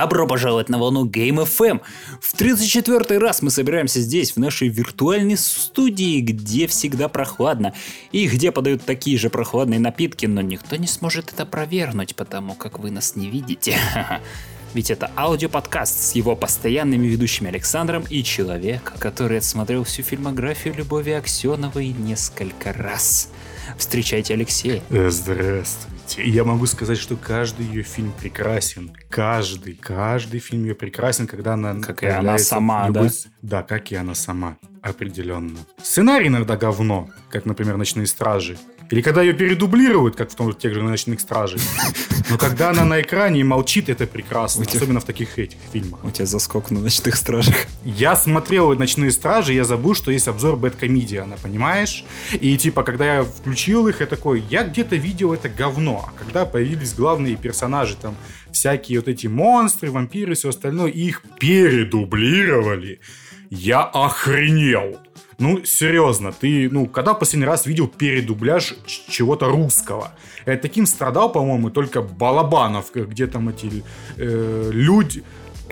Добро 0.00 0.28
пожаловать 0.28 0.68
на 0.68 0.78
волну 0.78 1.06
Game 1.06 1.44
FM. 1.44 1.80
В 2.20 2.36
34 2.36 3.18
раз 3.18 3.42
мы 3.42 3.50
собираемся 3.50 4.00
здесь, 4.00 4.30
в 4.30 4.36
нашей 4.36 4.68
виртуальной 4.68 5.36
студии, 5.36 6.20
где 6.20 6.68
всегда 6.68 7.08
прохладно. 7.08 7.74
И 8.12 8.28
где 8.28 8.52
подают 8.52 8.84
такие 8.84 9.18
же 9.18 9.28
прохладные 9.28 9.80
напитки, 9.80 10.26
но 10.26 10.40
никто 10.40 10.76
не 10.76 10.86
сможет 10.86 11.32
это 11.32 11.44
провернуть, 11.44 12.14
потому 12.14 12.54
как 12.54 12.78
вы 12.78 12.92
нас 12.92 13.16
не 13.16 13.28
видите. 13.28 13.76
Ведь 14.72 14.92
это 14.92 15.10
аудиоподкаст 15.16 15.98
с 15.98 16.12
его 16.12 16.36
постоянными 16.36 17.08
ведущими 17.08 17.48
Александром 17.48 18.04
и 18.08 18.22
человек, 18.22 18.92
который 19.00 19.38
отсмотрел 19.38 19.82
всю 19.82 20.04
фильмографию 20.04 20.74
Любови 20.76 21.10
Аксеновой 21.10 21.88
несколько 21.88 22.72
раз. 22.72 23.30
Встречайте 23.76 24.34
Алексея. 24.34 24.80
Э, 24.90 25.10
Здравствуйте. 26.08 26.30
Я 26.30 26.44
могу 26.44 26.64
сказать, 26.64 26.96
что 26.96 27.16
каждый 27.16 27.66
ее 27.66 27.82
фильм 27.82 28.12
прекрасен. 28.12 28.96
Каждый, 29.10 29.74
каждый 29.74 30.40
фильм 30.40 30.62
ее 30.62 30.74
прекрасен, 30.74 31.26
когда 31.26 31.52
она 31.52 31.80
Как 31.80 32.02
и 32.02 32.06
она 32.06 32.38
сама, 32.38 32.86
любой... 32.86 33.08
да? 33.08 33.12
Да, 33.42 33.62
как 33.62 33.92
и 33.92 33.94
она 33.94 34.14
сама. 34.14 34.56
Определенно. 34.80 35.58
Сценарий 35.82 36.28
иногда 36.28 36.56
говно, 36.56 37.10
как, 37.28 37.44
например, 37.44 37.76
«Ночные 37.76 38.06
стражи». 38.06 38.56
Или 38.90 39.02
когда 39.02 39.22
ее 39.22 39.34
передублируют, 39.34 40.16
как 40.16 40.30
в 40.30 40.34
том, 40.34 40.52
тех 40.54 40.72
же 40.72 40.82
«Ночных 40.82 41.20
стражей». 41.20 41.60
Но 42.30 42.38
когда 42.38 42.70
она 42.70 42.84
на 42.84 43.00
экране 43.00 43.40
и 43.40 43.44
молчит, 43.44 43.88
это 43.90 44.06
прекрасно. 44.06 44.64
Тебя- 44.64 44.78
Особенно 44.78 45.00
в 45.00 45.04
таких 45.04 45.38
этих 45.38 45.58
фильмах. 45.72 46.04
У 46.04 46.10
тебя 46.10 46.24
заскок 46.26 46.70
на 46.70 46.80
ночных 46.80 47.16
стражах. 47.16 47.54
Я 47.84 48.16
смотрел 48.16 48.74
«Ночные 48.74 49.10
стражи», 49.10 49.52
я 49.52 49.64
забыл, 49.64 49.94
что 49.94 50.10
есть 50.10 50.28
обзор 50.28 50.56
Бэткомедиана, 50.56 51.36
понимаешь? 51.42 52.04
И 52.40 52.56
типа, 52.56 52.82
когда 52.82 53.16
я 53.16 53.22
включил 53.24 53.88
их, 53.88 54.00
я 54.00 54.06
такой, 54.06 54.42
я 54.50 54.64
где-то 54.64 54.96
видел 54.96 55.32
это 55.34 55.48
говно. 55.50 56.08
А 56.08 56.18
когда 56.18 56.46
появились 56.46 56.94
главные 56.94 57.36
персонажи, 57.36 57.94
там, 58.00 58.16
всякие 58.52 59.00
вот 59.00 59.08
эти 59.08 59.26
монстры, 59.26 59.90
вампиры 59.90 60.32
и 60.32 60.34
все 60.34 60.48
остальное, 60.48 60.90
их 60.90 61.22
передублировали, 61.38 63.00
я 63.50 63.80
охренел. 63.82 64.98
Ну, 65.38 65.64
серьезно, 65.64 66.32
ты, 66.32 66.68
ну, 66.68 66.86
когда 66.86 67.14
последний 67.14 67.46
раз 67.46 67.64
видел 67.64 67.86
передубляж 67.86 68.74
чего-то 68.86 69.46
русского? 69.46 70.10
Я 70.46 70.56
таким 70.56 70.84
страдал, 70.84 71.30
по-моему, 71.30 71.70
только 71.70 72.02
Балабанов, 72.02 72.90
где 72.92 73.28
там 73.28 73.48
эти 73.48 73.84
э, 74.16 74.70
люди, 74.72 75.22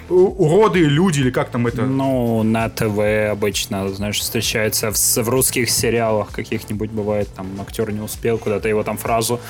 уроды 0.09 0.84
люди, 0.84 1.20
или 1.20 1.31
как 1.31 1.50
там 1.50 1.67
это... 1.67 1.83
Ну, 1.83 2.44
на 2.44 2.69
ТВ 2.69 3.31
обычно, 3.33 3.89
знаешь, 3.89 4.20
встречается 4.20 4.92
в, 4.92 4.97
в 4.97 5.28
русских 5.28 5.69
сериалах 5.69 6.31
каких-нибудь 6.31 6.91
бывает, 6.91 7.28
там 7.34 7.48
актер 7.61 7.91
не 7.91 8.00
успел 8.00 8.39
куда-то 8.39 8.69
его 8.69 8.84
там 8.84 8.97
фразу. 8.97 9.41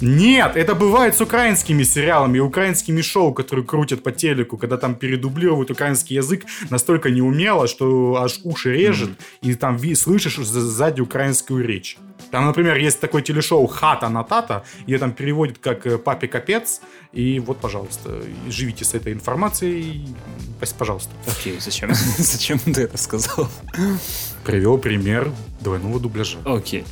Нет, 0.00 0.56
это 0.56 0.74
бывает 0.74 1.14
с 1.16 1.20
украинскими 1.20 1.82
сериалами 1.84 2.38
и 2.38 2.40
украинскими 2.40 3.00
шоу, 3.02 3.32
которые 3.32 3.64
крутят 3.64 4.02
по 4.02 4.12
телеку, 4.12 4.56
когда 4.58 4.76
там 4.76 4.94
передублируют 4.94 5.70
украинский 5.70 6.16
язык 6.16 6.44
настолько 6.70 7.10
неумело, 7.10 7.66
что 7.66 8.16
аж 8.22 8.40
уши 8.44 8.72
режет, 8.76 9.10
и 9.42 9.54
там 9.54 9.76
ви- 9.76 9.94
слышишь 9.94 10.36
за- 10.46 10.60
сзади 10.60 11.00
украинскую 11.00 11.64
речь. 11.66 11.96
Там, 12.30 12.46
например, 12.46 12.76
есть 12.76 13.00
такое 13.00 13.22
телешоу 13.22 13.66
«Хата 13.66 14.08
на 14.08 14.22
тата», 14.24 14.64
ее 14.86 14.98
там 14.98 15.12
переводят 15.12 15.58
как 15.58 15.86
э, 15.86 15.96
«Папе 15.98 16.26
капец», 16.28 16.80
и 17.12 17.38
вот, 17.40 17.58
пожалуйста, 17.60 18.22
живите 18.48 18.84
с 18.84 18.94
этой 18.94 19.12
информацией, 19.12 20.08
пожалуйста. 20.78 21.10
Окей, 21.26 21.58
зачем? 21.60 21.90
зачем 22.18 22.58
ты 22.58 22.82
это 22.82 22.98
сказал? 22.98 23.48
Привел 24.44 24.78
пример 24.78 25.30
двойного 25.60 26.00
дубляжа. 26.00 26.38
Окей. 26.44 26.84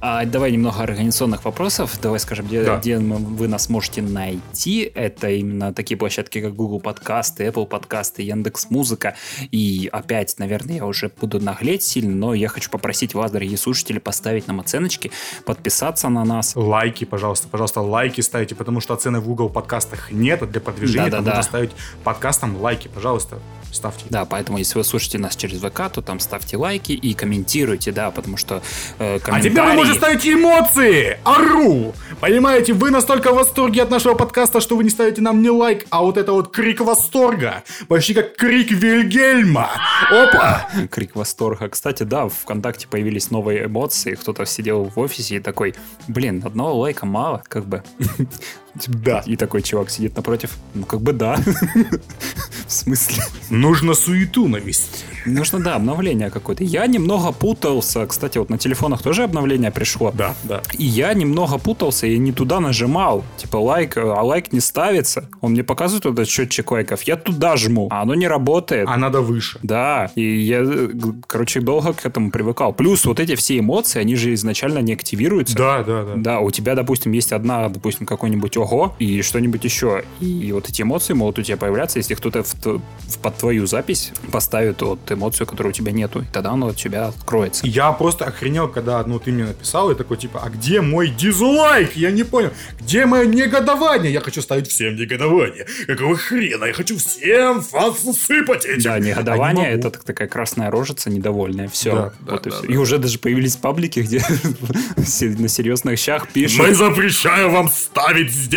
А 0.00 0.24
давай 0.26 0.52
немного 0.52 0.82
организационных 0.82 1.44
вопросов. 1.44 1.98
Давай 2.02 2.20
скажем, 2.20 2.46
где, 2.46 2.62
Да. 2.62 2.76
где 2.78 2.98
вы 2.98 3.48
нас 3.48 3.68
можете 3.68 4.02
найти. 4.02 4.90
Это 4.94 5.30
именно 5.30 5.72
такие 5.72 5.96
площадки, 5.96 6.40
как 6.40 6.54
Google 6.54 6.80
подкасты, 6.80 7.44
Apple 7.46 7.66
подкасты, 7.66 8.22
Яндекс 8.22 8.68
Музыка. 8.70 9.16
И 9.50 9.88
опять, 9.92 10.38
наверное, 10.38 10.76
я 10.76 10.86
уже 10.86 11.10
буду 11.20 11.40
наглеть 11.40 11.82
сильно, 11.82 12.14
но 12.14 12.34
я 12.34 12.48
хочу 12.48 12.70
попросить 12.70 13.14
вас, 13.14 13.30
дорогие 13.30 13.56
слушатели, 13.56 13.98
поставить 13.98 14.46
нам 14.46 14.60
оценочки, 14.60 15.10
подписаться 15.44 16.08
на 16.08 16.24
нас. 16.24 16.52
Лайки, 16.54 17.04
пожалуйста, 17.04 17.48
пожалуйста, 17.48 17.80
лайки 17.80 18.20
ставите, 18.20 18.54
потому 18.54 18.80
что 18.80 18.92
оценок 18.94 19.22
в 19.22 19.26
Google 19.26 19.48
подкастах 19.48 20.12
нет, 20.12 20.42
а 20.42 20.46
для 20.46 20.60
продвижения 20.60 21.10
там 21.10 21.24
Да-да-да. 21.24 21.36
нужно 21.38 21.42
ставить 21.42 21.70
подкастам 22.04 22.56
лайки, 22.60 22.88
пожалуйста, 22.88 23.38
ставьте. 23.76 24.06
Да, 24.10 24.24
поэтому 24.24 24.58
если 24.58 24.78
вы 24.78 24.84
слушаете 24.84 25.18
нас 25.18 25.36
через 25.36 25.60
ВК, 25.60 25.90
то 25.92 26.02
там 26.02 26.20
ставьте 26.20 26.56
лайки 26.56 26.92
и 26.92 27.14
комментируйте, 27.14 27.92
да, 27.92 28.10
потому 28.10 28.36
что 28.36 28.62
э, 28.98 29.16
А 29.16 29.20
комментарии... 29.20 29.50
теперь 29.50 29.64
вы 29.64 29.72
можете 29.74 29.98
ставить 29.98 30.26
эмоции! 30.26 31.18
Ору! 31.24 31.94
Понимаете, 32.20 32.72
вы 32.72 32.90
настолько 32.90 33.32
в 33.32 33.36
восторге 33.36 33.82
от 33.82 33.90
нашего 33.90 34.14
подкаста, 34.14 34.60
что 34.60 34.76
вы 34.76 34.84
не 34.84 34.90
ставите 34.90 35.20
нам 35.20 35.42
не 35.42 35.50
лайк, 35.50 35.86
а 35.90 36.02
вот 36.02 36.16
это 36.16 36.32
вот 36.32 36.52
крик 36.52 36.80
восторга. 36.80 37.62
Почти 37.88 38.14
как 38.14 38.36
крик 38.36 38.70
Вильгельма. 38.70 39.70
Опа! 40.10 40.68
Крик 40.90 41.14
восторга. 41.14 41.68
Кстати, 41.68 42.02
да, 42.02 42.26
в 42.26 42.34
ВКонтакте 42.34 42.88
появились 42.88 43.30
новые 43.30 43.66
эмоции. 43.66 44.14
Кто-то 44.14 44.46
сидел 44.46 44.84
в 44.84 44.98
офисе 44.98 45.36
и 45.36 45.40
такой, 45.40 45.74
блин, 46.08 46.42
одного 46.44 46.78
лайка 46.78 47.06
мало, 47.06 47.42
как 47.48 47.66
бы. 47.66 47.82
Да. 48.86 49.22
И 49.26 49.36
такой 49.36 49.62
чувак 49.62 49.90
сидит 49.90 50.16
напротив. 50.16 50.56
Ну, 50.74 50.84
как 50.84 51.00
бы 51.00 51.12
да. 51.12 51.38
В 52.66 52.72
смысле? 52.72 53.22
Нужно 53.50 53.94
суету 53.94 54.48
навести. 54.48 55.04
Нужно, 55.24 55.60
да, 55.60 55.76
обновление 55.76 56.30
какое-то. 56.30 56.64
Я 56.64 56.86
немного 56.86 57.32
путался. 57.32 58.06
Кстати, 58.06 58.38
вот 58.38 58.50
на 58.50 58.58
телефонах 58.58 59.02
тоже 59.02 59.24
обновление 59.24 59.70
пришло. 59.70 60.12
Да, 60.12 60.34
да. 60.44 60.62
И 60.78 60.84
я 60.84 61.14
немного 61.14 61.58
путался 61.58 62.06
и 62.06 62.18
не 62.18 62.32
туда 62.32 62.60
нажимал. 62.60 63.24
Типа 63.36 63.56
лайк, 63.56 63.96
а 63.96 64.22
лайк 64.22 64.52
не 64.52 64.60
ставится. 64.60 65.28
Он 65.40 65.52
мне 65.52 65.64
показывает 65.64 66.06
этот 66.06 66.28
счетчик 66.28 66.70
лайков. 66.70 67.02
Я 67.02 67.16
туда 67.16 67.56
жму, 67.56 67.88
а 67.90 68.02
оно 68.02 68.14
не 68.14 68.28
работает. 68.28 68.88
А 68.88 68.96
надо 68.96 69.20
выше. 69.20 69.58
Да, 69.62 70.10
и 70.14 70.22
я, 70.22 70.62
э, 70.62 70.88
короче, 71.26 71.60
долго 71.60 71.92
к 71.92 72.04
этому 72.06 72.30
привыкал. 72.30 72.72
Плюс 72.72 73.04
вот 73.04 73.20
эти 73.20 73.34
все 73.34 73.58
эмоции, 73.58 74.00
они 74.00 74.16
же 74.16 74.34
изначально 74.34 74.78
не 74.78 74.92
активируются. 74.92 75.56
Да, 75.56 75.82
да, 75.82 76.04
да. 76.04 76.12
Да, 76.16 76.40
у 76.40 76.50
тебя, 76.50 76.74
допустим, 76.74 77.12
есть 77.12 77.32
одна, 77.32 77.68
допустим, 77.68 78.06
какой-нибудь 78.06 78.56
ого 78.72 78.94
и 78.98 79.22
что-нибудь 79.22 79.64
еще. 79.64 80.04
И 80.20 80.50
вот 80.52 80.68
эти 80.68 80.82
эмоции 80.82 81.12
могут 81.14 81.38
у 81.38 81.42
тебя 81.42 81.56
появляться, 81.56 81.98
если 81.98 82.14
кто-то 82.14 82.42
в 82.42 82.54
в- 82.66 83.18
под 83.22 83.36
твою 83.36 83.66
запись 83.66 84.12
поставит 84.32 84.82
вот 84.82 84.98
эмоцию, 85.10 85.46
которой 85.46 85.68
у 85.68 85.72
тебя 85.72 85.92
нету. 85.92 86.22
И 86.22 86.24
тогда 86.32 86.50
оно 86.50 86.68
у 86.68 86.74
тебя 86.74 87.06
откроется. 87.08 87.66
Я 87.66 87.92
просто 87.92 88.24
охренел, 88.24 88.68
когда 88.68 89.02
ну, 89.04 89.18
ты 89.20 89.30
мне 89.32 89.44
написал, 89.44 89.90
и 89.90 89.94
такой, 89.94 90.16
типа, 90.16 90.42
а 90.44 90.50
где 90.50 90.80
мой 90.80 91.08
дизлайк? 91.08 91.96
Я 91.96 92.10
не 92.10 92.24
понял. 92.24 92.50
Где 92.80 93.06
мое 93.06 93.26
негодование? 93.26 94.12
Я 94.12 94.20
хочу 94.20 94.42
ставить 94.42 94.68
всем 94.68 94.96
негодование. 94.96 95.66
Какого 95.86 96.16
хрена? 96.16 96.64
Я 96.66 96.72
хочу 96.72 96.96
всем 96.98 97.60
вас 97.72 98.00
сыпать 98.18 98.64
этим. 98.64 98.82
Да, 98.82 98.94
А 98.94 98.98
не 99.00 99.08
негодование 99.10 99.70
это 99.70 99.90
так- 99.90 100.04
такая 100.04 100.28
красная 100.28 100.70
рожица, 100.70 101.10
недовольная. 101.10 101.68
Все. 101.68 101.92
Да, 101.94 102.12
да, 102.20 102.32
вот 102.32 102.46
и, 102.46 102.50
да, 102.50 102.56
всё. 102.56 102.66
да. 102.66 102.72
и 102.74 102.76
уже 102.76 102.98
даже 102.98 103.18
появились 103.18 103.56
паблики, 103.56 104.00
где 104.00 104.18
на 104.96 105.48
серьезных 105.48 105.98
щах 105.98 106.28
пишут. 106.28 106.58
Мы 106.60 106.74
запрещаем 106.74 107.52
вам 107.52 107.68
ставить 107.70 108.32
здесь 108.32 108.55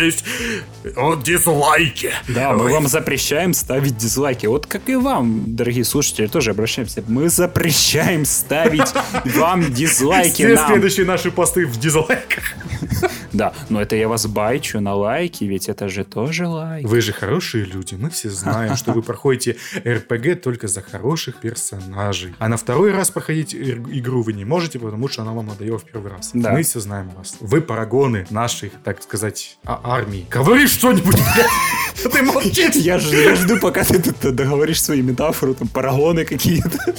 вот, 0.96 1.22
дизлайки. 1.22 2.10
Да, 2.28 2.52
мы 2.52 2.66
Ой. 2.66 2.72
вам 2.72 2.88
запрещаем 2.88 3.54
ставить 3.54 3.96
дизлайки. 3.96 4.46
Вот 4.46 4.66
как 4.66 4.88
и 4.88 4.96
вам, 4.96 5.54
дорогие 5.54 5.84
слушатели, 5.84 6.26
тоже 6.26 6.50
обращаемся. 6.50 7.02
Мы 7.06 7.28
запрещаем 7.28 8.24
ставить 8.24 8.92
вам 9.36 9.72
дизлайки 9.72 10.46
Все 10.46 10.56
следующие 10.56 11.06
наши 11.06 11.30
посты 11.30 11.66
в 11.66 11.78
дизлайках. 11.78 12.44
Да, 13.32 13.52
но 13.68 13.80
это 13.80 13.94
я 13.94 14.08
вас 14.08 14.26
байчу 14.26 14.80
на 14.80 14.94
лайки, 14.94 15.44
ведь 15.44 15.68
это 15.68 15.88
же 15.88 16.04
тоже 16.04 16.48
лайк. 16.48 16.86
Вы 16.86 17.00
же 17.00 17.12
хорошие 17.12 17.64
люди, 17.64 17.94
мы 17.94 18.10
все 18.10 18.28
знаем, 18.28 18.74
что 18.76 18.92
вы 18.92 19.02
проходите 19.10 19.56
РПГ 19.86 20.42
только 20.42 20.66
за 20.66 20.82
хороших 20.82 21.36
персонажей. 21.36 22.34
А 22.38 22.48
на 22.48 22.56
второй 22.56 22.92
раз 22.92 23.10
проходить 23.10 23.54
игру 23.54 24.22
вы 24.22 24.32
не 24.32 24.44
можете, 24.44 24.80
потому 24.80 25.08
что 25.08 25.22
она 25.22 25.32
вам 25.32 25.46
надоела 25.46 25.78
в 25.78 25.84
первый 25.84 26.10
раз. 26.10 26.32
Да. 26.34 26.52
Мы 26.52 26.62
все 26.62 26.80
знаем 26.80 27.10
вас. 27.10 27.36
Вы 27.40 27.60
парагоны 27.60 28.26
нашей, 28.30 28.72
так 28.82 29.00
сказать, 29.02 29.58
а- 29.64 29.80
армии. 29.90 30.26
Говори 30.30 30.66
что-нибудь, 30.66 31.14
блядь. 31.14 32.12
Ты 32.12 32.22
молчишь. 32.22 32.74
Я, 32.76 32.98
жду, 32.98 33.58
пока 33.60 33.84
ты 33.84 34.00
тут 34.00 34.34
договоришь 34.34 34.82
свои 34.82 35.02
метафоры, 35.02 35.54
там, 35.54 35.68
парагоны 35.68 36.24
какие-то. 36.24 36.94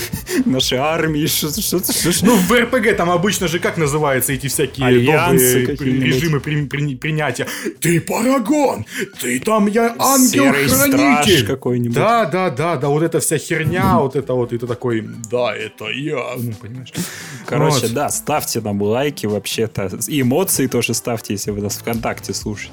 Наши 0.46 0.76
армии, 0.76 1.26
что 1.26 1.50
что 1.50 1.80
что 1.92 2.26
Ну, 2.26 2.36
в 2.36 2.52
РПГ 2.52 2.96
там 2.96 3.10
обычно 3.10 3.48
же 3.48 3.58
как 3.58 3.76
называются 3.76 4.32
эти 4.32 4.46
всякие 4.48 4.86
Альянсы 4.86 5.66
какие-нибудь. 5.66 6.06
режимы 6.06 6.40
при- 6.40 6.66
при- 6.66 6.96
принятия? 6.96 7.46
Ты 7.80 8.00
парагон! 8.00 8.84
Ты 9.20 9.40
там, 9.40 9.66
я 9.66 9.94
ангел-хранитель! 9.98 11.46
какой-нибудь. 11.46 11.94
Да, 11.94 12.24
да, 12.26 12.50
да, 12.50 12.76
да, 12.76 12.88
вот 12.88 13.02
эта 13.02 13.20
вся 13.20 13.38
херня, 13.38 13.98
вот 13.98 14.16
это 14.16 14.34
вот, 14.34 14.52
и 14.52 14.58
ты 14.58 14.66
такой, 14.66 15.08
да, 15.30 15.54
это 15.54 15.88
я, 15.90 16.34
ну, 16.36 16.52
понимаешь? 16.60 16.92
Короче, 17.46 17.82
Вот. 17.86 17.92
да, 17.92 18.08
ставьте 18.10 18.60
нам 18.60 18.80
лайки 18.82 19.26
вообще-то. 19.26 19.90
Эмоции 20.08 20.66
тоже 20.66 20.94
ставьте, 20.94 21.34
если 21.34 21.50
вы 21.50 21.60
нас 21.62 21.78
ВКонтакте 21.78 22.32
слушаете. 22.34 22.72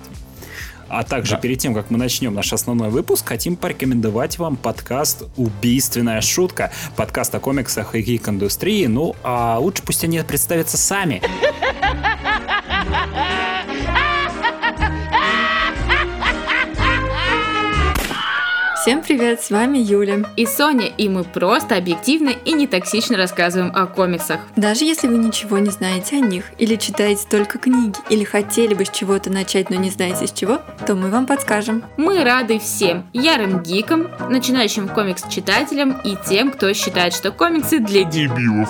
А 0.89 1.03
также 1.03 1.33
Да. 1.33 1.37
перед 1.41 1.59
тем, 1.59 1.73
как 1.73 1.89
мы 1.91 1.97
начнем 1.97 2.33
наш 2.33 2.53
основной 2.53 2.89
выпуск, 2.89 3.27
хотим 3.27 3.55
порекомендовать 3.55 4.37
вам 4.37 4.55
подкаст 4.55 5.23
«Убийственная 5.35 6.21
шутка». 6.21 6.71
Подкаст 6.95 7.33
о 7.35 7.39
комиксах 7.39 7.95
и 7.95 8.01
гик-индустрии. 8.01 8.85
Ну, 8.87 9.15
а 9.23 9.57
лучше 9.59 9.83
пусть 9.85 10.03
они 10.03 10.19
представятся 10.21 10.77
сами. 10.77 11.21
Всем 18.87 19.03
привет, 19.03 19.41
с 19.41 19.49
вами 19.49 19.79
Юля. 19.79 20.19
И 20.37 20.45
Соня, 20.45 20.87
и 20.87 21.09
мы 21.09 21.25
просто 21.25 21.75
объективно 21.75 22.29
и 22.29 22.53
не 22.53 22.67
токсично 22.67 23.17
рассказываем 23.17 23.69
о 23.75 23.85
комиксах. 23.85 24.39
Даже 24.55 24.85
если 24.85 25.09
вы 25.09 25.17
ничего 25.17 25.57
не 25.57 25.71
знаете 25.71 26.15
о 26.15 26.19
них, 26.21 26.45
или 26.57 26.77
читаете 26.77 27.27
только 27.29 27.57
книги, 27.57 27.97
или 28.09 28.23
хотели 28.23 28.73
бы 28.73 28.85
с 28.85 28.89
чего-то 28.89 29.29
начать, 29.29 29.69
но 29.69 29.75
не 29.75 29.89
знаете 29.89 30.25
с 30.25 30.31
чего, 30.31 30.61
то 30.85 30.95
мы 30.95 31.09
вам 31.09 31.25
подскажем. 31.25 31.83
Мы 31.97 32.23
рады 32.23 32.59
всем 32.59 33.05
ярым 33.11 33.61
гикам, 33.61 34.07
начинающим 34.29 34.87
комикс-читателям 34.87 35.99
и 36.05 36.15
тем, 36.25 36.49
кто 36.49 36.71
считает, 36.71 37.13
что 37.13 37.33
комиксы 37.33 37.79
для 37.79 38.05
дебилов 38.05 38.69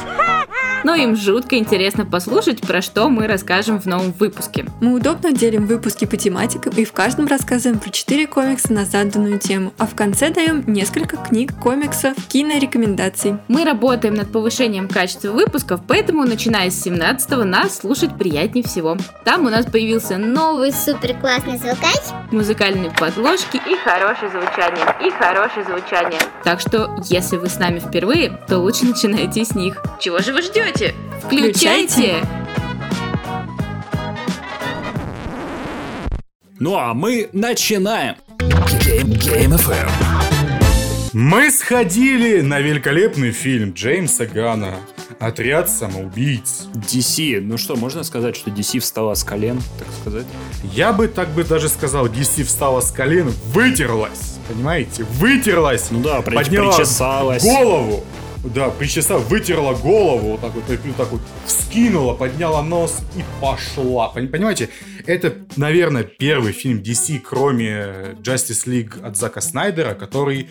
но 0.88 0.96
им 0.96 1.18
жутко 1.18 1.58
интересно 1.58 2.06
послушать, 2.06 2.62
про 2.62 2.82
что 2.82 3.10
мы 3.10 3.28
расскажем 3.28 3.78
в 3.78 3.88
новом 3.88 4.14
выпуске. 4.14 4.66
Мы 4.80 4.94
удобно 4.94 5.34
делим 5.34 5.68
выпуски 5.68 6.06
по 6.06 6.16
тематикам 6.16 6.72
и 6.78 6.86
в 6.86 6.94
каждом 6.94 7.28
рассказываем 7.28 7.78
про 7.78 7.90
4 7.90 8.26
комикса 8.28 8.72
на 8.72 8.86
заданную 8.86 9.38
тему, 9.38 9.74
а 9.78 9.86
в 9.86 9.96
конце 9.96 10.30
даем 10.30 10.64
несколько 10.66 11.18
книг, 11.18 11.60
комиксов, 11.60 12.14
кинорекомендаций. 12.30 13.36
Мы 13.50 13.66
работаем 13.66 14.14
над 14.14 14.32
повышением 14.32 14.88
качества 14.88 15.32
выпусков, 15.32 15.82
поэтому 15.86 16.24
начиная 16.24 16.70
с 16.70 16.82
17 16.82 17.32
нас 17.44 17.80
слушать 17.80 18.18
приятнее 18.18 18.64
всего. 18.64 18.96
Там 19.26 19.46
у 19.46 19.50
нас 19.50 19.66
появился 19.66 20.18
новый 20.18 20.72
супер 20.72 21.20
классный 21.20 21.58
звукач, 21.58 22.00
музыкальные 22.32 22.92
подложки 22.92 23.58
и 23.58 23.76
хорошее 23.76 24.32
звучание, 24.32 24.86
и 25.06 25.12
хорошее 25.12 25.66
звучание. 25.66 26.22
Так 26.46 26.62
что, 26.62 26.96
если 27.10 27.36
вы 27.36 27.50
с 27.50 27.60
нами 27.60 27.80
впервые, 27.80 28.40
то 28.48 28.60
лучше 28.60 28.86
начинайте 28.86 29.44
с 29.44 29.54
них. 29.54 29.84
Чего 30.00 30.20
же 30.20 30.32
вы 30.32 30.42
ждете? 30.42 30.77
Ждете? 30.78 30.94
Включайте! 31.24 32.16
Ну 36.60 36.76
а 36.76 36.94
мы 36.94 37.30
начинаем. 37.34 38.16
Game, 38.40 39.14
Game 39.20 39.58
FM. 39.58 39.90
Мы 41.14 41.52
сходили 41.52 42.42
на 42.42 42.60
великолепный 42.60 43.32
фильм 43.32 43.74
Джеймса 43.74 44.26
Гана 44.26 44.76
Отряд 45.20 45.70
самоубийц. 45.70 46.68
DC. 46.76 47.42
Ну 47.42 47.58
что, 47.58 47.76
можно 47.76 48.04
сказать, 48.04 48.36
что 48.36 48.52
DC 48.52 48.80
встала 48.80 49.16
с 49.16 49.24
колен, 49.24 49.60
так 49.80 49.88
сказать? 50.02 50.28
Я 50.64 50.94
бы 50.94 51.08
так 51.08 51.30
бы 51.30 51.44
даже 51.44 51.70
сказал, 51.70 52.08
DC 52.08 52.44
встала 52.44 52.82
с 52.82 52.92
колен, 52.92 53.34
вытерлась. 53.52 54.38
Понимаете? 54.48 55.04
Вытерлась. 55.04 55.90
Ну 55.90 56.02
да, 56.02 56.22
подняла 56.22 56.72
причесалась. 56.72 57.44
голову 57.44 58.04
да, 58.54 58.70
причесав, 58.70 59.28
вытерла 59.30 59.74
голову, 59.74 60.32
вот 60.32 60.42
так 60.42 60.54
вот, 60.54 60.64
вот 60.68 60.96
так 60.96 61.12
вот, 61.12 61.22
вскинула, 61.46 62.14
подняла 62.14 62.64
нос 62.64 63.02
и 63.16 63.24
пошла. 63.42 64.10
Понимаете, 64.10 64.70
это, 65.06 65.34
наверное, 65.56 66.04
первый 66.04 66.52
фильм 66.54 66.80
DC, 66.80 67.20
кроме 67.20 68.16
Justice 68.22 68.66
League 68.68 69.02
от 69.06 69.16
Зака 69.18 69.42
Снайдера, 69.42 69.94
который 69.94 70.50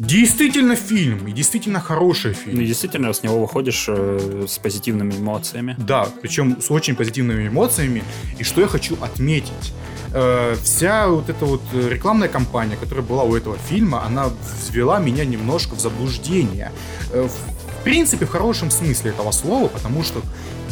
Действительно 0.00 0.76
фильм, 0.76 1.26
и 1.28 1.32
действительно 1.32 1.78
хороший 1.78 2.32
фильм. 2.32 2.56
Ну, 2.56 2.64
действительно, 2.64 3.12
с 3.12 3.22
него 3.22 3.38
выходишь 3.38 3.84
э, 3.86 4.46
с 4.48 4.58
позитивными 4.58 5.12
эмоциями. 5.12 5.76
Да, 5.78 6.08
причем 6.22 6.62
с 6.62 6.70
очень 6.70 6.96
позитивными 6.96 7.48
эмоциями. 7.48 8.02
И 8.38 8.42
что 8.42 8.62
я 8.62 8.66
хочу 8.66 8.96
отметить. 9.02 9.74
Э, 10.14 10.56
вся 10.62 11.06
вот 11.08 11.28
эта 11.28 11.44
вот 11.44 11.60
рекламная 11.74 12.28
кампания, 12.28 12.76
которая 12.76 13.04
была 13.04 13.24
у 13.24 13.36
этого 13.36 13.58
фильма, 13.58 14.02
она 14.02 14.30
ввела 14.70 15.00
меня 15.00 15.26
немножко 15.26 15.74
в 15.74 15.80
заблуждение. 15.80 16.72
Э, 17.12 17.28
в 17.28 17.84
принципе, 17.84 18.24
в 18.24 18.30
хорошем 18.30 18.70
смысле 18.70 19.10
этого 19.10 19.32
слова, 19.32 19.68
потому 19.68 20.02
что 20.02 20.22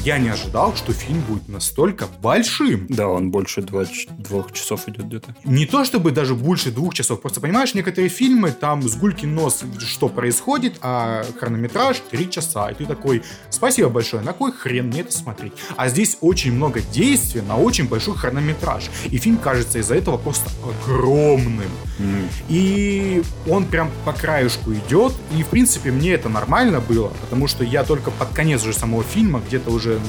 я 0.04 0.18
не 0.18 0.28
ожидал, 0.28 0.74
что 0.76 0.92
фильм 0.92 1.20
будет 1.20 1.48
настолько 1.48 2.06
большим. 2.20 2.86
Да, 2.88 3.08
он 3.08 3.30
больше 3.30 3.62
два, 3.62 3.84
двух 4.18 4.52
часов 4.52 4.88
идет 4.88 5.06
где-то. 5.06 5.34
Не 5.44 5.66
то 5.66 5.84
чтобы 5.84 6.10
даже 6.10 6.34
больше 6.34 6.70
двух 6.70 6.94
часов, 6.94 7.20
просто 7.20 7.40
понимаешь, 7.40 7.74
некоторые 7.74 8.08
фильмы, 8.08 8.50
там 8.50 8.82
с 8.82 8.96
гулькин 8.96 9.34
нос, 9.34 9.62
что 9.80 10.08
происходит, 10.08 10.78
а 10.82 11.24
хронометраж 11.38 11.96
три 12.10 12.30
часа. 12.30 12.70
И 12.70 12.74
ты 12.74 12.86
такой, 12.86 13.22
спасибо 13.50 13.88
большое, 13.88 14.22
на 14.22 14.32
кой 14.32 14.52
хрен 14.52 14.88
мне 14.88 15.00
это 15.00 15.12
смотреть? 15.12 15.52
А 15.76 15.88
здесь 15.88 16.18
очень 16.20 16.52
много 16.52 16.80
действий 16.80 17.40
на 17.40 17.56
очень 17.56 17.88
большой 17.88 18.16
хронометраж. 18.16 18.90
И 19.06 19.18
фильм 19.18 19.38
кажется 19.38 19.78
из-за 19.78 19.94
этого 19.94 20.16
просто 20.16 20.50
огромным. 20.62 21.70
Mm. 21.98 22.28
И 22.48 23.22
он 23.48 23.64
прям 23.66 23.90
по 24.04 24.12
краешку 24.12 24.72
идет. 24.72 25.12
И, 25.36 25.42
в 25.42 25.48
принципе, 25.48 25.90
мне 25.90 26.12
это 26.12 26.28
нормально 26.28 26.80
было, 26.80 27.08
потому 27.22 27.46
что 27.48 27.64
я 27.64 27.84
только 27.84 28.10
под 28.10 28.28
конец 28.30 28.62
уже 28.62 28.72
самого 28.72 29.02
фильма, 29.02 29.42
где-то 29.46 29.70
уже 29.70 29.87
уже 29.88 30.00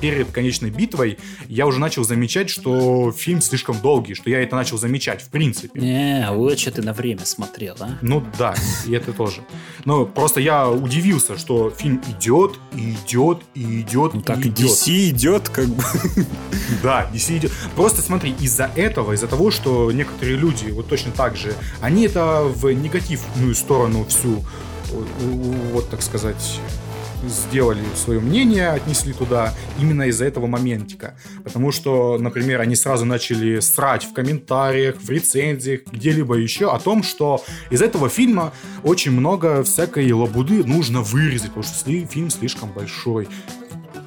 перед 0.00 0.30
конечной 0.30 0.70
битвой 0.70 1.18
я 1.48 1.66
уже 1.66 1.80
начал 1.80 2.04
замечать, 2.04 2.50
что 2.50 3.10
фильм 3.10 3.40
слишком 3.40 3.80
долгий, 3.80 4.14
что 4.14 4.30
я 4.30 4.40
это 4.42 4.54
начал 4.54 4.78
замечать, 4.78 5.22
в 5.22 5.28
принципе. 5.28 5.80
Не, 5.80 6.28
лучше 6.30 6.70
ты 6.70 6.82
на 6.82 6.92
время 6.92 7.24
смотрел, 7.24 7.74
а? 7.80 7.98
Ну 8.00 8.24
да, 8.38 8.54
и 8.86 8.92
это 8.92 9.12
тоже. 9.12 9.40
Но 9.84 10.06
просто 10.06 10.40
я 10.40 10.68
удивился, 10.68 11.36
что 11.36 11.70
фильм 11.70 12.00
идет, 12.08 12.60
и 12.76 12.92
идет, 12.92 13.42
и 13.54 13.80
идет, 13.80 14.14
ну, 14.14 14.22
так 14.22 14.38
и 14.38 14.50
идет. 14.50 14.70
DC 14.70 15.08
идет, 15.10 15.48
как 15.48 15.66
бы. 15.66 15.82
Да, 16.82 17.10
DC 17.12 17.38
идет. 17.38 17.52
Просто 17.74 18.00
смотри, 18.00 18.34
из-за 18.38 18.70
этого, 18.76 19.14
из-за 19.14 19.26
того, 19.26 19.50
что 19.50 19.90
некоторые 19.90 20.36
люди, 20.36 20.70
вот 20.70 20.86
точно 20.88 21.10
так 21.10 21.36
же, 21.36 21.54
они 21.80 22.04
это 22.04 22.42
в 22.44 22.70
негативную 22.70 23.54
сторону 23.56 24.04
всю, 24.04 24.44
вот 25.72 25.90
так 25.90 26.02
сказать, 26.02 26.60
сделали 27.26 27.82
свое 27.96 28.20
мнение, 28.20 28.68
отнесли 28.68 29.12
туда 29.12 29.54
именно 29.78 30.04
из-за 30.04 30.24
этого 30.24 30.46
моментика. 30.46 31.14
Потому 31.44 31.72
что, 31.72 32.18
например, 32.18 32.60
они 32.60 32.76
сразу 32.76 33.04
начали 33.04 33.60
срать 33.60 34.04
в 34.04 34.12
комментариях, 34.12 34.96
в 35.00 35.10
рецензиях, 35.10 35.80
где-либо 35.90 36.36
еще 36.36 36.70
о 36.70 36.78
том, 36.78 37.02
что 37.02 37.44
из 37.70 37.82
этого 37.82 38.08
фильма 38.08 38.52
очень 38.82 39.12
много 39.12 39.62
всякой 39.62 40.10
лабуды 40.12 40.64
нужно 40.64 41.02
вырезать, 41.02 41.48
потому 41.48 41.64
что 41.64 41.84
фильм 41.84 42.30
слишком 42.30 42.70
большой. 42.72 43.28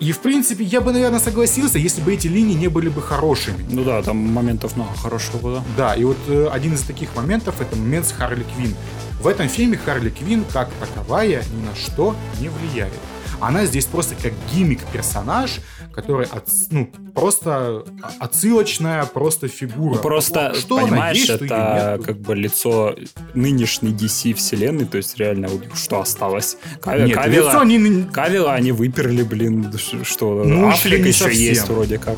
И, 0.02 0.14
в 0.14 0.20
принципе, 0.20 0.64
я 0.64 0.82
бы, 0.82 0.92
наверное, 0.92 1.20
согласился, 1.20 1.78
если 1.78 2.02
бы 2.02 2.12
эти 2.12 2.28
линии 2.28 2.56
не 2.56 2.70
были 2.70 2.90
бы 2.90 3.04
хорошими. 3.04 3.64
Ну 3.70 3.84
да, 3.84 4.02
там 4.02 4.18
моментов 4.18 4.76
много 4.76 4.96
хорошего 4.96 5.38
было. 5.38 5.64
Да, 5.78 5.94
и 5.94 6.04
вот 6.04 6.18
э, 6.28 6.50
один 6.52 6.74
из 6.74 6.82
таких 6.82 7.16
моментов 7.16 7.62
это 7.62 7.76
момент 7.76 8.08
с 8.08 8.12
Харли 8.12 8.44
Квин. 8.56 8.74
В 9.22 9.28
этом 9.28 9.48
фильме 9.48 9.78
Харли 9.78 10.10
Квин 10.10 10.44
как 10.52 10.72
таковая 10.80 11.44
ни 11.54 11.64
на 11.64 11.76
что 11.76 12.16
не 12.40 12.50
влияет. 12.50 12.94
Она 13.40 13.68
здесь 13.68 13.86
просто 13.86 14.16
как 14.16 14.34
гиммик-персонаж, 14.52 15.60
который 15.94 16.26
от, 16.26 16.48
ну, 16.70 16.90
просто 17.14 17.84
отсылочная 18.20 19.06
просто 19.06 19.48
фигура. 19.48 19.96
Ну, 19.96 20.02
просто, 20.02 20.54
что 20.56 20.80
понимаешь, 20.80 21.18
есть, 21.18 21.30
это 21.30 22.00
как 22.04 22.18
бы 22.18 22.36
лицо 22.36 22.96
нынешней 23.34 23.92
DC 23.92 24.34
вселенной, 24.34 24.86
то 24.86 24.98
есть 24.98 25.18
реально 25.18 25.50
что 25.74 26.00
осталось. 26.00 26.58
Кавила, 26.82 27.06
Нет, 27.06 27.18
Кавила, 27.18 27.50
лицо 27.50 27.64
не... 27.64 28.04
Кавила 28.04 28.54
они 28.54 28.72
выперли, 28.72 29.24
блин, 29.24 29.74
что 30.04 30.44
ну, 30.44 30.70
Аффлек 30.70 31.06
еще 31.06 31.26
совсем. 31.26 31.42
есть 31.42 31.68
вроде 31.68 31.98
как. 31.98 32.18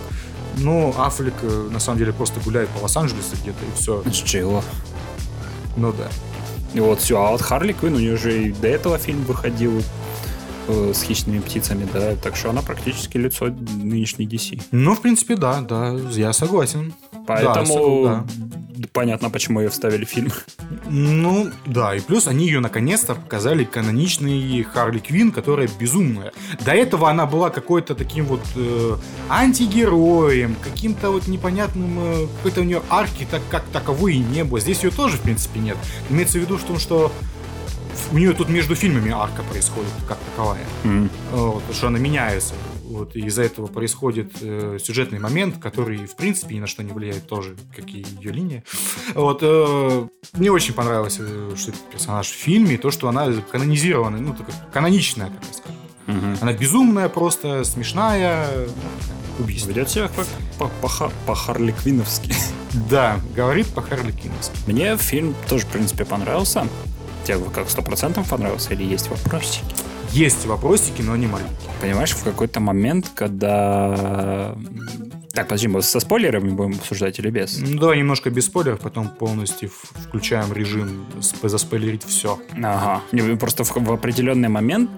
Ну, 0.58 0.94
Аффлек 0.98 1.34
э, 1.42 1.70
на 1.72 1.80
самом 1.80 1.98
деле 1.98 2.14
просто 2.14 2.40
гуляет 2.40 2.70
по 2.70 2.84
Лос-Анджелесу 2.84 3.36
где-то 3.42 3.66
и 3.66 3.80
все. 3.80 4.04
С 4.06 4.18
чего? 4.18 4.64
Ну 5.78 5.92
да. 5.92 6.10
И 6.74 6.80
вот 6.80 7.02
все. 7.02 7.24
А 7.24 7.32
вот 7.32 7.42
Харли 7.42 7.74
Квин, 7.74 7.96
у 7.96 8.00
нее 8.00 8.14
уже 8.14 8.44
и 8.44 8.52
до 8.52 8.68
этого 8.68 8.98
фильм 8.98 9.24
выходил 9.24 9.82
э, 10.68 10.92
с 10.94 11.04
хищными 11.04 11.40
птицами, 11.40 11.88
да, 11.94 12.16
так 12.16 12.36
что 12.36 12.50
она 12.50 12.62
практически 12.62 13.18
лицо 13.18 13.48
нынешней 13.48 14.28
DC. 14.28 14.62
Ну, 14.72 14.96
в 14.96 15.02
принципе, 15.02 15.36
да, 15.36 15.62
да, 15.62 15.96
я 16.12 16.34
согласен. 16.34 16.94
Поэтому 17.26 18.04
да, 18.06 18.26
да. 18.76 18.88
понятно, 18.92 19.30
почему 19.30 19.62
ее 19.62 19.70
вставили 19.70 20.06
в 20.06 20.10
фильм. 20.10 20.32
Ну, 20.90 21.50
да, 21.66 21.96
и 21.96 22.02
плюс 22.02 22.28
они 22.28 22.46
ее 22.46 22.60
наконец-то 22.60 23.16
показали 23.16 23.64
каноничной 23.64 24.64
Харли 24.64 25.00
Квин, 25.00 25.32
которая 25.32 25.70
безумная. 25.80 26.34
До 26.66 26.72
этого 26.72 27.10
она 27.10 27.26
была 27.26 27.50
какой-то 27.50 27.96
таким 27.96 28.26
вот 28.26 28.42
э, 28.56 28.96
антигероем, 29.30 30.56
каким-то 30.62 31.12
вот 31.12 31.28
непонятным, 31.28 31.98
э, 32.00 32.28
какой-то 32.38 32.62
у 32.62 32.64
нее 32.64 32.82
арки 32.90 33.26
так, 33.30 33.42
как 33.50 33.64
таковой 33.72 34.16
и 34.16 34.20
не 34.20 34.44
было. 34.44 34.60
Здесь 34.60 34.84
ее 34.84 34.92
тоже, 34.92 35.18
в 35.18 35.22
принципе, 35.22 35.60
нет. 35.60 35.78
Имеется 36.10 36.40
в 36.40 36.42
виду, 36.42 36.58
что, 36.58 36.78
что 36.78 37.12
у 38.14 38.18
нее 38.18 38.34
тут 38.34 38.48
между 38.48 38.76
фильмами 38.76 39.12
арка 39.12 39.42
происходит 39.42 39.92
как 40.08 40.20
таковая. 40.20 40.64
Mm. 40.84 41.10
Вот, 41.32 41.64
что 41.74 41.88
она 41.88 41.98
меняется. 41.98 42.54
Вот, 42.84 43.16
и 43.16 43.22
из-за 43.22 43.42
этого 43.42 43.66
происходит 43.66 44.34
э, 44.42 44.78
сюжетный 44.80 45.18
момент, 45.18 45.58
который, 45.58 46.06
в 46.06 46.16
принципе, 46.16 46.56
ни 46.56 46.60
на 46.60 46.68
что 46.68 46.84
не 46.84 46.94
влияет 46.94 47.26
тоже, 47.26 47.56
как 47.76 47.90
и 47.90 48.06
ее 48.20 48.32
линия. 48.32 48.64
Вот, 49.16 49.40
э, 49.42 50.08
мне 50.34 50.52
очень 50.52 50.76
понравилось, 50.76 51.18
э, 51.20 51.54
что 51.58 51.72
этот 51.72 51.82
персонаж 51.90 52.28
в 52.28 52.36
фильме, 52.36 52.78
то, 52.78 52.92
что 52.92 53.10
она 53.10 53.34
канонизирована, 53.52 54.20
ну, 54.20 54.36
такая 54.36 54.56
каноничная, 54.72 55.32
так 55.32 55.54
сказать. 55.56 55.78
Угу. 56.08 56.38
Она 56.42 56.54
безумная 56.54 57.10
просто, 57.10 57.64
смешная, 57.64 58.68
убийство. 59.40 59.70
Ведет 59.70 59.90
себя 59.90 60.08
как 60.16 60.28
по, 60.60 60.68
по, 60.88 61.12
по 61.26 61.36
Харли 61.36 61.72
Квиновски. 61.72 62.36
Да, 62.90 63.20
говорит 63.36 63.68
по 63.68 63.82
Харли 63.82 64.12
Квиновски. 64.12 64.58
Мне 64.68 64.98
фильм 64.98 65.36
тоже, 65.50 65.66
в 65.66 65.70
принципе, 65.70 66.06
понравился. 66.06 66.68
Тебе 67.26 67.40
как 67.54 67.70
сто 67.70 67.82
процентов 67.82 68.30
понравился 68.30 68.74
или 68.74 68.84
есть 68.84 69.10
вопросики? 69.10 69.64
Есть 70.12 70.46
вопросики, 70.46 71.02
но 71.02 71.16
не 71.16 71.26
маленькие. 71.28 71.70
Понимаешь, 71.82 72.12
в 72.12 72.24
какой-то 72.24 72.60
момент, 72.60 73.10
когда 73.16 74.56
Так, 75.34 75.48
подожди, 75.48 75.68
мы 75.68 75.82
со 75.82 76.00
спойлерами 76.00 76.52
будем 76.52 76.74
обсуждать 76.74 77.18
или 77.18 77.32
без? 77.32 77.58
Ну, 77.58 77.80
давай 77.80 77.98
немножко 77.98 78.30
без 78.30 78.46
спойлеров, 78.46 78.80
потом 78.82 79.08
полностью 79.10 79.72
включаем 79.72 80.54
режим 80.54 81.06
сп- 81.20 81.50
заспойлерить 81.50 82.04
все. 82.06 82.40
Ага. 82.62 83.02
Не, 83.12 83.36
Просто 83.38 83.64
в, 83.64 83.72
в 83.76 83.92
определенный 83.92 84.50
момент 84.50 84.92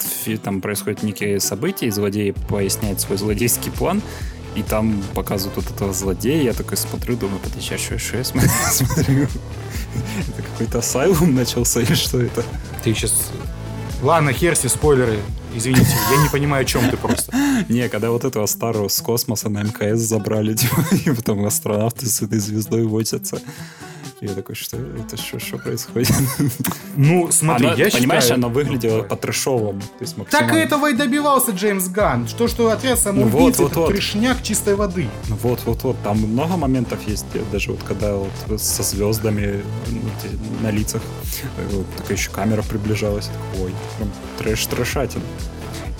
там 0.43 0.59
происходят 0.61 1.03
некие 1.03 1.39
события, 1.39 1.87
и 1.87 1.91
злодей 1.91 2.33
поясняет 2.33 2.99
свой 2.99 3.17
злодейский 3.17 3.71
план, 3.71 4.01
и 4.55 4.63
там 4.63 5.01
показывают 5.13 5.55
вот 5.55 5.73
этого 5.73 5.93
злодея. 5.93 6.41
Я 6.43 6.53
такой 6.53 6.75
смотрю, 6.75 7.15
думаю, 7.15 7.39
подожди, 7.39 7.73
а 7.75 7.77
что, 7.77 7.97
что 7.97 8.17
я 8.17 8.23
смотрю? 8.25 9.27
Это 10.29 10.41
какой-то 10.41 10.79
асайлум 10.79 11.35
начался 11.35 11.81
или 11.81 11.93
что 11.93 12.21
это? 12.21 12.43
Ты 12.83 12.93
сейчас... 12.93 13.31
Ладно, 14.01 14.33
хер 14.33 14.55
с 14.55 14.63
ним, 14.63 14.69
спойлеры. 14.69 15.19
Извините, 15.55 15.87
я 16.11 16.21
не 16.21 16.29
понимаю, 16.29 16.63
о 16.63 16.65
чем 16.65 16.89
ты 16.89 16.97
просто. 16.97 17.35
Не, 17.69 17.87
когда 17.87 18.11
вот 18.11 18.25
этого 18.25 18.45
старого 18.45 18.89
с 18.89 18.99
космоса 18.99 19.49
на 19.49 19.63
МКС 19.63 19.99
забрали, 19.99 20.53
типа, 20.55 20.85
и 20.91 21.11
потом 21.11 21.45
астронавты 21.45 22.05
с 22.05 22.21
этой 22.21 22.39
звездой 22.39 22.83
возятся. 22.83 23.41
Я 24.21 24.33
такой, 24.33 24.55
что 24.55 24.77
это 24.77 25.17
что, 25.17 25.39
что 25.39 25.57
происходит? 25.57 26.09
Ну, 26.95 27.29
смотри, 27.31 27.67
Она, 27.67 27.75
я 27.75 27.89
понимаешь, 27.89 28.23
считаю... 28.23 28.39
она 28.39 28.47
выглядела 28.47 29.01
Ну, 29.01 29.03
по-трэшовому. 29.03 29.81
То 29.81 30.01
есть 30.01 30.15
Так 30.29 30.53
этого 30.53 30.89
и 30.89 30.93
добивался 30.93 31.51
Джеймс 31.51 31.89
Ганн. 31.89 32.27
Что, 32.27 32.47
что 32.47 32.69
отряд 32.69 32.97
самоубийц, 32.97 33.33
Ну 33.33 33.39
вот, 33.39 33.53
это 33.53 33.63
вот, 33.63 33.75
вот. 33.75 33.87
трешняк 33.89 34.41
чистой 34.41 34.75
воды. 34.75 35.09
Ну 35.27 35.35
Вот, 35.41 35.59
вот, 35.65 35.83
вот, 35.83 35.97
там 36.03 36.19
много 36.19 36.55
моментов 36.55 37.05
есть, 37.05 37.25
даже 37.51 37.71
вот 37.71 37.83
когда 37.83 38.15
вот 38.15 38.61
со 38.61 38.83
звездами 38.83 39.61
ну, 39.89 39.99
на 40.61 40.71
лицах, 40.71 41.01
э, 41.57 41.67
вот 41.71 41.85
такая 41.97 42.15
еще 42.15 42.31
камера 42.31 42.61
приближалась, 42.61 43.29
ой, 43.59 43.73
прям 43.97 44.09
трэш 44.37 44.65
трэшатин. 44.67 45.21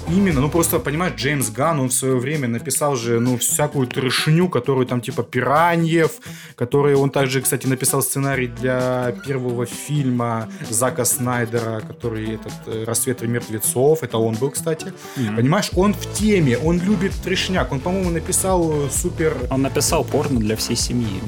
Именно, 0.08 0.42
ну 0.42 0.50
просто, 0.50 0.80
понимаешь, 0.80 1.16
Джеймс 1.16 1.50
Ганн, 1.50 1.80
он 1.80 1.90
в 1.90 1.94
свое 1.94 2.18
время 2.18 2.48
написал 2.48 2.96
же, 2.96 3.20
ну, 3.20 3.38
всякую 3.38 3.88
трешню, 3.88 4.50
которую 4.50 4.86
там 4.86 5.02
типа 5.02 5.24
Пираньев, 5.24 6.12
который 6.56 6.96
он 6.96 7.10
также, 7.10 7.42
кстати, 7.42 7.66
написал 7.66 8.04
сценарий 8.04 8.48
для 8.48 9.16
первого 9.26 9.66
фильма 9.66 10.48
Зака 10.70 11.06
Снайдера, 11.06 11.82
который 11.82 12.36
этот 12.36 12.54
э, 12.68 12.84
«Рассвет 12.86 13.24
мертвецов», 13.24 14.04
это 14.04 14.18
он 14.20 14.36
был, 14.36 14.52
кстати. 14.52 14.94
Понимаешь, 15.36 15.72
он 15.76 15.94
в 15.94 16.14
теме, 16.14 16.58
он 16.58 16.80
любит 16.80 17.14
трешняк, 17.24 17.72
он, 17.72 17.80
по-моему, 17.80 18.12
написал 18.12 18.86
э, 18.86 18.90
супер... 18.92 19.36
Он 19.50 19.64
написал 19.64 20.04
порно 20.04 20.40
для 20.40 20.56
всей 20.56 20.76
семьи. 20.76 21.22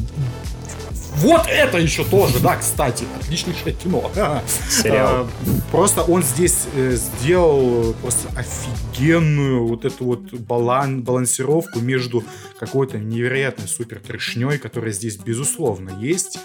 Вот 1.18 1.48
это 1.48 1.78
еще 1.78 2.04
тоже, 2.04 2.40
да, 2.40 2.58
кстати, 2.58 3.06
отличнейшее 3.20 3.74
кино. 3.74 4.12
Сериал. 4.70 5.10
А, 5.10 5.28
Просто 5.72 6.02
он 6.04 6.22
здесь 6.22 6.68
э, 6.76 6.96
сделал 6.96 7.94
просто 8.02 8.30
офигенную 8.36 9.68
вот 9.68 9.84
эту 9.84 10.06
вот 10.06 10.34
балан, 10.34 11.02
балансировку 11.02 11.80
между 11.80 12.24
какой-то 12.60 13.00
невероятной 13.00 13.68
супер 13.68 14.00
трешней, 14.00 14.60
которая 14.60 14.92
здесь 14.92 15.18
безусловно 15.18 15.92
есть, 16.00 16.40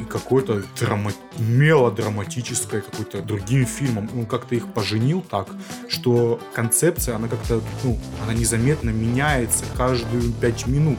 и 0.00 0.04
какой-то 0.04 0.62
драма... 0.78 1.12
мелодраматической 1.38 2.82
какой-то 2.82 3.22
другим 3.22 3.66
фильмом. 3.66 4.08
Он 4.16 4.26
как-то 4.26 4.54
их 4.54 4.72
поженил 4.72 5.20
так, 5.20 5.48
что 5.88 6.40
концепция, 6.54 7.16
она 7.16 7.28
как-то, 7.28 7.60
ну, 7.82 7.98
она 8.22 8.34
незаметно 8.34 8.90
меняется 8.90 9.64
каждую 9.76 10.32
пять 10.32 10.66
минут. 10.66 10.98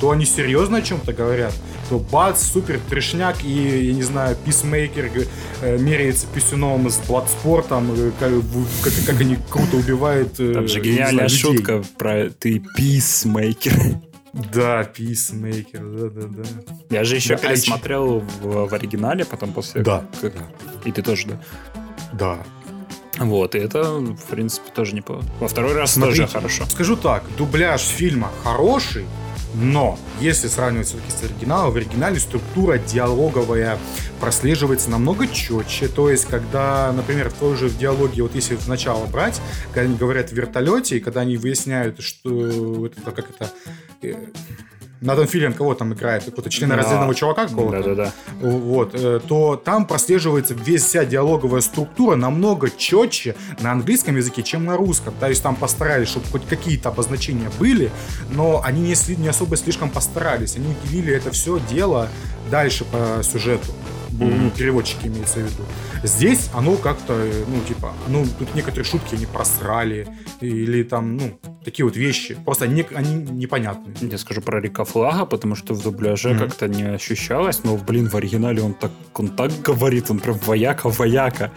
То 0.00 0.10
они 0.10 0.24
серьезно 0.24 0.78
о 0.78 0.82
чем-то 0.82 1.12
говорят, 1.12 1.52
то 1.88 1.98
бац, 1.98 2.42
супер 2.42 2.78
трешняк, 2.88 3.42
и, 3.44 3.86
я 3.86 3.92
не 3.92 4.02
знаю, 4.04 4.36
писмейкер 4.44 5.10
э, 5.62 5.78
меряется 5.78 6.26
писюном 6.32 6.88
с 6.88 6.98
Бладспортом, 6.98 7.92
э, 7.96 8.12
как, 8.20 8.30
как, 8.84 8.92
как 9.06 9.20
они 9.20 9.36
круто 9.50 9.76
убивают 9.76 10.38
э, 10.38 10.52
Там 10.54 10.68
же 10.68 10.80
не 10.80 10.90
гениальная 10.90 11.28
знаю, 11.28 11.30
людей. 11.30 11.38
шутка 11.40 11.84
про 11.98 12.30
ты 12.30 12.62
писмейкер. 12.76 13.74
Да, 14.52 14.84
писмейкер, 14.84 15.80
да-да-да. 15.80 16.42
Я 16.90 17.02
же 17.04 17.16
еще 17.16 17.30
Да, 17.36 17.40
а 17.42 17.48
пересмотрел 17.48 18.20
в, 18.42 18.68
в 18.68 18.74
оригинале, 18.74 19.24
потом 19.24 19.52
после... 19.52 19.82
Да, 19.82 20.04
как- 20.20 20.34
И 20.84 20.92
ты 20.92 21.02
тоже, 21.02 21.26
да? 21.28 21.40
Да. 22.12 22.38
Вот, 23.18 23.56
и 23.56 23.58
это, 23.58 23.82
в 23.94 24.22
принципе, 24.30 24.70
тоже 24.72 24.94
неплохо. 24.94 25.24
Во 25.40 25.48
второй 25.48 25.72
раз 25.74 25.94
Смотрите. 25.94 26.20
тоже 26.22 26.32
хорошо. 26.32 26.66
Скажу 26.66 26.94
так, 26.96 27.24
дубляж 27.36 27.80
фильма 27.80 28.30
хороший, 28.44 29.06
но 29.54 29.98
если 30.20 30.48
сравнивать 30.48 30.88
все-таки 30.88 31.10
с 31.10 31.22
оригиналом, 31.22 31.72
в 31.72 31.76
оригинале 31.76 32.18
структура 32.20 32.78
диалоговая 32.78 33.78
прослеживается 34.20 34.90
намного 34.90 35.26
четче. 35.26 35.88
То 35.88 36.10
есть, 36.10 36.26
когда, 36.26 36.92
например, 36.92 37.30
тоже 37.32 37.68
в 37.68 37.78
диалоге, 37.78 38.22
вот 38.22 38.34
если 38.34 38.56
в 38.56 38.68
начало 38.68 39.06
брать, 39.06 39.40
когда 39.72 39.82
они 39.82 39.96
говорят 39.96 40.30
в 40.30 40.32
вертолете, 40.32 40.96
и 40.98 41.00
когда 41.00 41.20
они 41.22 41.36
выясняют, 41.36 42.00
что 42.00 42.86
это, 42.86 43.10
как 43.10 43.30
это... 43.30 43.50
э, 45.00 45.04
Натан 45.04 45.26
Филлиан 45.26 45.52
кого 45.54 45.74
там 45.74 45.92
играет? 45.94 46.24
Какого-то 46.24 46.50
членораздельного 46.50 47.14
чувака 47.14 47.46
какого-то? 47.46 47.82
Да-да-да. 47.82 48.12
вот, 48.40 48.94
э, 48.94 49.20
то 49.26 49.56
там 49.56 49.86
прослеживается 49.86 50.54
весь 50.54 50.84
вся 50.84 51.04
диалоговая 51.04 51.60
структура 51.60 52.16
намного 52.16 52.70
четче 52.70 53.34
на 53.60 53.72
английском 53.72 54.16
языке, 54.16 54.42
чем 54.42 54.64
на 54.64 54.76
русском. 54.76 55.14
То 55.18 55.28
есть 55.28 55.42
там 55.42 55.56
постарались, 55.56 56.08
чтобы 56.08 56.26
хоть 56.26 56.46
какие-то 56.46 56.88
обозначения 56.88 57.50
были, 57.58 57.90
но 58.30 58.62
они 58.64 58.80
не, 58.82 59.16
не 59.16 59.28
особо 59.28 59.56
слишком 59.56 59.90
постарались. 59.90 60.56
Они 60.56 60.74
уделили 60.84 61.14
это 61.14 61.30
все 61.30 61.60
дело 61.68 62.08
дальше 62.50 62.84
по 62.84 63.22
сюжету. 63.22 63.66
Ну, 64.12 64.50
переводчики 64.50 65.06
имеется 65.06 65.40
в 65.40 65.42
виду. 65.42 65.62
Здесь 66.02 66.50
оно 66.54 66.76
как-то, 66.76 67.12
э, 67.14 67.44
ну, 67.46 67.60
типа, 67.66 67.92
ну, 68.08 68.26
тут 68.38 68.54
некоторые 68.54 68.84
шутки 68.84 69.14
они 69.14 69.26
просрали, 69.26 70.08
или 70.40 70.82
там, 70.82 71.16
ну, 71.16 71.38
такие 71.64 71.84
вот 71.84 71.96
вещи. 71.96 72.36
Просто 72.44 72.66
не, 72.66 72.86
они 72.94 73.14
непонятные. 73.30 73.94
Я 74.00 74.18
скажу 74.18 74.40
про 74.40 74.60
Рика 74.60 74.84
Флага, 74.84 75.26
потому 75.26 75.54
что 75.56 75.74
в 75.74 75.82
дубляже 75.82 76.30
Мгм. 76.30 76.38
как-то 76.38 76.68
не 76.68 76.82
ощущалось, 76.94 77.64
но, 77.64 77.76
блин, 77.76 78.08
в 78.08 78.14
оригинале 78.14 78.62
он 78.62 78.74
так, 78.74 78.92
он 79.14 79.28
так 79.28 79.50
говорит, 79.62 80.10
он 80.10 80.18
прям 80.20 80.38
вояка-вояка. 80.38 81.50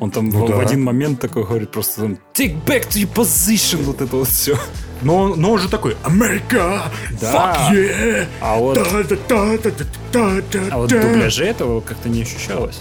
Он 0.00 0.10
там 0.10 0.28
Ну 0.28 0.44
в, 0.44 0.48
да. 0.48 0.56
в 0.56 0.60
один 0.60 0.82
момент 0.82 1.20
такой 1.20 1.44
говорит 1.44 1.70
просто 1.70 2.02
там 2.02 2.18
take 2.34 2.62
back 2.64 2.88
to 2.88 3.02
your 3.02 3.12
position, 3.12 3.82
вот 3.82 4.00
это 4.00 4.16
вот 4.16 4.28
все. 4.28 4.58
Но, 5.02 5.34
но 5.36 5.52
он 5.52 5.58
же 5.58 5.68
такой, 5.68 5.96
Америка! 6.02 6.82
Да. 7.20 7.68
Fuck 7.70 7.74
yeah! 7.74 8.26
А 8.40 8.56
вот, 8.56 8.78
а 8.78 10.76
вот 10.78 10.92
в 10.92 11.00
дубляже 11.00 11.44
этого 11.44 11.80
как-то 11.80 12.08
не 12.08 12.22
ощущалось. 12.22 12.80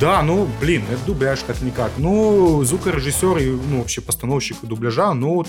Да, 0.00 0.22
ну, 0.22 0.48
блин, 0.60 0.82
это 0.90 1.00
дубляж 1.06 1.40
как-никак. 1.46 1.92
Ну, 1.98 2.64
звукорежиссер 2.64 3.38
и, 3.38 3.50
ну, 3.50 3.78
вообще 3.78 4.00
постановщик 4.00 4.56
дубляжа, 4.62 5.14
ну, 5.14 5.34
вот 5.34 5.48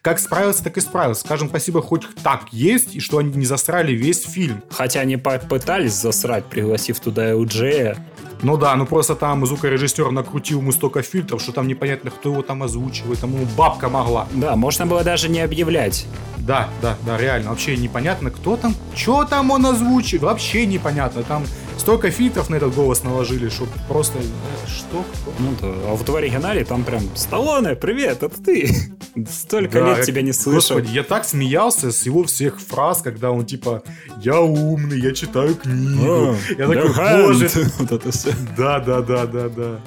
как 0.00 0.20
справился, 0.20 0.62
так 0.62 0.76
и 0.76 0.80
справился. 0.80 1.22
Скажем 1.22 1.48
спасибо, 1.48 1.82
хоть 1.82 2.02
так 2.22 2.44
есть, 2.52 2.94
и 2.94 3.00
что 3.00 3.18
они 3.18 3.32
не 3.34 3.46
засрали 3.46 3.92
весь 3.92 4.24
фильм. 4.24 4.62
Хотя 4.70 5.00
они 5.00 5.16
попытались 5.16 5.94
засрать, 5.94 6.44
пригласив 6.44 7.00
туда 7.00 7.32
LJ. 7.32 7.98
Ну 8.44 8.58
да, 8.58 8.76
ну 8.76 8.84
просто 8.84 9.14
там 9.14 9.46
звукорежиссер 9.46 10.10
накрутил 10.10 10.60
ему 10.60 10.70
столько 10.70 11.00
фильтров, 11.00 11.40
что 11.40 11.52
там 11.52 11.66
непонятно, 11.66 12.10
кто 12.10 12.30
его 12.30 12.42
там 12.42 12.62
озвучивает, 12.62 13.18
там 13.18 13.32
ему 13.32 13.46
бабка 13.56 13.88
могла. 13.88 14.28
Да, 14.34 14.54
можно 14.54 14.84
было 14.84 15.02
даже 15.02 15.30
не 15.30 15.40
объявлять. 15.40 16.06
Да, 16.36 16.68
да, 16.82 16.94
да, 17.06 17.16
реально, 17.16 17.50
вообще 17.50 17.74
непонятно, 17.74 18.30
кто 18.30 18.58
там, 18.58 18.74
что 18.94 19.24
там 19.24 19.50
он 19.50 19.64
озвучит, 19.64 20.20
вообще 20.20 20.66
непонятно. 20.66 21.22
Там 21.22 21.44
столько 21.78 22.10
фильтров 22.10 22.50
на 22.50 22.56
этот 22.56 22.74
голос 22.74 23.02
наложили, 23.02 23.48
что 23.48 23.66
просто, 23.88 24.18
э, 24.18 24.66
что? 24.66 25.04
Ну 25.38 25.54
да, 25.60 25.68
а 25.88 25.94
вот 25.94 26.08
в 26.08 26.16
оригинале 26.16 26.64
там 26.64 26.84
прям 26.84 27.02
«Сталлоне, 27.14 27.74
привет, 27.76 28.22
это 28.22 28.42
ты!» 28.42 28.70
Столько 29.30 29.80
Да, 29.80 29.96
лет 29.96 30.06
тебя 30.06 30.22
не 30.22 30.32
слышал. 30.32 30.76
Господи, 30.76 30.92
я 30.94 31.02
так 31.04 31.24
смеялся 31.24 31.92
с 31.92 32.04
его 32.04 32.24
всех 32.24 32.60
фраз, 32.60 33.02
когда 33.02 33.30
он 33.30 33.46
типа 33.46 33.82
«Я 34.20 34.40
умный, 34.40 35.00
я 35.00 35.12
читаю 35.12 35.54
книгу». 35.54 36.04
А, 36.04 36.36
я 36.58 36.66
такой, 36.68 37.22
боже, 37.26 37.48
Вот 37.78 37.92
это 37.92 38.10
все. 38.10 38.30
да, 38.56 38.80
да, 38.80 39.00
да, 39.02 39.26
да, 39.26 39.48
да. 39.48 39.80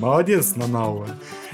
Молодец, 0.00 0.54
Нанауэ. 0.56 1.06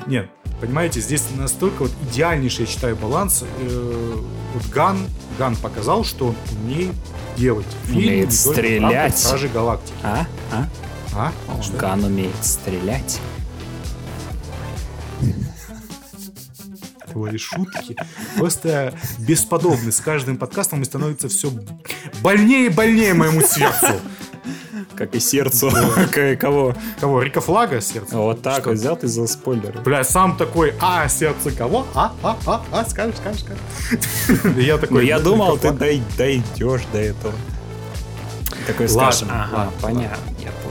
Нет, 0.06 0.30
понимаете, 0.60 1.00
здесь 1.00 1.24
настолько 1.36 1.82
вот 1.82 1.92
идеальнейший, 2.10 2.66
я 2.66 2.70
считаю, 2.70 2.96
баланс. 2.96 3.44
Э, 3.60 4.16
Вот 4.54 4.66
Ганн, 4.66 4.98
Ганн 5.38 5.56
показал, 5.56 6.04
что 6.04 6.28
он 6.28 6.36
умеет 6.62 6.94
делать 7.36 7.66
фильм 7.86 7.98
Умеет 7.98 8.32
стрелять. 8.32 9.18
Стражи 9.18 9.48
Галактики. 9.48 9.94
А? 10.02 10.26
А? 10.52 10.66
А? 11.14 11.32
Что? 11.62 11.76
Ганн 11.76 12.04
умеет 12.04 12.34
стрелять. 12.44 13.20
Твои 17.12 17.38
шутки 17.38 17.96
просто 18.36 18.94
бесподобны. 19.18 19.90
С 19.90 20.00
каждым 20.00 20.36
подкастом 20.36 20.82
и 20.82 20.84
становится 20.84 21.28
все 21.28 21.52
больнее 22.22 22.66
и 22.66 22.68
больнее 22.68 23.14
моему 23.14 23.40
сердцу. 23.40 24.00
Как 24.96 25.14
и 25.14 25.20
сердцу. 25.20 25.70
Кого? 26.40 26.74
Кого? 27.00 27.22
Рика 27.22 27.40
Флага 27.40 27.80
сердце? 27.80 28.16
Вот 28.18 28.42
так 28.42 28.66
вот 28.66 28.74
взял 28.74 28.96
ты 28.96 29.06
за 29.08 29.26
спойлеры. 29.26 29.80
Бля, 29.80 30.04
сам 30.04 30.36
такой, 30.36 30.74
а, 30.80 31.08
сердце 31.08 31.50
кого? 31.52 31.86
А, 31.94 32.12
а, 32.22 32.36
а, 32.46 32.62
а, 32.72 32.84
скажешь, 32.84 33.16
скажешь, 33.16 33.40
скажешь. 33.42 34.56
Я 34.56 34.76
такой, 34.78 35.06
я 35.06 35.18
«Ну, 35.18 35.24
думал, 35.24 35.52
Рика 35.54 35.60
ты 35.62 35.68
Флаг». 35.68 35.78
дай- 35.78 36.02
дойдешь 36.18 36.82
до 36.92 36.98
этого. 36.98 37.34
Такой 38.66 38.88
скажешь, 38.88 39.22
ага, 39.30 39.70
понятно, 39.80 40.18
я 40.38 40.50
понял. 40.62 40.69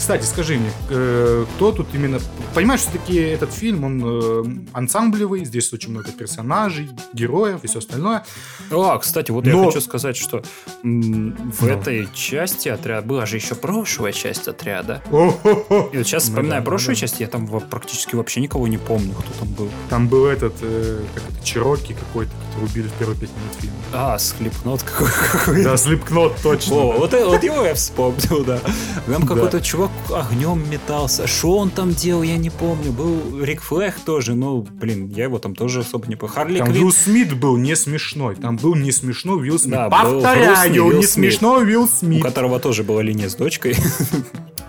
Кстати, 0.00 0.24
скажи 0.24 0.56
мне, 0.56 0.70
э, 0.88 1.44
кто 1.56 1.72
тут 1.72 1.88
именно... 1.92 2.18
Понимаешь, 2.54 2.80
все-таки 2.80 3.16
этот 3.18 3.52
фильм, 3.52 3.84
он 3.84 4.02
э, 4.02 4.44
ансамблевый, 4.72 5.44
здесь 5.44 5.70
очень 5.74 5.90
много 5.90 6.10
персонажей, 6.10 6.88
героев 7.12 7.60
и 7.64 7.66
все 7.66 7.80
остальное. 7.80 8.24
А, 8.70 8.98
кстати, 8.98 9.30
вот 9.30 9.46
я 9.46 9.52
Но- 9.52 9.66
хочу 9.66 9.82
сказать, 9.82 10.16
что 10.16 10.38
в 10.38 10.82
Ну. 10.82 11.52
этой 11.68 12.08
части 12.14 12.70
отряда 12.70 13.06
была 13.06 13.26
же 13.26 13.36
еще 13.36 13.54
прошлая 13.54 14.12
часть 14.12 14.48
отряда. 14.48 15.02
И 15.10 15.12
вот 15.12 15.90
сейчас, 16.06 16.28
Ну 16.30 16.42
да, 16.48 16.62
прошлую 16.62 16.94
ну 16.94 17.00
да. 17.00 17.00
часть, 17.00 17.20
я 17.20 17.26
там 17.26 17.46
практически 17.46 18.14
вообще 18.14 18.40
никого 18.40 18.66
не 18.68 18.78
помню, 18.78 19.12
кто 19.12 19.44
там 19.44 19.48
был. 19.52 19.68
Там 19.90 20.08
был 20.08 20.26
этот, 20.26 20.54
э, 20.62 21.02
как 21.14 21.24
это, 21.28 21.44
Чироки 21.44 21.92
какой-то, 21.92 22.32
который 22.48 22.70
убили 22.70 22.88
в 22.88 22.92
первые 22.94 23.18
пять 23.20 23.30
минут 23.30 23.54
фильма. 23.60 23.76
А, 23.92 24.18
Слепнот 24.18 24.82
какой-то. 24.82 25.62
Да, 25.62 25.76
Слепкнот, 25.76 26.36
точно. 26.42 26.74
О, 26.76 26.92
вот, 26.92 27.12
э- 27.12 27.26
вот 27.26 27.44
его 27.44 27.64
я 27.66 27.74
вспомнил, 27.74 28.44
да. 28.46 28.60
Там 29.06 29.26
какой-то 29.26 29.60
чувак 29.60 29.89
огнем 30.14 30.68
метался. 30.70 31.26
Что 31.26 31.58
он 31.58 31.70
там 31.70 31.94
делал, 31.94 32.22
я 32.22 32.36
не 32.36 32.50
помню. 32.50 32.92
Был 32.92 33.42
Рик 33.42 33.62
Флэг 33.62 33.94
тоже, 34.04 34.34
ну, 34.34 34.62
блин, 34.62 35.08
я 35.08 35.24
его 35.24 35.38
там 35.38 35.54
тоже 35.54 35.80
особо 35.80 36.06
не 36.08 36.16
помню. 36.16 36.34
Харли 36.34 36.58
Там 36.58 36.68
Квинн. 36.68 36.82
Уилл 36.84 36.92
Смит 36.92 37.34
был 37.38 37.56
не 37.56 37.76
смешной. 37.76 38.34
Там 38.36 38.56
был 38.56 38.74
не 38.74 38.92
смешной 38.92 39.40
Уилл 39.40 39.58
Смит. 39.58 39.72
Да, 39.74 39.88
Повторяю, 39.90 40.86
Уилл 40.86 40.96
не 40.98 41.02
Смит. 41.06 41.10
смешной 41.10 41.64
Уилл 41.64 41.82
у 41.84 41.86
Смит. 41.88 42.22
которого 42.22 42.58
тоже 42.60 42.82
была 42.82 43.02
линия 43.02 43.28
с 43.28 43.34
дочкой. 43.34 43.76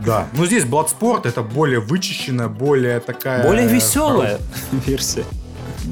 Да. 0.04 0.28
Но 0.34 0.48
здесь 0.48 0.64
Bloodsport 0.64 1.28
это 1.28 1.44
более 1.44 1.80
вычищенная, 1.80 2.48
более 2.48 3.00
такая... 3.02 3.46
Более 3.46 3.68
веселая 3.68 4.40
версия. 4.88 5.26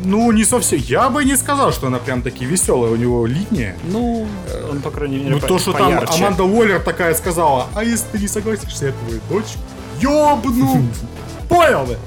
Ну, 0.05 0.31
не 0.31 0.45
совсем. 0.45 0.79
Я 0.79 1.09
бы 1.09 1.23
не 1.25 1.35
сказал, 1.35 1.71
что 1.71 1.87
она 1.87 1.97
прям 1.97 2.21
таки 2.21 2.45
веселая. 2.45 2.91
У 2.91 2.95
него 2.95 3.25
линия. 3.25 3.75
Ну, 3.91 4.27
он, 4.69 4.81
по 4.81 4.91
крайней 4.91 5.17
мере, 5.17 5.31
Ну, 5.31 5.39
по- 5.39 5.47
то, 5.47 5.59
что 5.59 5.73
там 5.73 5.87
поярче. 5.87 6.23
Аманда 6.23 6.43
Уоллер 6.43 6.79
такая 6.81 7.13
сказала, 7.15 7.67
а 7.75 7.83
если 7.83 8.05
ты 8.11 8.19
не 8.19 8.27
согласишься, 8.27 8.87
я 8.87 8.91
твою 8.93 9.19
дочь 9.29 9.55
ёбну. 10.01 10.83
Понял 11.49 11.85
бы? 11.85 11.97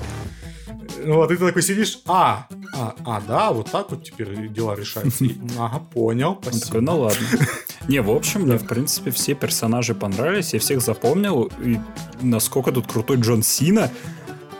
Вот, 1.04 1.30
и 1.32 1.36
ты 1.36 1.44
такой 1.46 1.62
сидишь, 1.62 1.98
а, 2.06 2.46
а, 2.74 2.94
а, 3.04 3.20
да, 3.26 3.50
вот 3.50 3.70
так 3.70 3.90
вот 3.90 4.04
теперь 4.04 4.48
дела 4.48 4.76
решаются. 4.76 5.24
И, 5.24 5.34
Ага, 5.58 5.80
понял, 5.92 6.30
Он 6.30 6.36
такой, 6.36 6.58
спасибо. 6.60 6.80
ну 6.80 7.00
ладно. 7.00 7.26
Не, 7.88 8.00
в 8.00 8.10
общем, 8.10 8.42
мне, 8.42 8.56
в 8.56 8.66
принципе, 8.66 9.10
все 9.10 9.34
персонажи 9.34 9.94
понравились, 9.94 10.52
я 10.54 10.60
всех 10.60 10.80
запомнил, 10.80 11.50
и 11.64 11.80
насколько 12.20 12.70
тут 12.70 12.86
крутой 12.86 13.16
Джон 13.16 13.42
Сина. 13.42 13.90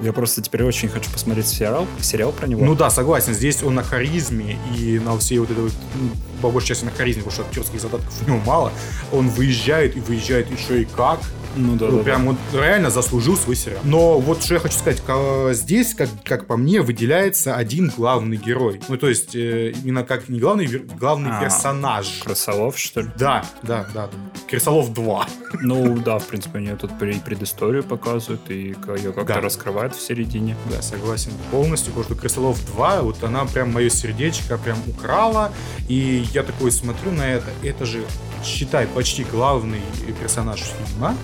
Я 0.02 0.12
просто 0.12 0.42
теперь 0.42 0.64
очень 0.64 0.88
хочу 0.88 1.10
посмотреть 1.10 1.46
сериал, 1.46 1.86
сериал 2.00 2.32
про 2.32 2.48
него. 2.48 2.64
Ну 2.64 2.74
да, 2.74 2.90
согласен, 2.90 3.34
здесь 3.34 3.62
он 3.62 3.76
на 3.76 3.84
харизме 3.84 4.58
и 4.76 4.98
на 4.98 5.16
всей 5.16 5.38
вот 5.38 5.50
этой 5.50 5.62
вот, 5.62 5.72
ну, 5.94 6.10
по 6.40 6.50
большей 6.50 6.68
части 6.68 6.84
на 6.84 6.90
харизме, 6.90 7.22
потому 7.22 7.32
что 7.32 7.42
актерских 7.48 7.80
задатков 7.80 8.12
у 8.20 8.28
него 8.28 8.40
мало. 8.44 8.72
Он 9.12 9.28
выезжает 9.28 9.96
и 9.96 10.00
выезжает 10.00 10.50
еще 10.50 10.82
и 10.82 10.84
как. 10.84 11.20
Ну 11.56 11.76
да, 11.76 11.86
Ну, 11.86 11.98
да, 11.98 12.02
прям 12.04 12.28
он 12.28 12.36
реально 12.52 12.90
заслужил 12.90 13.36
свой 13.36 13.56
сериал. 13.56 13.80
Но 13.84 14.18
вот 14.18 14.42
что 14.42 14.54
я 14.54 14.60
хочу 14.60 14.76
сказать, 14.78 15.00
ка- 15.00 15.52
здесь, 15.52 15.94
как, 15.94 16.08
как 16.24 16.46
по 16.46 16.56
мне, 16.56 16.80
выделяется 16.82 17.54
один 17.56 17.92
главный 17.96 18.36
герой. 18.36 18.80
Ну, 18.88 18.96
то 18.96 19.08
есть, 19.08 19.34
э, 19.34 19.72
именно 19.84 20.04
как 20.04 20.28
не 20.28 20.38
главный, 20.40 20.66
главный 20.98 21.30
А. 21.32 21.40
персонаж. 21.42 22.20
Красолов, 22.24 22.78
что 22.78 23.00
ли? 23.02 23.10
Да, 23.18 23.44
да, 23.62 23.86
да. 23.94 24.08
Крисолов 24.48 24.92
2. 24.92 25.26
Ну 25.60 25.98
да, 25.98 26.18
в 26.18 26.26
принципе, 26.26 26.58
они 26.58 26.70
тут 26.70 26.90
предысторию 26.98 27.84
показывают 27.84 28.40
и 28.50 28.74
ее 28.96 29.12
как-то 29.12 29.34
Да. 29.34 29.40
раскрывают 29.40 29.94
в 29.94 30.00
середине. 30.00 30.56
Да, 30.70 30.82
согласен 30.82 31.32
полностью, 31.50 31.92
потому 31.92 32.04
что 32.04 32.14
Крисолов 32.14 32.64
2, 32.74 33.02
вот 33.02 33.22
она 33.24 33.44
прям 33.44 33.72
мое 33.72 33.88
сердечко 33.90 34.58
прям 34.58 34.78
украла, 34.86 35.52
и 35.88 36.24
я 36.32 36.42
такой 36.42 36.70
смотрю 36.72 37.12
на 37.12 37.22
это, 37.22 37.46
это 37.62 37.84
же, 37.86 38.02
считай, 38.44 38.86
почти 38.86 39.24
главный 39.24 39.80
персонаж 40.20 40.60
фильма, 40.60 41.14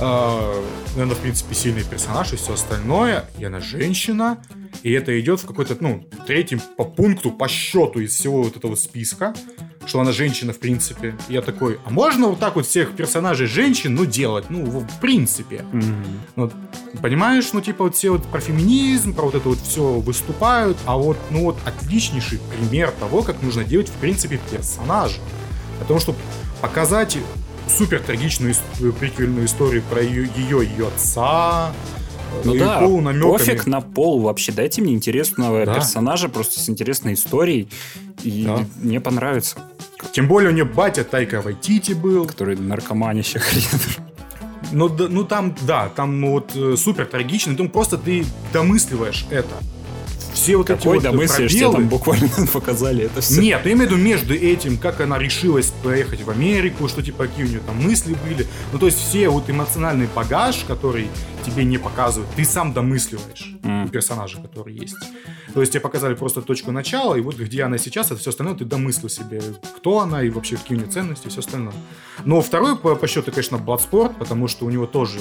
А, 0.00 0.64
наверное, 0.90 1.16
в 1.16 1.20
принципе, 1.20 1.54
сильный 1.54 1.84
персонаж 1.84 2.32
и 2.32 2.36
все 2.36 2.54
остальное, 2.54 3.28
и 3.38 3.44
она 3.44 3.60
женщина, 3.60 4.38
и 4.82 4.92
это 4.92 5.18
идет 5.20 5.40
в 5.40 5.46
какой-то, 5.46 5.76
ну, 5.80 6.08
третьем 6.26 6.60
по 6.76 6.84
пункту, 6.84 7.30
по 7.30 7.48
счету 7.48 8.00
из 8.00 8.14
всего 8.14 8.44
вот 8.44 8.56
этого 8.56 8.76
списка, 8.76 9.34
что 9.86 10.00
она 10.00 10.12
женщина, 10.12 10.52
в 10.52 10.58
принципе. 10.58 11.16
И 11.28 11.32
я 11.32 11.42
такой, 11.42 11.80
а 11.84 11.90
можно 11.90 12.28
вот 12.28 12.38
так 12.38 12.54
вот 12.54 12.66
всех 12.66 12.94
персонажей 12.94 13.46
женщин, 13.46 13.94
ну, 13.94 14.04
делать, 14.04 14.50
ну, 14.50 14.64
в 14.64 15.00
принципе. 15.00 15.64
Вот, 16.36 16.52
понимаешь, 17.02 17.52
ну, 17.52 17.60
типа, 17.60 17.84
вот 17.84 17.96
все 17.96 18.10
вот 18.10 18.24
про 18.26 18.40
феминизм, 18.40 19.14
про 19.14 19.24
вот 19.24 19.34
это 19.34 19.48
вот 19.48 19.58
все 19.58 19.98
выступают, 19.98 20.76
а 20.84 20.96
вот, 20.96 21.16
ну, 21.30 21.44
вот 21.44 21.56
отличнейший 21.64 22.38
пример 22.50 22.92
того, 23.00 23.22
как 23.22 23.42
нужно 23.42 23.64
делать, 23.64 23.88
в 23.88 23.94
принципе, 23.94 24.38
персонажа. 24.50 25.18
О 25.80 25.84
том, 25.84 25.98
чтобы 25.98 26.18
показать 26.60 27.18
супер 27.68 28.00
трагичную 28.00 28.52
ис- 28.54 28.92
приквельную 28.92 29.46
историю 29.46 29.82
про 29.90 30.02
ее, 30.02 30.28
ее, 30.36 30.64
ее 30.66 30.88
отца, 30.88 31.72
Ну 32.44 32.54
и 32.54 32.58
да, 32.58 32.80
полунамеками. 32.80 33.30
пофиг 33.32 33.66
на 33.66 33.80
пол 33.80 34.20
вообще. 34.20 34.52
Дайте 34.52 34.82
мне 34.82 34.92
интересного 34.94 35.64
Да. 35.66 35.74
персонажа, 35.74 36.28
просто 36.28 36.60
с 36.60 36.68
интересной 36.68 37.14
историей. 37.14 37.68
И 38.22 38.44
Да. 38.44 38.64
мне 38.80 39.00
понравится. 39.00 39.56
Тем 40.12 40.28
более 40.28 40.50
у 40.50 40.52
нее 40.52 40.64
батя 40.64 41.04
Тайка 41.04 41.40
Вайтити 41.40 41.92
был. 41.92 42.26
Который 42.26 42.56
наркоманище 42.56 43.38
хрен. 43.40 43.80
Ну, 44.72 44.88
да- 44.88 45.08
ну 45.08 45.24
там, 45.24 45.54
да, 45.62 45.88
там 45.88 46.20
ну, 46.20 46.32
вот 46.32 46.52
э, 46.54 46.76
супер 46.76 47.06
трагично. 47.06 47.54
Ну, 47.56 47.68
просто 47.68 47.96
ты 47.96 48.24
домысливаешь 48.52 49.24
это. 49.30 49.48
Все 50.48 50.56
вот 50.56 50.70
эти 50.70 50.78
Какой 50.78 50.94
вот 50.94 51.02
домыслишь, 51.02 51.52
тебе 51.52 51.66
пробелы- 51.66 51.72
там 51.72 51.88
буквально 51.88 52.28
показали 52.54 53.04
это 53.04 53.20
все. 53.20 53.38
Нет, 53.38 53.66
я 53.66 53.72
имею 53.72 53.86
в 53.86 53.92
виду 53.92 54.02
между 54.02 54.32
этим, 54.32 54.78
как 54.78 54.98
она 55.02 55.18
решилась 55.18 55.74
поехать 55.82 56.22
в 56.22 56.30
Америку, 56.30 56.88
что 56.88 57.02
типа 57.02 57.26
какие 57.26 57.44
у 57.44 57.48
нее 57.48 57.60
там 57.60 57.76
мысли 57.76 58.16
были. 58.24 58.46
Ну, 58.72 58.78
то 58.78 58.86
есть 58.86 58.98
все 58.98 59.28
вот 59.28 59.50
эмоциональный 59.50 60.08
багаж, 60.16 60.64
который 60.66 61.08
тебе 61.44 61.64
не 61.64 61.76
показывают, 61.76 62.30
ты 62.34 62.46
сам 62.46 62.72
домысливаешь 62.72 63.56
у 63.62 63.88
персонажа, 63.90 64.40
который 64.40 64.72
есть. 64.72 64.96
То 65.52 65.60
есть 65.60 65.72
тебе 65.72 65.80
показали 65.80 66.14
просто 66.14 66.40
точку 66.40 66.72
начала, 66.72 67.14
и 67.14 67.20
вот 67.20 67.36
где 67.36 67.64
она 67.64 67.76
сейчас, 67.76 68.06
это 68.06 68.16
все 68.16 68.30
остальное 68.30 68.56
ты 68.56 68.64
домыслил 68.64 69.10
себе, 69.10 69.42
кто 69.76 70.00
она 70.00 70.22
и 70.22 70.30
вообще 70.30 70.56
какие 70.56 70.78
у 70.78 70.80
нее 70.80 70.90
ценности 70.90 71.26
и 71.26 71.30
все 71.30 71.40
остальное. 71.40 71.74
Но 72.24 72.40
второй 72.40 72.74
по, 72.76 72.94
по 72.94 73.06
счету, 73.06 73.32
конечно, 73.32 73.56
Bloodsport, 73.56 74.14
потому 74.18 74.48
что 74.48 74.64
у 74.64 74.70
него 74.70 74.86
тоже 74.86 75.18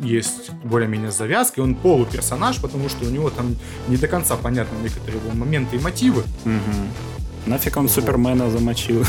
есть 0.00 0.50
более-менее 0.64 1.10
завязка, 1.10 1.60
и 1.60 1.64
он 1.64 1.74
полуперсонаж, 1.74 2.60
потому 2.60 2.88
что 2.88 3.04
у 3.06 3.10
него 3.10 3.30
там 3.30 3.56
не 3.88 3.96
до 3.96 4.08
конца 4.08 4.36
понятны 4.36 4.76
некоторые 4.82 5.20
его 5.22 5.34
моменты 5.34 5.76
и 5.76 5.78
мотивы. 5.78 6.22
Мгм. 6.44 6.60
Нафиг 7.46 7.76
он 7.76 7.84
Вот. 7.84 7.92
Супермена 7.92 8.50
замочил. 8.50 9.04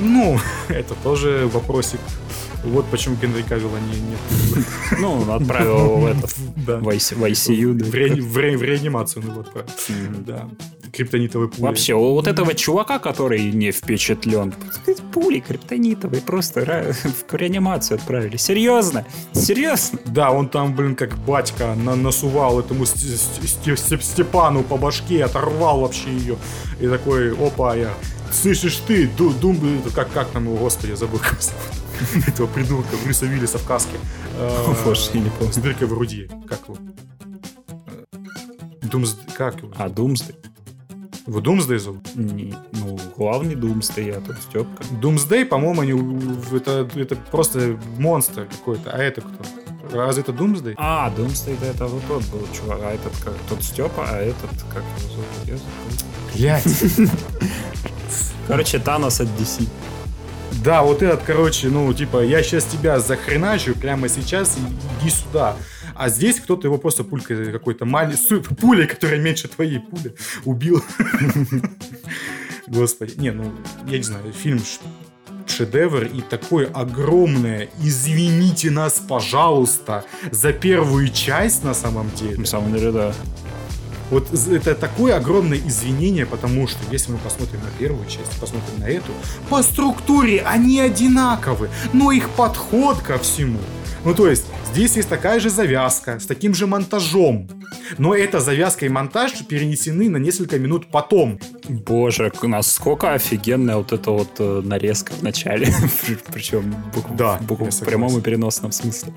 Ну, 0.00 0.38
это 0.68 0.94
тоже 1.02 1.48
вопросик. 1.52 2.00
Вот 2.64 2.86
почему 2.86 3.16
Генри 3.16 3.42
Кавилла 3.42 3.78
не, 3.78 4.00
нет. 4.00 4.66
Ну, 4.98 5.30
отправил 5.32 5.78
его 5.78 5.96
в 5.98 6.06
этот 6.06 6.34
Да. 6.66 6.78
в 6.78 6.88
IC 6.88 7.14
в 7.14 7.22
ICU. 7.24 7.72
В, 7.84 7.94
реани- 7.94 8.20
в 8.20 8.36
ре- 8.36 8.56
в 8.56 8.62
реанимацию 8.62 9.22
он 9.22 9.30
его 9.30 9.40
отправил. 9.42 9.68
Да. 10.26 10.48
Криптонитовый 10.96 11.48
пули. 11.48 11.60
Вообще, 11.62 11.94
вот 11.94 12.26
этого 12.26 12.54
чувака, 12.54 12.98
который 12.98 13.52
не 13.52 13.70
впечатлен, 13.70 14.54
пули 15.12 15.40
криптонитовые 15.40 16.22
просто 16.22 16.60
в 17.30 17.34
реанимацию 17.34 17.96
отправили. 17.98 18.36
Серьезно? 18.36 19.04
Серьезно? 19.32 19.98
Да, 20.06 20.30
он 20.30 20.48
там, 20.48 20.74
блин, 20.74 20.94
как 20.96 21.16
батька 21.18 21.74
на- 21.74 21.96
насувал 21.96 22.60
этому 22.60 22.86
Ст- 22.86 22.98
Ст- 22.98 23.78
Ст- 23.78 24.02
Степану 24.02 24.62
по 24.62 24.76
башке, 24.76 25.24
оторвал 25.24 25.80
вообще 25.80 26.10
ее. 26.10 26.36
И 26.80 26.88
такой, 26.88 27.32
опа, 27.34 27.76
я... 27.76 27.92
Слышишь 28.32 28.76
ты, 28.86 29.06
ду, 29.06 29.32
дум, 29.32 29.60
как, 29.94 30.10
как 30.12 30.28
там 30.30 30.46
его, 30.46 30.56
господи, 30.56 30.90
я 30.90 30.96
забыл, 30.96 31.20
этого 32.26 32.46
придурка 32.46 32.96
Брюса 33.04 33.26
Виллиса 33.26 33.58
в 33.58 33.64
каске. 33.64 33.96
Э, 34.38 34.74
Боже, 34.84 35.10
я 35.14 35.20
не 35.20 35.30
помню. 35.30 35.52
С 35.52 35.56
дыркой 35.56 35.86
в 35.86 35.90
груди. 35.90 36.28
Как 36.48 36.60
его? 36.68 36.76
Думс... 38.82 39.16
Как 39.36 39.58
его? 39.62 39.72
А 39.76 39.88
Думсдей? 39.88 40.34
Его 41.26 41.40
Думсдей 41.40 41.78
зовут? 41.78 42.14
Не, 42.14 42.54
ну, 42.72 42.98
главный 43.16 43.56
Думсдей, 43.56 44.12
а 44.12 44.20
тут 44.20 44.36
Степка. 44.38 44.84
Думсдей, 45.00 45.44
по-моему, 45.44 45.80
они, 45.80 46.56
это, 46.56 46.88
это 46.94 47.16
просто 47.16 47.78
монстр 47.98 48.46
какой-то. 48.46 48.90
А 48.92 48.98
это 48.98 49.22
кто? 49.22 49.44
Разве 49.92 50.22
это 50.22 50.32
Думсдей? 50.32 50.74
А, 50.76 51.10
Думсдей, 51.10 51.56
да, 51.60 51.66
это 51.66 51.86
вот 51.86 52.02
тот 52.06 52.24
был 52.26 52.46
чувак. 52.54 52.80
А 52.82 52.92
этот 52.92 53.12
как? 53.24 53.34
Тот 53.48 53.62
Степа, 53.62 54.06
а 54.08 54.18
этот, 54.18 54.50
как 54.72 54.84
его 54.98 55.14
зовут? 55.14 55.26
Я. 56.34 56.60
Блять. 56.62 57.10
Короче, 58.46 58.78
Танос 58.78 59.20
от 59.20 59.28
DC. 59.28 59.68
Да, 60.64 60.82
вот 60.82 61.02
этот, 61.02 61.22
короче, 61.22 61.68
ну, 61.68 61.92
типа, 61.92 62.24
я 62.24 62.42
сейчас 62.42 62.64
тебя 62.64 63.00
захреначу 63.00 63.74
прямо 63.74 64.08
сейчас, 64.08 64.56
иди 65.00 65.10
сюда. 65.10 65.56
А 65.98 66.08
здесь 66.08 66.40
кто-то 66.40 66.68
его 66.68 66.78
просто 66.78 67.04
пулькой 67.04 67.52
какой-то 67.52 67.84
маленькой, 67.84 68.42
пулей, 68.42 68.86
которая 68.86 69.18
меньше 69.20 69.48
твоей 69.48 69.80
пули, 69.80 70.14
убил. 70.44 70.82
Господи. 72.66 73.14
Не, 73.16 73.30
ну, 73.30 73.52
я 73.86 73.98
не 73.98 74.04
знаю, 74.04 74.32
фильм 74.32 74.60
шедевр 75.48 76.04
и 76.04 76.20
такое 76.20 76.66
огромное, 76.66 77.68
извините 77.80 78.70
нас, 78.70 79.00
пожалуйста, 79.08 80.04
за 80.30 80.52
первую 80.52 81.08
часть 81.08 81.64
на 81.64 81.74
самом 81.74 82.10
деле. 82.10 82.38
На 82.38 82.46
самом 82.46 82.72
деле, 82.72 82.92
да. 82.92 83.12
Вот 84.10 84.32
это 84.32 84.74
такое 84.76 85.16
огромное 85.16 85.58
извинение, 85.58 86.26
потому 86.26 86.68
что 86.68 86.78
если 86.92 87.10
мы 87.12 87.18
посмотрим 87.18 87.60
на 87.60 87.70
первую 87.78 88.06
часть, 88.06 88.38
посмотрим 88.40 88.78
на 88.78 88.84
эту, 88.84 89.12
по 89.48 89.62
структуре 89.62 90.42
они 90.42 90.78
одинаковы, 90.80 91.70
но 91.92 92.12
их 92.12 92.30
подход 92.30 92.98
ко 92.98 93.18
всему, 93.18 93.58
Ну, 94.06 94.14
то 94.14 94.28
есть, 94.28 94.44
здесь 94.72 94.94
есть 94.94 95.08
такая 95.08 95.40
же 95.40 95.50
завязка, 95.50 96.20
с 96.20 96.26
таким 96.26 96.54
же 96.54 96.68
монтажом. 96.68 97.48
Но 97.98 98.14
эта 98.14 98.38
завязка 98.38 98.86
и 98.86 98.88
монтаж 98.88 99.32
перенесены 99.48 100.08
на 100.08 100.18
несколько 100.18 100.60
минут 100.60 100.86
потом. 100.92 101.40
Боже, 101.68 102.32
насколько 102.42 103.12
офигенная 103.12 103.76
вот 103.76 103.92
эта 103.92 104.10
вот 104.10 104.28
э, 104.38 104.62
нарезка 104.64 105.12
в 105.12 105.22
начале. 105.22 105.72
Причем 106.32 106.74
Да, 107.16 107.38
в, 107.40 107.64
я 107.64 107.70
в 107.70 107.80
прямом 107.80 108.18
и 108.18 108.20
переносном 108.20 108.72
смысле. 108.72 109.12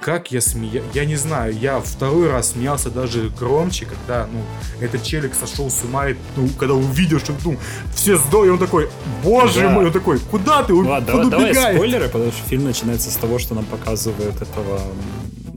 Как 0.00 0.30
я 0.32 0.40
смея... 0.40 0.82
Я 0.92 1.04
не 1.04 1.16
знаю, 1.16 1.56
я 1.56 1.80
второй 1.80 2.30
раз 2.30 2.52
смеялся 2.52 2.90
даже 2.90 3.30
громче, 3.38 3.86
когда, 3.86 4.26
ну, 4.32 4.40
этот 4.80 5.02
челик 5.02 5.34
сошел 5.34 5.70
с 5.70 5.84
ума, 5.84 6.08
и, 6.08 6.16
ну, 6.36 6.48
когда 6.58 6.74
увидел, 6.74 7.18
что, 7.18 7.32
ну, 7.44 7.56
все 7.94 8.16
сдохли, 8.16 8.48
и 8.48 8.50
он 8.50 8.58
такой, 8.58 8.88
боже 9.22 9.60
Да. 9.60 9.70
мой, 9.70 9.86
он 9.86 9.92
такой, 9.92 10.18
куда 10.18 10.62
ты, 10.62 10.74
Ладно, 10.74 11.12
куда 11.12 11.24
давай, 11.24 11.30
давай 11.30 11.50
убегаешь?» 11.50 11.76
спойлеры, 11.76 12.08
потому 12.08 12.32
что 12.32 12.48
фильм 12.48 12.64
начинается 12.64 13.10
с 13.10 13.16
того, 13.16 13.38
что 13.38 13.54
нам 13.54 13.64
показывают 13.64 14.40
этого 14.42 14.80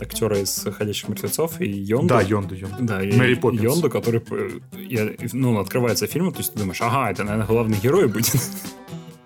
актера 0.01 0.38
из 0.39 0.65
«Ходячих 0.77 1.10
мертвецов» 1.10 1.60
и 1.62 1.69
Йонду. 1.69 2.07
Да, 2.07 2.21
Йонду, 2.21 2.55
Йонду. 2.55 2.75
Да, 2.79 3.03
и 3.03 3.12
Мэри 3.12 3.36
Поппинс. 3.36 3.62
Йонду, 3.63 3.89
который, 3.89 4.21
э, 4.31 4.49
я- 4.89 5.10
ну, 5.33 5.60
открывается 5.60 6.07
фильм, 6.07 6.31
то 6.31 6.39
есть 6.39 6.53
ты 6.53 6.60
думаешь, 6.60 6.81
ага, 6.81 7.12
это, 7.12 7.23
наверное, 7.23 7.47
главный 7.47 7.77
герой 7.77 8.07
будет. 8.07 8.36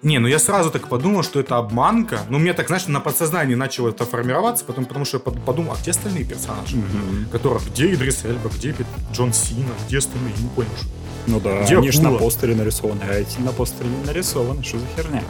Не, 0.03 0.17
ну 0.17 0.27
я 0.27 0.39
сразу 0.39 0.71
так 0.71 0.87
подумал, 0.89 1.21
что 1.21 1.39
это 1.39 1.57
обманка. 1.57 2.21
Ну, 2.29 2.39
мне 2.39 2.53
так, 2.53 2.67
знаешь, 2.67 2.87
на 2.87 2.99
подсознании 2.99 3.53
начало 3.53 3.89
это 3.89 4.03
формироваться, 4.03 4.65
потом, 4.65 4.85
потому 4.85 5.05
что 5.05 5.17
я 5.17 5.21
под- 5.23 5.39
подумал, 5.45 5.73
а 5.73 5.81
где 5.81 5.91
остальные 5.91 6.25
персонажи? 6.25 6.77
Которых, 7.31 7.67
где 7.69 7.93
Идрис 7.93 8.25
Эльба, 8.25 8.49
где 8.49 8.75
Джон 9.13 9.31
Сина, 9.31 9.69
где 9.87 9.99
остальные? 9.99 10.33
Я 10.37 10.41
не 10.43 10.49
понял, 10.49 10.69
что... 10.77 10.87
Ну 11.27 11.39
да, 11.39 11.63
Где 11.63 11.77
они 11.77 11.91
ж 11.91 11.99
на 11.99 12.13
постере 12.13 12.55
нарисованы, 12.55 13.01
а 13.07 13.13
эти 13.13 13.37
на 13.41 13.51
постере 13.51 13.89
не 13.91 14.03
нарисованы, 14.07 14.63
что 14.63 14.79
за 14.79 14.87
херня? 14.95 15.23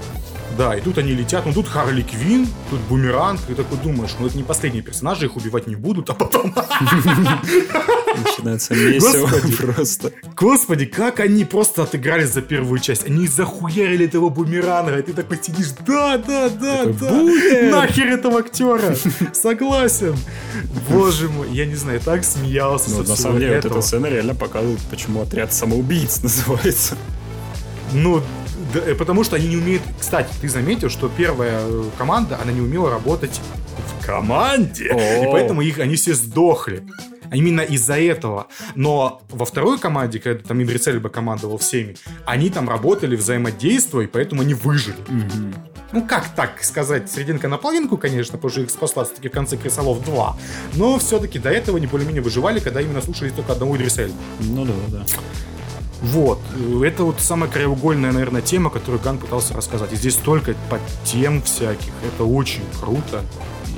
Да, 0.57 0.75
и 0.75 0.81
тут 0.81 0.97
они 0.97 1.13
летят, 1.13 1.45
ну 1.45 1.53
тут 1.53 1.67
Харли 1.67 2.01
Квин, 2.01 2.47
тут 2.69 2.79
Бумеранг, 2.81 3.39
и 3.49 3.53
такой 3.53 3.77
думаешь, 3.77 4.11
ну 4.19 4.27
это 4.27 4.37
не 4.37 4.43
последние 4.43 4.83
персонажи, 4.83 5.25
их 5.25 5.35
убивать 5.35 5.67
не 5.67 5.75
будут, 5.75 6.09
а 6.09 6.13
потом... 6.13 6.53
Начинается 8.11 8.73
месиво 8.75 9.29
просто. 9.57 10.11
Господи, 10.35 10.85
как 10.85 11.19
они 11.19 11.45
просто 11.45 11.83
отыграли 11.83 12.25
за 12.25 12.41
первую 12.41 12.79
часть. 12.79 13.05
Они 13.05 13.27
захуярили 13.27 14.05
этого 14.05 14.29
бумеранга, 14.29 14.99
и 14.99 15.01
ты 15.01 15.13
такой 15.13 15.39
сидишь, 15.41 15.69
да, 15.85 16.17
да, 16.17 16.49
да, 16.49 16.85
да. 16.85 17.11
Нахер 17.71 18.07
этого 18.07 18.39
актера. 18.39 18.95
Согласен. 19.33 20.15
Боже 20.89 21.29
мой, 21.29 21.49
я 21.51 21.65
не 21.65 21.75
знаю, 21.75 21.99
так 22.01 22.23
смеялся 22.23 22.91
Ну, 22.91 23.03
на 23.03 23.15
самом 23.15 23.39
деле, 23.39 23.55
вот 23.55 23.65
эта 23.65 23.81
сцена 23.81 24.07
реально 24.07 24.35
показывает, 24.35 24.79
почему 24.89 25.21
отряд 25.21 25.53
самоубийц 25.53 26.21
называется. 26.23 26.97
Ну, 27.93 28.21
да, 28.73 28.79
э, 28.79 28.95
потому 28.95 29.23
что 29.23 29.35
они 29.35 29.47
не 29.47 29.57
умеют... 29.57 29.81
Кстати, 29.99 30.29
ты 30.39 30.49
заметил, 30.49 30.89
что 30.89 31.09
первая 31.09 31.61
э, 31.61 31.83
команда, 31.97 32.39
она 32.41 32.51
не 32.51 32.61
умела 32.61 32.89
работать 32.89 33.39
в 33.77 34.05
команде. 34.05 34.85
И 34.85 35.25
О. 35.25 35.31
поэтому 35.31 35.61
их, 35.61 35.79
они 35.79 35.95
все 35.95 36.13
сдохли. 36.13 36.83
Именно 37.33 37.61
из-за 37.61 37.97
этого. 37.97 38.47
Но 38.75 39.21
во 39.29 39.45
второй 39.45 39.79
команде, 39.79 40.19
когда 40.19 40.43
там 40.43 40.59
Эльба 40.59 41.09
командовал 41.09 41.57
всеми, 41.57 41.95
они 42.25 42.49
там 42.49 42.67
работали 42.67 43.15
взаимодействуя, 43.15 44.03
и 44.05 44.07
поэтому 44.07 44.41
они 44.41 44.53
выжили. 44.53 44.97
Ну, 45.93 46.05
как 46.05 46.33
так 46.35 46.63
сказать, 46.63 47.11
серединка 47.11 47.47
на 47.47 47.57
половинку, 47.57 47.97
конечно, 47.97 48.37
потому 48.37 48.51
что 48.51 48.61
их 48.61 48.69
спасла 48.69 49.03
все-таки 49.03 49.29
в 49.29 49.31
конце 49.31 49.57
Крисолов 49.57 50.03
2. 50.05 50.37
Но 50.75 50.99
все-таки 50.99 51.39
до 51.39 51.49
этого 51.49 51.77
они 51.77 51.87
более-менее 51.87 52.21
выживали, 52.21 52.59
когда 52.59 52.81
именно 52.81 53.01
слушали 53.01 53.29
только 53.29 53.53
одного 53.53 53.75
Идриса. 53.75 54.09
Ну 54.39 54.65
да, 54.65 54.73
да. 54.89 55.05
Вот. 56.01 56.39
Это 56.83 57.03
вот 57.03 57.21
самая 57.21 57.49
краеугольная, 57.49 58.11
наверное, 58.11 58.41
тема, 58.41 58.69
которую 58.69 59.01
Ган 59.01 59.17
пытался 59.17 59.53
рассказать. 59.53 59.93
И 59.93 59.95
здесь 59.95 60.15
столько 60.15 60.55
подтем 60.69 61.41
всяких. 61.43 61.93
Это 62.05 62.23
очень 62.23 62.63
круто. 62.79 63.23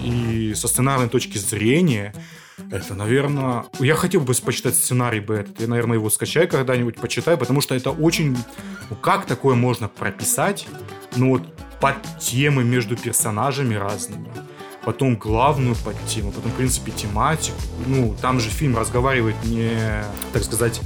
И 0.02 0.54
со 0.56 0.68
сценарной 0.68 1.10
точки 1.10 1.38
зрения, 1.38 2.14
это, 2.72 2.94
наверное... 2.96 3.66
Я 3.80 3.96
хотел 3.96 4.22
бы 4.22 4.34
почитать 4.34 4.76
сценарий 4.76 5.20
бы 5.20 5.36
этот. 5.36 5.60
Я, 5.60 5.68
наверное, 5.68 5.98
его 5.98 6.10
скачаю 6.10 6.48
когда-нибудь, 6.48 6.96
почитаю, 6.96 7.38
потому 7.38 7.62
что 7.62 7.76
это 7.76 7.92
очень... 7.92 8.38
Ну, 8.90 8.96
как 8.96 9.26
такое 9.26 9.56
можно 9.56 9.90
прописать? 9.90 10.68
Ну, 11.16 11.32
вот 11.32 11.44
под 11.80 11.96
темы 12.20 12.64
между 12.64 12.96
персонажами 12.96 13.76
разными. 13.76 14.30
Потом 14.86 15.16
главную 15.16 15.76
подтему, 15.76 16.32
потом, 16.32 16.52
в 16.52 16.56
принципе, 16.56 16.92
тематику. 16.92 17.58
Ну, 17.86 18.16
там 18.22 18.40
же 18.40 18.50
фильм 18.50 18.78
разговаривает 18.78 19.36
не, 19.44 20.04
так 20.32 20.44
сказать, 20.44 20.82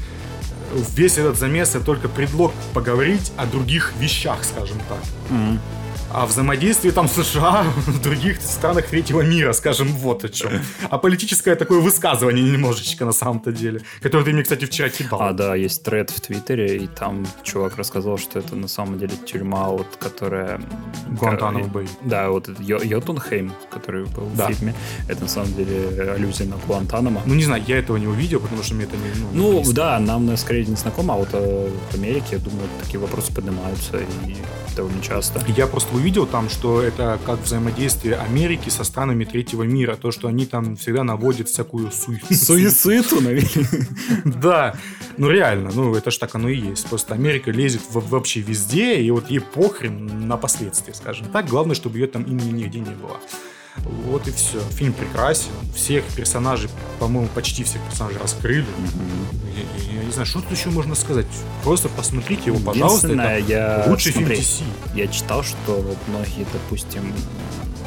весь 0.96 1.18
этот 1.18 1.38
замес 1.38 1.76
это 1.76 1.82
только 1.82 2.08
предлог 2.08 2.54
поговорить 2.74 3.32
о 3.38 3.46
других 3.46 3.94
вещах, 4.00 4.44
скажем 4.44 4.78
так. 4.90 5.00
Мгм. 5.30 5.60
О 6.14 6.26
взаимодействии 6.26 6.90
там 6.92 7.08
США 7.10 7.64
в 7.86 8.02
других 8.02 8.42
странах 8.42 8.88
третьего 8.88 9.22
мира, 9.22 9.52
скажем, 9.54 9.90
вот 9.90 10.24
о 10.24 10.30
чем. 10.30 10.52
А 10.90 10.98
политическое 10.98 11.56
такое 11.56 11.80
высказывание 11.82 12.44
немножечко 12.44 13.04
на 13.06 13.12
самом-то 13.12 13.52
деле, 13.52 13.82
которое 14.02 14.24
ты 14.24 14.32
мне, 14.32 14.42
кстати, 14.44 14.66
вчера 14.66 14.90
кидал. 14.90 15.22
А, 15.22 15.34
да, 15.34 15.54
есть 15.56 15.84
тред 15.84 16.10
в 16.10 16.22
Твиттере, 16.22 16.78
и 16.78 16.88
там 16.88 17.28
чувак 17.44 17.78
рассказал, 17.78 18.18
что 18.18 18.40
это 18.40 18.56
на 18.56 18.68
самом 18.70 18.98
деле 19.00 19.14
тюрьма, 19.26 19.68
вот, 19.70 19.88
которая... 20.00 20.62
Гуантанамо 21.10 21.66
Бэй. 21.68 21.88
Да, 22.04 22.30
вот 22.30 22.48
Йо- 22.60 22.84
Йотунхейм, 22.84 23.52
который 23.70 24.06
был 24.06 24.30
Да. 24.34 24.48
в 24.48 24.54
фильме, 24.54 24.74
это 25.10 25.24
на 25.24 25.28
самом 25.30 25.54
деле 25.56 26.14
аллюзия 26.14 26.48
на 26.48 26.56
Гуантанамо. 26.68 27.22
Ну, 27.26 27.34
не 27.36 27.44
знаю, 27.44 27.62
я 27.68 27.78
этого 27.78 27.98
не 27.98 28.08
увидел, 28.08 28.40
потому 28.40 28.64
что 28.64 28.76
мне 28.76 28.86
это 28.86 28.96
не... 28.96 29.04
не 29.34 29.38
Ну, 29.38 29.58
близко. 29.58 29.76
да, 29.76 30.00
нам 30.00 30.36
скорее 30.38 30.66
не 30.66 30.76
знакомо, 30.76 31.16
а 31.16 31.18
вот 31.18 31.30
э, 31.34 31.70
в 31.92 31.96
Америке, 31.96 32.28
я 32.32 32.38
думаю, 32.40 32.68
такие 32.82 33.00
вопросы 33.00 33.34
поднимаются 33.34 33.98
и 33.98 34.36
довольно 34.76 35.02
часто. 35.02 35.42
Я 35.48 35.66
просто 35.68 35.96
увидел 35.98 36.26
там, 36.26 36.50
что 36.50 36.82
это 36.82 37.20
как 37.26 37.42
взаимодействие 37.42 38.16
Америки 38.16 38.70
со 38.70 38.84
странами 38.84 39.26
третьего 39.26 39.64
мира. 39.64 39.96
То, 39.96 40.12
что 40.12 40.28
они 40.28 40.46
там 40.46 40.76
всегда 40.76 41.04
наводят 41.04 41.50
всякую. 41.50 41.92
Суицид, 41.92 43.12
наверное. 43.22 43.88
Да, 44.24 44.76
ну 45.18 45.30
реально, 45.30 45.72
ну 45.74 45.96
это 45.96 46.12
ж 46.12 46.18
так 46.18 46.36
оно 46.36 46.50
и 46.50 46.58
есть. 46.58 46.88
Просто 46.88 47.16
Америка 47.16 47.52
лезет 47.52 47.82
вообще 47.92 48.42
везде, 48.42 49.02
и 49.02 49.12
вот 49.12 49.30
ей 49.30 49.40
похрен 49.40 50.28
на 50.28 50.38
последствия, 50.38 50.94
скажем 50.94 51.28
так. 51.28 51.48
Главное, 51.48 51.76
чтобы 51.76 51.98
ее 51.98 52.08
там 52.08 52.24
имени 52.24 52.52
нигде 52.52 52.80
не 52.80 52.96
было. 52.96 53.18
Вот 53.86 54.28
и 54.28 54.32
все. 54.32 54.60
Фильм 54.72 54.94
прекрасен. 54.94 55.50
Всех 55.76 56.04
персонажей, 56.16 56.70
по-моему, 57.00 57.30
почти 57.34 57.64
всех 57.64 57.82
персонажей 57.84 58.20
раскрыли. 58.22 58.66
Я, 59.56 59.94
я- 59.94 60.00
я 60.00 60.06
не 60.06 60.12
знаю, 60.12 60.26
что 60.26 60.42
тут 60.42 60.52
еще 60.52 60.70
можно 60.70 60.96
сказать. 60.96 61.26
Просто 61.64 61.90
посмотрите 61.90 62.44
его, 62.48 62.60
пожалуйста. 62.60 63.08
Это 63.10 63.38
я... 63.38 63.86
лучший 63.88 64.12
смотри, 64.14 64.36
фильм 64.38 64.66
DC. 64.94 64.96
Я 64.98 65.08
читал, 65.08 65.44
что 65.44 65.84
многие, 66.08 66.46
допустим, 66.54 67.14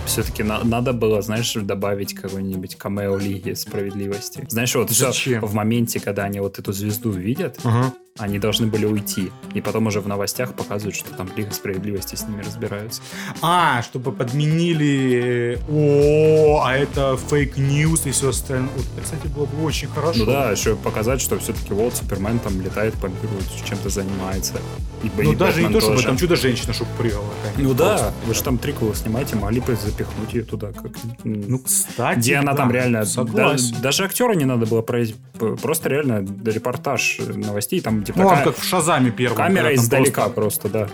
все-таки 0.07 0.43
надо 0.43 0.93
было, 0.93 1.23
знаешь, 1.23 1.53
добавить 1.55 2.15
какой-нибудь 2.15 2.77
камео 2.77 3.17
Лиги 3.19 3.53
Справедливости. 3.55 4.45
Знаешь, 4.49 4.75
вот 4.75 4.91
Зачем? 4.91 5.45
в 5.45 5.55
моменте, 5.55 6.01
когда 6.01 6.25
они 6.25 6.41
вот 6.41 6.59
эту 6.59 6.73
звезду 6.73 7.11
видят, 7.11 7.59
Ага. 7.63 7.93
Они 8.19 8.39
должны 8.39 8.67
были 8.67 8.85
уйти. 8.87 9.31
И 9.55 9.61
потом 9.61 9.87
уже 9.87 10.01
в 10.01 10.09
новостях 10.09 10.55
показывают, 10.55 10.95
что 10.97 11.11
там 11.15 11.29
Лига 11.37 11.53
Справедливости 11.53 12.17
с 12.17 12.27
ними 12.27 12.43
разбираются. 12.43 13.01
А, 13.41 13.83
чтобы 13.83 14.13
подменили... 14.13 15.59
О, 15.71 16.63
а 16.65 16.77
это 16.77 17.17
fake 17.17 17.62
news 17.62 18.07
и 18.07 18.11
все 18.11 18.31
остальное. 18.31 18.69
Вот 18.77 18.87
кстати, 19.03 19.27
было 19.29 19.47
бы 19.47 19.65
очень 19.65 19.89
хорошо. 19.89 20.19
Ну 20.21 20.27
да, 20.27 20.51
еще 20.51 20.77
показать, 20.77 21.21
что 21.21 21.39
все-таки 21.39 21.73
вот 21.73 21.95
Супермен 21.95 22.39
там 22.41 22.61
летает 22.61 22.95
по 22.95 23.07
миру, 23.07 23.31
чем-то 23.67 23.89
занимается. 23.89 24.55
И, 25.03 25.11
Ну 25.17 25.33
и 25.33 25.37
даже 25.37 25.63
не 25.63 25.73
то, 25.73 25.81
чтобы 25.81 25.95
тоже. 25.97 26.07
там 26.09 26.17
чудо-женщина, 26.19 26.75
чтобы 26.75 26.91
прыгала. 26.99 27.25
Ну 27.57 27.73
да, 27.75 27.97
Просто. 27.97 28.15
вы 28.27 28.35
же 28.35 28.43
там 28.43 28.59
триквелы 28.59 28.95
снимаете, 28.95 29.37
могли 29.37 29.61
бы 29.61 29.75
запихнуть 29.77 30.35
ее 30.35 30.43
туда 30.45 30.73
как 30.73 30.93
Ну, 31.25 31.59
кстати, 31.59 32.19
где 32.19 32.37
она 32.37 32.53
да, 32.53 32.59
там 32.59 32.71
реально... 32.71 33.05
Согласен. 33.07 33.73
да- 33.77 33.81
даже 33.81 34.05
актера 34.05 34.35
не 34.35 34.45
надо 34.45 34.67
было 34.67 34.83
произ- 34.83 35.15
п- 35.39 35.57
Просто 35.57 35.89
реально 35.89 36.27
репортаж 36.45 37.19
новостей, 37.35 37.81
там 37.81 38.00
типа 38.05 38.19
Ну, 38.21 38.27
ладно, 38.27 38.45
как 38.45 38.57
в 38.59 38.65
Шазаме 38.65 39.11
первом. 39.11 39.37
камера 39.37 39.65
там 39.67 39.75
издалека 39.75 40.29
просто- 40.29 40.69
просто, 40.69 40.69
да. 40.69 40.89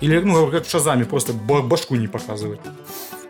Или, 0.00 0.18
ну, 0.20 0.50
как 0.50 0.66
в 0.66 0.70
Шазаме, 0.70 1.04
просто 1.04 1.32
ба- 1.32 1.62
башку 1.62 1.94
не 1.96 2.06
показывать 2.08 2.60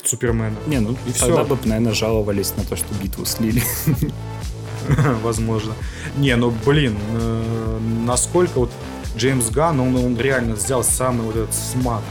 Супермена. 0.05 0.57
Не, 0.67 0.81
ну 0.81 0.93
И 1.07 1.13
тогда 1.13 1.45
всё. 1.45 1.55
бы, 1.57 1.59
наверное, 1.65 1.93
жаловались 1.95 2.55
на 2.57 2.65
то, 2.65 2.77
что 2.77 2.87
битву 3.03 3.25
слили. 3.27 3.63
Возможно. 5.23 5.75
Не, 6.17 6.37
ну, 6.37 6.53
блин, 6.65 6.97
э, 7.13 7.79
насколько 8.07 8.59
вот 8.61 8.71
Джеймс 9.17 9.51
Ганн, 9.51 9.81
он, 9.81 9.97
он 9.97 10.17
реально 10.19 10.55
взял 10.55 10.83
самый 10.85 11.23
вот 11.27 11.37
этот 11.37 11.55
смак 11.55 12.03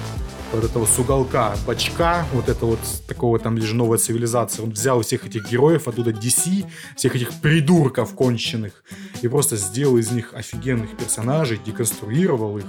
вот 0.53 0.63
этого 0.63 0.85
с 0.85 0.97
уголка 0.97 1.55
бачка, 1.65 2.25
вот 2.33 2.49
это 2.49 2.65
вот 2.65 2.79
такого 3.07 3.39
там 3.39 3.57
лишь 3.57 3.71
новая 3.71 3.97
цивилизация. 3.97 4.63
Он 4.63 4.71
взял 4.71 5.01
всех 5.01 5.25
этих 5.25 5.49
героев 5.49 5.87
оттуда 5.87 6.11
DC, 6.11 6.65
всех 6.95 7.15
этих 7.15 7.33
придурков 7.33 8.13
конченых, 8.15 8.83
и 9.21 9.27
просто 9.27 9.55
сделал 9.55 9.97
из 9.97 10.11
них 10.11 10.33
офигенных 10.33 10.97
персонажей, 10.97 11.59
деконструировал 11.63 12.57
их, 12.57 12.65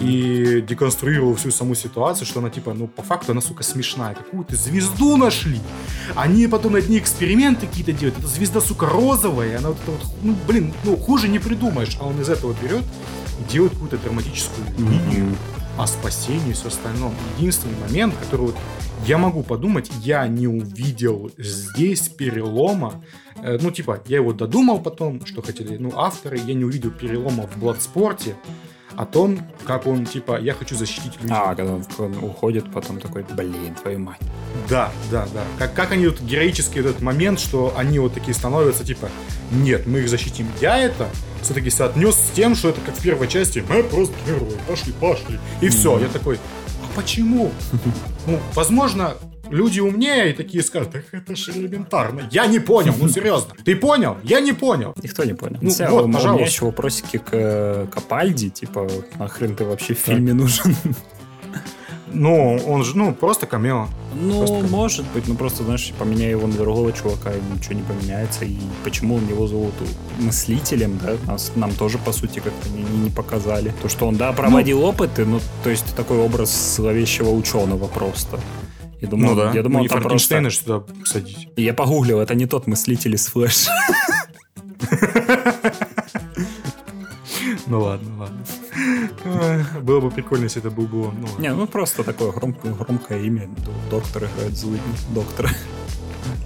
и 0.00 0.64
деконструировал 0.66 1.34
всю 1.34 1.50
саму 1.50 1.74
ситуацию, 1.74 2.26
что 2.26 2.40
она 2.40 2.50
типа, 2.50 2.74
ну, 2.74 2.86
по 2.86 3.02
факту 3.02 3.32
она, 3.32 3.40
сука, 3.40 3.62
смешная. 3.62 4.14
Какую-то 4.14 4.56
звезду 4.56 5.16
нашли. 5.16 5.60
Они 6.14 6.46
потом 6.46 6.72
над 6.72 6.88
ней 6.88 6.98
эксперименты 6.98 7.66
какие-то 7.66 7.92
делают. 7.92 8.18
Эта 8.18 8.28
звезда, 8.28 8.60
сука, 8.60 8.86
розовая. 8.86 9.58
Она 9.58 9.70
вот 9.70 9.78
это 9.82 9.90
вот, 9.92 10.00
ну, 10.22 10.36
блин, 10.46 10.72
ну, 10.84 10.96
хуже 10.96 11.28
не 11.28 11.38
придумаешь. 11.38 11.96
А 12.00 12.06
он 12.06 12.20
из 12.20 12.28
этого 12.28 12.54
берет 12.62 12.84
и 13.40 13.52
делает 13.52 13.72
какую-то 13.72 13.98
драматическую 13.98 14.66
линию. 14.78 15.36
О 15.78 15.86
спасении 15.86 16.50
и 16.50 16.52
все 16.52 16.68
остальном. 16.68 17.14
Единственный 17.38 17.78
момент, 17.78 18.14
который 18.20 18.46
вот 18.46 18.56
я 19.06 19.16
могу 19.16 19.42
подумать, 19.42 19.90
я 20.02 20.26
не 20.26 20.48
увидел 20.48 21.30
здесь 21.38 22.08
перелома. 22.08 23.02
Э, 23.42 23.58
ну, 23.60 23.70
типа, 23.70 24.02
я 24.06 24.16
его 24.16 24.32
додумал 24.32 24.80
потом, 24.80 25.24
что 25.24 25.40
хотели, 25.40 25.76
ну, 25.76 25.92
авторы, 25.96 26.38
я 26.38 26.54
не 26.54 26.64
увидел 26.64 26.90
перелома 26.90 27.46
в 27.46 27.56
Бладспорте 27.58 28.36
о 28.98 29.06
том, 29.06 29.38
как 29.64 29.86
он, 29.86 30.04
типа, 30.04 30.40
я 30.40 30.54
хочу 30.54 30.74
защитить 30.74 31.14
людей. 31.22 31.30
А, 31.30 31.54
когда 31.54 31.74
он, 31.74 31.84
он 31.98 32.16
уходит, 32.16 32.72
потом 32.72 32.98
такой, 32.98 33.24
блин, 33.30 33.76
твою 33.80 34.00
мать. 34.00 34.18
Да, 34.68 34.90
да, 35.12 35.28
да. 35.32 35.44
Как, 35.56 35.72
как 35.72 35.92
они 35.92 36.08
вот 36.08 36.20
героический 36.20 36.80
этот 36.80 37.00
момент, 37.00 37.38
что 37.38 37.72
они 37.76 38.00
вот 38.00 38.14
такие 38.14 38.34
становятся, 38.34 38.84
типа, 38.84 39.08
нет, 39.52 39.86
мы 39.86 40.00
их 40.00 40.08
защитим. 40.08 40.48
Я 40.60 40.78
это 40.78 41.08
все-таки 41.42 41.70
соотнес 41.70 42.16
с 42.16 42.30
тем, 42.34 42.56
что 42.56 42.70
это 42.70 42.80
как 42.80 42.96
в 42.96 43.00
первой 43.00 43.28
части, 43.28 43.64
мы 43.68 43.84
просто 43.84 44.16
герои, 44.26 44.56
пошли, 44.66 44.92
пошли. 44.92 45.38
И 45.60 45.66
mm-hmm. 45.66 45.68
все. 45.68 45.98
Я 46.00 46.08
такой, 46.08 46.40
а 46.82 46.96
почему? 46.96 47.52
Ну, 48.26 48.40
возможно, 48.54 49.14
люди 49.50 49.80
умнее 49.80 50.30
и 50.30 50.32
такие 50.32 50.62
скажут, 50.62 50.94
эх, 50.94 51.12
это 51.12 51.36
же 51.36 51.52
элементарно. 51.52 52.28
Я 52.30 52.46
не 52.46 52.58
понял, 52.58 52.94
ну 53.00 53.08
серьезно. 53.08 53.54
Ты 53.64 53.76
понял? 53.76 54.16
Я 54.22 54.40
не 54.40 54.52
понял. 54.52 54.94
Никто 55.02 55.24
не 55.24 55.34
понял. 55.34 55.58
Ну, 55.60 55.70
Вся, 55.70 55.90
вот, 55.90 56.06
у, 56.06 56.12
пожалуйста. 56.12 56.30
У 56.30 56.34
меня 56.34 56.46
еще 56.46 56.64
вопросики 56.64 57.18
к 57.18 57.88
Капальди, 57.92 58.50
типа, 58.50 58.88
нахрен 59.18 59.56
ты 59.56 59.64
вообще 59.64 59.94
в 59.94 59.98
фильме 59.98 60.34
нужен? 60.34 60.76
Ну, 62.12 62.58
он 62.66 62.84
же, 62.84 62.96
ну, 62.96 63.12
просто 63.12 63.46
камео. 63.46 63.88
Ну, 64.14 64.38
просто 64.38 64.66
может 64.68 65.04
быть, 65.12 65.28
ну 65.28 65.34
просто, 65.34 65.64
знаешь, 65.64 65.92
поменяй 65.98 66.30
его 66.30 66.46
на 66.46 66.54
другого 66.54 66.92
чувака, 66.92 67.32
и 67.32 67.40
ничего 67.54 67.74
не 67.74 67.82
поменяется. 67.82 68.44
И 68.44 68.56
почему 68.82 69.16
он 69.16 69.28
его 69.28 69.46
зовут 69.46 69.74
мыслителем, 70.18 70.98
да, 71.02 71.16
нас, 71.30 71.52
нам 71.54 71.72
тоже, 71.72 71.98
по 71.98 72.12
сути, 72.12 72.40
как-то 72.40 72.70
не, 72.70 72.82
не 72.82 73.10
показали. 73.10 73.72
То, 73.82 73.88
что 73.88 74.06
он, 74.06 74.16
да, 74.16 74.32
проводил 74.32 74.80
ну, 74.80 74.86
опыты, 74.86 75.24
ну, 75.26 75.40
то 75.62 75.70
есть 75.70 75.94
такой 75.94 76.18
образ 76.18 76.76
зловещего 76.76 77.30
ученого 77.30 77.86
просто. 77.86 78.40
Я 79.00 79.08
думал, 79.08 79.30
ну 79.30 79.36
да. 79.36 79.52
Я 79.52 79.62
думал, 79.62 79.82
ну, 79.82 79.88
там 79.88 80.02
просто... 80.02 80.50
сюда 80.50 80.82
садить. 81.04 81.48
Я 81.56 81.74
погуглил, 81.74 82.20
это 82.20 82.34
не 82.34 82.46
тот 82.46 82.66
мыслитель 82.66 83.14
из 83.14 83.26
Флэш. 83.26 83.68
Ну 87.68 87.82
ладно, 87.82 88.10
ладно. 88.18 89.80
Было 89.82 90.00
бы 90.00 90.10
прикольно, 90.10 90.44
если 90.44 90.60
это 90.60 90.70
был 90.70 90.86
бы 90.86 91.08
он. 91.08 91.14
Ну, 91.20 91.28
не, 91.38 91.52
ну 91.52 91.66
просто 91.66 92.02
такое 92.02 92.32
громкое 92.32 93.20
имя. 93.20 93.48
Доктор 93.90 94.24
играет 94.24 94.56
злый 94.56 94.80
доктор. 95.14 95.50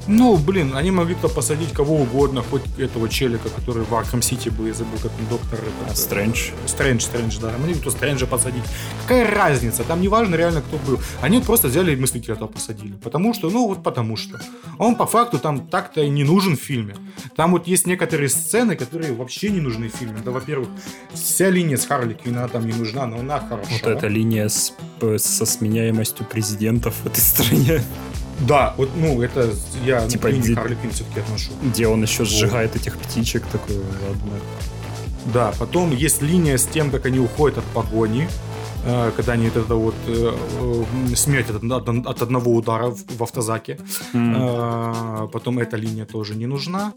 Ну, 0.08 0.36
блин, 0.36 0.74
они 0.74 0.90
могли 0.90 1.14
туда 1.14 1.32
посадить 1.32 1.72
кого 1.72 1.96
угодно, 1.96 2.42
хоть 2.42 2.62
этого 2.78 3.08
челика, 3.08 3.48
который 3.48 3.84
в 3.84 3.92
Арkham 3.92 4.20
Сити 4.20 4.48
был, 4.48 4.66
я 4.66 4.74
забыл, 4.74 4.98
как 5.00 5.12
он 5.18 5.26
доктор. 5.30 5.60
Это, 5.86 5.96
Стрэндж. 5.96 6.50
Стрэндж, 6.66 7.02
Стрэндж, 7.02 7.38
да. 7.40 7.52
Могли 7.58 7.74
туда 7.74 7.90
Стрэнджа 7.90 8.26
посадить. 8.26 8.64
Какая 9.02 9.30
разница? 9.30 9.84
Там 9.84 10.00
не 10.00 10.08
важно 10.08 10.34
реально, 10.34 10.60
кто 10.62 10.76
был. 10.78 11.00
Они 11.20 11.40
просто 11.40 11.68
взяли 11.68 11.92
и 11.92 11.96
мыслителя 11.96 12.34
туда 12.34 12.48
посадили. 12.48 12.94
Потому 12.94 13.32
что, 13.32 13.48
ну, 13.50 13.68
вот 13.68 13.82
потому 13.82 14.16
что. 14.16 14.40
Он 14.78 14.96
по 14.96 15.06
факту 15.06 15.38
там 15.38 15.68
так-то 15.68 16.00
и 16.00 16.08
не 16.08 16.24
нужен 16.24 16.56
в 16.56 16.60
фильме. 16.60 16.96
Там 17.36 17.52
вот 17.52 17.68
есть 17.68 17.86
некоторые 17.86 18.28
сцены, 18.28 18.74
которые 18.74 19.12
вообще 19.12 19.50
не 19.50 19.60
нужны 19.60 19.88
в 19.88 19.94
фильме. 19.94 20.20
Да, 20.24 20.32
во-первых, 20.32 20.68
вся 21.14 21.50
линия 21.50 21.76
с 21.76 21.86
Харли 21.86 22.14
Квинн, 22.14 22.38
она 22.38 22.48
там 22.48 22.66
не 22.66 22.72
нужна, 22.72 23.06
но 23.06 23.18
она 23.18 23.40
хороша. 23.40 23.70
Вот 23.70 23.90
эта 23.90 24.08
линия 24.08 24.48
с, 24.48 24.72
со 25.18 25.46
сменяемостью 25.46 26.26
президентов 26.26 26.94
в 27.02 27.06
этой 27.06 27.20
стране. 27.20 27.82
Да, 28.40 28.74
вот, 28.76 28.90
ну, 28.96 29.22
это 29.22 29.54
я 29.84 30.08
типа, 30.08 30.28
ну, 30.28 30.40
где, 30.40 30.54
Харли 30.54 30.74
Квинн 30.74 30.92
все-таки 30.92 31.20
отношу. 31.20 31.52
Где 31.62 31.86
он 31.86 32.02
еще 32.02 32.24
сжигает 32.24 32.76
этих 32.76 32.98
птичек, 32.98 33.44
такой, 33.46 33.76
ладно. 33.76 34.32
Да, 35.32 35.52
потом 35.58 35.92
есть 35.92 36.22
линия 36.22 36.56
с 36.56 36.64
тем, 36.64 36.90
как 36.90 37.06
они 37.06 37.20
уходят 37.20 37.58
от 37.58 37.64
погони, 37.66 38.28
э, 38.84 39.12
когда 39.16 39.34
они 39.34 39.46
это 39.46 39.62
вот 39.74 39.94
э, 40.08 40.32
э, 40.60 41.14
смерть 41.14 41.46
от, 41.50 42.06
от 42.06 42.22
одного 42.22 42.54
удара 42.54 42.88
в, 42.88 43.04
в 43.18 43.22
автозаке. 43.22 43.78
Mm. 44.12 45.28
Потом 45.28 45.58
эта 45.60 45.76
линия 45.76 46.04
тоже 46.04 46.34
не 46.34 46.46
нужна. 46.46 46.92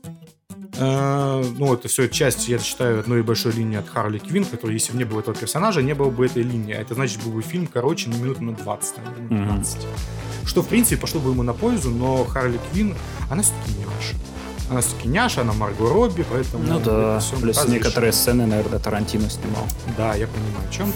Ну, 0.77 1.73
это 1.73 1.87
все 1.87 2.07
часть, 2.07 2.47
я 2.47 2.59
считаю, 2.59 2.99
одной 2.99 3.23
большой 3.23 3.53
линии 3.53 3.77
от 3.77 3.87
Харли 3.87 4.19
Квин, 4.19 4.45
которая, 4.45 4.73
если 4.73 4.91
бы 4.91 4.97
не 4.97 5.03
было 5.03 5.19
этого 5.21 5.35
персонажа, 5.35 5.81
не 5.81 5.93
было 5.93 6.09
бы 6.09 6.25
этой 6.25 6.43
линии. 6.43 6.73
А 6.73 6.81
это 6.81 6.95
значит, 6.95 7.23
был 7.23 7.31
бы 7.31 7.41
фильм 7.41 7.67
короче 7.67 8.09
на 8.09 8.15
минут 8.15 8.41
на 8.41 8.53
20, 8.53 8.97
наверное, 8.97 9.29
15. 9.29 9.77
Mm-hmm. 9.77 10.47
Что, 10.47 10.61
в 10.61 10.67
принципе, 10.67 10.97
пошло 10.97 11.19
бы 11.21 11.31
ему 11.31 11.43
на 11.43 11.53
пользу, 11.53 11.89
но 11.89 12.23
Харли 12.25 12.59
Квин, 12.71 12.95
она 13.29 13.41
все-таки 13.41 13.71
няша. 13.79 14.15
Она 14.69 14.81
все-таки 14.81 15.07
няша, 15.07 15.41
она 15.41 15.53
Марго 15.53 15.89
Робби, 15.89 16.25
поэтому... 16.29 16.63
Ну 16.63 16.79
да, 16.79 17.21
плюс 17.39 17.57
разрешено. 17.57 17.73
некоторые 17.73 18.11
сцены, 18.11 18.45
наверное, 18.45 18.79
Тарантино 18.79 19.29
снимал. 19.29 19.65
Да, 19.97 20.15
я 20.15 20.27
понимаю, 20.27 20.67
о 20.67 20.73
чем 20.73 20.91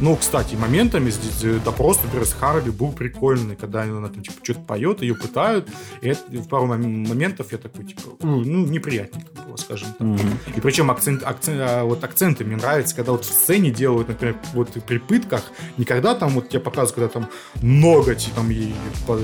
ну, 0.00 0.16
кстати, 0.16 0.54
моментами 0.54 1.10
здесь 1.10 1.62
допрос, 1.62 1.98
например, 2.02 2.26
с 2.26 2.32
Харви 2.32 2.70
был 2.70 2.92
прикольный, 2.92 3.56
когда 3.56 3.82
она 3.82 4.08
там, 4.08 4.22
типа, 4.22 4.36
что-то 4.42 4.60
поет, 4.60 5.02
ее 5.02 5.14
пытают, 5.14 5.68
и 6.02 6.08
это, 6.08 6.22
в 6.30 6.48
пару 6.48 6.66
моментов 6.66 7.52
я 7.52 7.58
такой, 7.58 7.84
типа, 7.84 8.02
ну, 8.20 8.66
неприятненько 8.66 9.30
было, 9.46 9.56
скажем 9.56 9.88
так. 9.98 10.06
Mm-hmm. 10.06 10.56
И 10.56 10.60
причем 10.60 10.90
акцент, 10.90 11.22
акцент, 11.24 11.60
а, 11.60 11.84
вот 11.84 12.04
акценты 12.04 12.44
мне 12.44 12.56
нравятся, 12.56 12.94
когда 12.94 13.12
вот 13.12 13.24
в 13.24 13.32
сцене 13.32 13.70
делают, 13.70 14.08
например, 14.08 14.36
вот 14.52 14.70
при 14.86 14.98
пытках, 14.98 15.42
никогда 15.78 16.14
там 16.14 16.30
вот 16.30 16.48
тебе 16.48 16.60
показывают, 16.60 16.94
когда 16.94 17.08
там 17.08 17.30
ноготь, 17.62 18.30
там 18.34 18.50
ей 18.50 18.74
ну, 19.08 19.18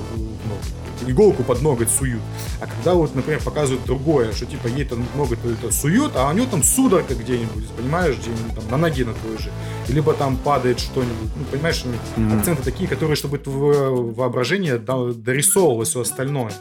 иголку 1.07 1.43
под 1.43 1.63
ноготь 1.63 1.91
суют, 1.91 2.23
а 2.61 2.67
когда 2.67 2.95
вот, 2.95 3.15
например, 3.15 3.41
показывают 3.43 3.85
другое, 3.85 4.33
что 4.33 4.47
типа 4.47 4.69
ей 4.69 4.85
там 4.85 5.05
ноготь 5.17 5.39
это 5.45 5.73
суют, 5.73 6.13
а 6.17 6.31
у 6.31 6.33
нее 6.33 6.47
там 6.47 6.63
судорога 6.63 7.15
где-нибудь, 7.15 7.69
понимаешь, 7.71 8.17
где-нибудь 8.17 8.55
там 8.55 8.71
на 8.71 8.77
ноге 8.77 9.05
на 9.05 9.15
той 9.15 9.39
же, 9.39 9.51
либо 9.89 10.15
там 10.15 10.37
падает 10.37 10.62
что-нибудь. 10.79 11.31
Ну, 11.37 11.45
понимаешь, 11.51 11.85
mm-hmm. 11.85 12.39
акценты 12.39 12.63
такие, 12.63 12.89
которые, 12.89 13.17
чтобы 13.17 13.39
твое 13.39 13.91
воображение 13.91 14.79
дорисовывало 14.79 15.85
все 15.85 16.01
остальное. 16.01 16.53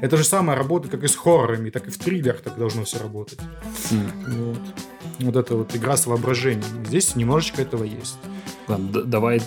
Это 0.00 0.16
же 0.16 0.24
самая 0.24 0.56
работа, 0.56 0.88
как 0.88 1.04
и 1.04 1.08
с 1.08 1.14
хоррорами, 1.14 1.70
так 1.70 1.86
и 1.88 1.90
в 1.90 1.98
триллерах 1.98 2.40
так 2.40 2.58
должно 2.58 2.84
все 2.84 2.98
работать. 2.98 3.38
Mm. 3.90 4.52
Вот. 4.52 4.58
вот 5.20 5.36
это 5.36 5.56
вот 5.56 5.74
игра 5.76 5.96
с 5.96 6.06
воображением. 6.06 6.84
Здесь 6.86 7.16
немножечко 7.16 7.62
этого 7.62 7.84
есть. 7.84 8.18
Ладно, 8.68 9.02
давай 9.02 9.40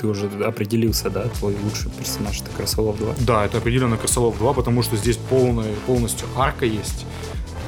ты 0.00 0.06
уже 0.06 0.26
определился, 0.44 1.08
да, 1.10 1.24
твой 1.28 1.56
лучший 1.64 1.90
персонаж 1.90 2.42
это 2.42 2.50
Красолов 2.50 2.98
2? 2.98 3.14
Да, 3.20 3.46
это 3.46 3.58
определенно 3.58 3.96
Красолов 3.96 4.38
2, 4.38 4.52
потому 4.52 4.82
что 4.82 4.96
здесь 4.96 5.16
полная, 5.16 5.74
полностью 5.86 6.28
арка 6.36 6.66
есть. 6.66 7.06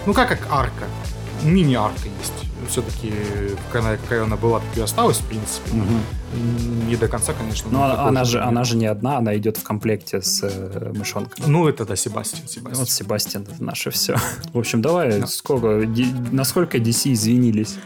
Ну 0.06 0.12
как 0.12 0.28
как 0.28 0.46
арка? 0.50 0.84
Мини-арка 1.42 2.08
есть 2.20 2.47
все-таки 2.68 3.12
какая, 3.70 3.96
какая 3.96 4.24
она 4.24 4.36
была, 4.36 4.60
так 4.60 4.78
и 4.78 4.80
осталась, 4.80 5.18
в 5.18 5.26
принципе. 5.26 5.70
Угу. 5.70 6.88
Не 6.88 6.96
до 6.96 7.08
конца, 7.08 7.32
конечно. 7.32 7.70
Но 7.70 7.84
она, 7.84 8.04
она, 8.04 8.24
же, 8.24 8.40
она 8.40 8.64
же 8.64 8.76
не 8.76 8.86
одна, 8.86 9.18
она 9.18 9.36
идет 9.36 9.56
в 9.56 9.62
комплекте 9.62 10.20
с 10.20 10.40
э, 10.42 10.92
мышонком. 10.94 11.44
Ну, 11.46 11.68
это 11.68 11.84
да, 11.84 11.96
Себастьян. 11.96 12.46
Себастьян. 12.46 12.78
Вот 12.78 12.90
Себастьян 12.90 13.42
это 13.42 13.62
наше 13.62 13.90
все. 13.90 14.16
В 14.52 14.58
общем, 14.58 14.82
давай, 14.82 15.20
да. 15.20 15.26
сколько, 15.26 15.86
насколько 16.30 16.78
DC 16.78 17.12
извинились? 17.12 17.76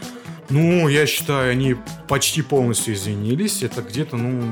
Ну, 0.49 0.87
я 0.87 1.05
считаю, 1.05 1.51
они 1.51 1.75
почти 2.07 2.41
полностью 2.41 2.93
извинились. 2.93 3.63
Это 3.63 3.81
где-то, 3.81 4.17
ну, 4.17 4.43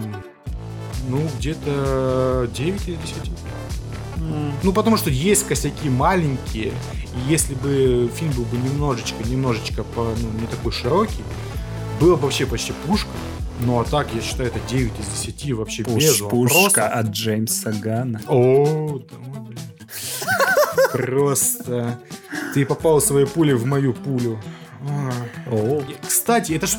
ну, 1.10 1.22
где-то 1.38 2.50
9 2.54 2.76
из 2.82 2.98
10. 2.98 3.32
Ну, 4.64 4.74
потому 4.74 4.98
что 4.98 5.10
есть 5.10 5.48
косяки 5.48 5.90
маленькие, 5.90 6.74
и 7.16 7.30
если 7.32 7.56
бы 7.56 8.10
фильм 8.16 8.32
был 8.34 8.46
бы 8.46 8.58
немножечко, 8.58 9.24
немножечко 9.24 9.84
по, 9.84 10.14
ну, 10.22 10.40
не 10.40 10.48
такой 10.48 10.72
широкий, 10.72 11.24
было 12.00 12.16
бы 12.16 12.24
вообще 12.24 12.46
почти 12.46 12.74
пушка. 12.86 13.10
Ну, 13.60 13.80
а 13.80 13.84
так, 13.84 14.08
я 14.14 14.22
считаю, 14.22 14.50
это 14.50 14.60
9 14.70 14.92
из 15.00 15.06
10 15.26 15.54
вообще 15.54 15.84
Пуш, 15.84 15.96
без. 15.96 16.18
Пушка 16.18 16.88
от 16.88 17.08
Джеймса 17.08 17.72
Гана. 17.72 18.22
О, 18.28 19.00
да, 19.00 19.18
блин. 19.42 19.60
Просто 20.92 22.00
ты 22.54 22.66
попал 22.66 23.02
своей 23.02 23.28
пулей 23.28 23.54
в 23.54 23.66
мою 23.66 23.94
пулю. 23.94 24.40
Кстати, 26.08 26.54
это 26.54 26.66
ж 26.68 26.78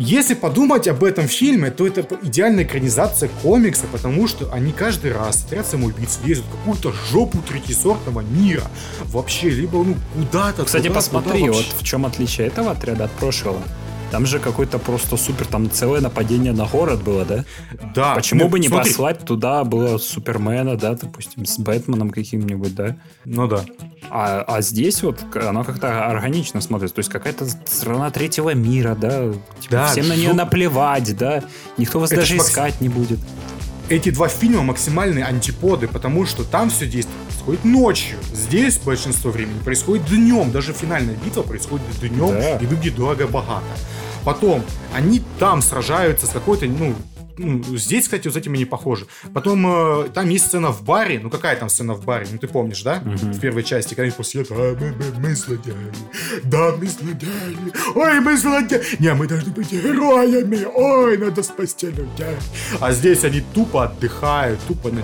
если 0.00 0.32
подумать 0.34 0.88
об 0.88 1.04
этом 1.04 1.28
фильме, 1.28 1.70
то 1.70 1.86
это 1.86 2.06
идеальная 2.22 2.64
экранизация 2.64 3.28
комикса, 3.42 3.84
потому 3.92 4.26
что 4.28 4.50
они 4.50 4.72
каждый 4.72 5.12
раз, 5.12 5.44
отряд 5.44 5.66
самоубийц, 5.66 6.20
лезут 6.24 6.46
в 6.46 6.50
какую-то 6.52 6.92
жопу 7.10 7.38
третьесортного 7.46 8.20
мира. 8.20 8.64
Вообще, 9.04 9.50
либо 9.50 9.84
ну 9.84 9.96
куда-то. 10.14 10.64
Кстати, 10.64 10.88
куда, 10.88 10.94
посмотри, 10.94 11.40
куда 11.40 11.52
вот 11.52 11.66
в 11.78 11.84
чем 11.84 12.06
отличие 12.06 12.46
этого 12.46 12.70
отряда 12.70 13.04
от 13.04 13.10
прошлого. 13.12 13.60
Там 14.10 14.26
же 14.26 14.38
какой-то 14.40 14.78
просто 14.78 15.16
супер, 15.16 15.46
там 15.46 15.70
целое 15.70 16.00
нападение 16.00 16.52
на 16.52 16.64
город 16.66 17.02
было, 17.02 17.24
да? 17.24 17.44
Да. 17.94 18.14
Почему 18.14 18.44
ну, 18.44 18.48
бы 18.48 18.58
не 18.58 18.68
смотри. 18.68 18.90
послать 18.90 19.24
туда 19.24 19.64
было 19.64 19.98
Супермена, 19.98 20.76
да, 20.76 20.94
допустим, 20.94 21.44
с 21.44 21.58
Бэтменом 21.58 22.10
каким-нибудь, 22.10 22.74
да? 22.74 22.96
Ну 23.24 23.46
да. 23.46 23.64
А, 24.10 24.44
а 24.46 24.60
здесь 24.60 25.02
вот 25.02 25.20
оно 25.36 25.64
как-то 25.64 26.06
органично 26.06 26.60
смотрится. 26.60 26.94
То 26.94 27.00
есть 27.00 27.10
какая-то 27.10 27.46
страна 27.66 28.10
третьего 28.10 28.54
мира, 28.54 28.94
да? 28.94 29.32
Типа, 29.60 29.70
да 29.70 29.86
всем 29.88 30.08
на 30.08 30.16
нее 30.16 30.32
наплевать, 30.32 31.16
да? 31.16 31.42
Никто 31.76 32.00
вас 32.00 32.10
Это 32.12 32.22
даже 32.22 32.36
искать 32.36 32.74
макс... 32.74 32.80
не 32.80 32.88
будет. 32.88 33.18
Эти 33.88 34.10
два 34.10 34.28
фильма 34.28 34.62
максимальные 34.62 35.24
антиподы, 35.24 35.88
потому 35.88 36.26
что 36.26 36.44
там 36.44 36.70
все 36.70 36.86
действует 36.86 37.30
происходит 37.40 37.64
ночью. 37.64 38.18
Здесь 38.32 38.78
большинство 38.78 39.30
времени 39.30 39.58
происходит 39.64 40.06
днем. 40.06 40.50
Даже 40.50 40.72
финальная 40.72 41.14
битва 41.24 41.42
происходит 41.42 41.86
днем 42.00 42.32
да. 42.32 42.56
и 42.58 42.66
выглядит 42.66 42.96
дорого-богато. 42.96 43.64
Потом, 44.24 44.62
они 44.94 45.22
там 45.38 45.62
сражаются 45.62 46.26
с 46.26 46.30
какой-то, 46.30 46.66
ну, 46.66 46.94
ну, 47.40 47.76
здесь, 47.76 48.04
кстати, 48.04 48.28
вот 48.28 48.34
с 48.34 48.36
этим 48.36 48.52
они 48.52 48.64
похожи. 48.64 49.06
Потом 49.32 49.66
э, 49.66 50.08
там 50.10 50.28
есть 50.28 50.46
сцена 50.46 50.70
в 50.70 50.82
баре. 50.82 51.20
Ну, 51.22 51.30
какая 51.30 51.56
там 51.56 51.68
сцена 51.68 51.94
в 51.94 52.04
баре? 52.04 52.26
Ну, 52.30 52.38
ты 52.38 52.46
помнишь, 52.48 52.82
да? 52.82 53.00
Мгм. 53.04 53.32
В 53.32 53.40
первой 53.40 53.62
части, 53.62 53.90
когда 53.90 54.02
они 54.02 54.12
просто 54.12 54.32
сидят, 54.32 54.48
а, 54.50 54.76
мы, 54.78 54.92
мы, 54.92 55.28
мы 55.28 55.34
злодеи. 55.34 55.74
Да, 56.44 56.72
мы 56.76 56.86
злодеи. 56.86 57.56
Ой, 57.94 58.20
мы 58.20 58.36
злодеи. 58.36 58.80
Не, 58.98 59.14
мы 59.14 59.26
должны 59.26 59.52
быть 59.52 59.72
героями. 59.72 60.66
Ой, 60.74 61.16
надо 61.16 61.42
спасти 61.42 61.86
людей. 61.86 62.36
А 62.80 62.92
здесь 62.92 63.24
они 63.24 63.40
тупо 63.40 63.84
отдыхают, 63.84 64.60
тупо 64.68 64.90
на. 64.90 65.02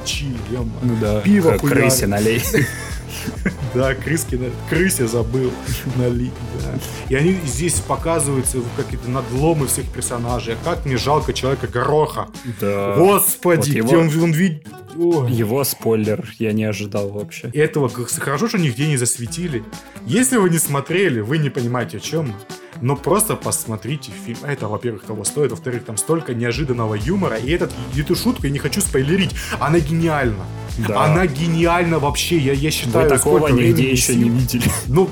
Ну 0.83 0.97
да, 1.01 1.21
Пиво 1.21 1.59
хуярят. 1.59 1.83
крысе 1.83 2.07
налей. 2.07 2.43
Да, 3.77 3.95
крыски, 3.95 4.37
на- 4.37 4.51
крысе 4.71 5.07
забыл 5.07 5.53
налить, 5.97 6.33
да. 6.63 6.79
И 7.11 7.15
они 7.15 7.33
здесь 7.45 7.75
показываются 7.81 8.59
какие-то 8.77 9.11
надломы 9.11 9.67
всех 9.67 9.87
персонажей. 9.93 10.55
А 10.55 10.65
как 10.65 10.87
мне 10.87 10.97
жалко 10.97 11.33
человека 11.33 11.67
Гороха. 11.69 12.29
Да. 12.61 12.95
Господи, 12.97 13.81
Вот 13.81 13.93
его- 13.93 14.05
где 14.09 14.19
он, 14.19 14.25
он 14.25 14.33
вид... 14.33 14.67
Ой. 14.99 15.31
Его 15.31 15.63
спойлер 15.65 16.27
я 16.39 16.53
не 16.55 16.65
ожидал 16.65 17.11
вообще. 17.11 17.51
И 17.53 17.59
этого 17.59 17.91
хорошо, 17.91 18.49
что 18.49 18.57
нигде 18.59 18.87
не 18.87 18.97
засветили. 18.97 19.63
Если 20.07 20.39
вы 20.39 20.49
не 20.49 20.59
смотрели, 20.59 21.21
вы 21.21 21.37
не 21.37 21.51
понимаете, 21.51 21.99
о 21.99 22.01
чем. 22.01 22.35
Но 22.81 22.97
просто 22.97 23.37
посмотрите 23.37 24.11
фильм. 24.25 24.39
Это, 24.43 24.69
во-первых, 24.69 25.05
того 25.05 25.25
стоит. 25.25 25.51
Во-вторых, 25.51 25.85
там 25.85 25.99
столько 25.99 26.33
неожиданного 26.35 26.95
юмора. 26.95 27.37
И 27.37 27.51
этот, 27.51 27.73
эту 27.95 28.15
шутку 28.17 28.47
я 28.47 28.51
не 28.53 28.59
хочу 28.59 28.81
спойлерить. 28.81 29.33
Она 29.61 29.81
гениальна. 29.81 30.45
Да. 30.79 31.05
Она 31.05 31.27
гениальна 31.27 31.99
вообще. 31.99 32.39
Я, 32.39 32.53
я 32.53 32.71
считаю, 32.71 33.09
Вы 33.09 33.17
такого 33.17 33.49
нигде 33.49 33.91
еще 33.91 34.15
не 34.15 34.29
видели. 34.29 34.65
Ну, 34.89 35.09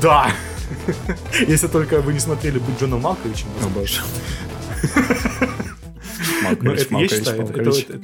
да. 0.00 0.30
Если 1.48 1.66
только 1.66 2.00
вы 2.00 2.12
не 2.12 2.20
смотрели 2.20 2.58
«Будь 2.58 2.80
Джоном 2.80 3.00
Малковичем». 3.00 3.48
О 3.64 3.68
боже. 3.68 4.00
Ну, 4.82 6.42
Малкович, 6.44 6.80
это, 6.80 6.84
я 6.84 6.90
Малкович, 6.90 7.10
считаю, 7.10 7.42
это, 7.42 7.52
Малкович. 7.56 7.86
это, 7.88 7.94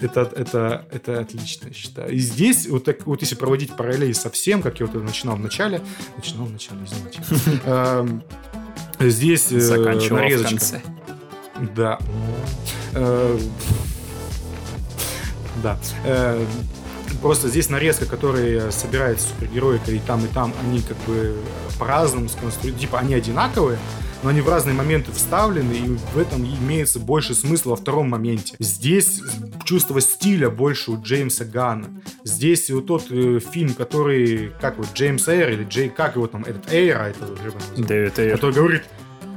это, 0.00 0.20
это, 0.20 0.30
это- 0.36 0.84
это 0.92 1.20
отлично, 1.20 1.68
я 1.68 1.72
считаю. 1.74 2.12
И 2.12 2.18
здесь, 2.18 2.66
вот, 2.68 2.84
так, 2.84 3.06
вот 3.06 3.20
если 3.22 3.36
проводить 3.36 3.76
параллели 3.76 4.12
со 4.12 4.28
всем, 4.30 4.60
как 4.62 4.80
я 4.80 4.86
вот 4.86 5.02
начинал 5.04 5.36
в 5.36 5.40
начале, 5.40 5.80
начинал 6.16 6.46
в 6.46 6.52
начале, 6.52 6.80
извините, 6.84 7.20
Эм, 7.64 8.22
здесь 8.98 9.52
э, 9.52 9.60
Заканчивал 9.60 10.16
в 10.18 10.20
нарезочка. 10.20 10.50
конце. 10.50 10.80
Да. 11.76 11.98
Да. 15.62 15.78
Э, 16.04 16.44
Просто 17.22 17.48
здесь 17.48 17.68
нарезка, 17.68 18.06
которые 18.06 18.70
собирается 18.70 19.28
супергероика, 19.28 19.90
и 19.90 19.98
там, 19.98 20.24
и 20.24 20.28
там 20.28 20.54
они 20.62 20.80
как 20.80 20.96
бы 21.06 21.36
по-разному 21.78 22.28
сконструированы. 22.28 22.80
Типа 22.80 22.98
они 22.98 23.14
одинаковые, 23.14 23.78
но 24.22 24.30
они 24.30 24.40
в 24.40 24.48
разные 24.48 24.74
моменты 24.74 25.12
вставлены, 25.12 25.72
и 25.72 25.96
в 26.14 26.18
этом 26.18 26.44
имеется 26.44 26.98
больше 26.98 27.34
смысла 27.34 27.70
во 27.70 27.76
втором 27.76 28.08
моменте. 28.08 28.54
Здесь 28.58 29.22
чувство 29.64 30.00
стиля 30.00 30.50
больше 30.50 30.92
у 30.92 31.02
Джеймса 31.02 31.44
Ганна. 31.44 31.88
Здесь 32.24 32.70
вот 32.70 32.86
тот 32.86 33.10
э, 33.10 33.40
фильм, 33.52 33.74
который, 33.74 34.52
как 34.60 34.78
вот, 34.78 34.88
Джеймс 34.94 35.28
Эйр, 35.28 35.50
или 35.50 35.64
Джей, 35.64 35.88
как 35.90 36.16
его 36.16 36.26
там, 36.26 36.44
этот 36.44 36.72
Эйра, 36.72 37.04
это 37.04 37.26
Дэвид 37.76 38.18
Эйр. 38.18 38.32
который 38.32 38.54
говорит, 38.54 38.82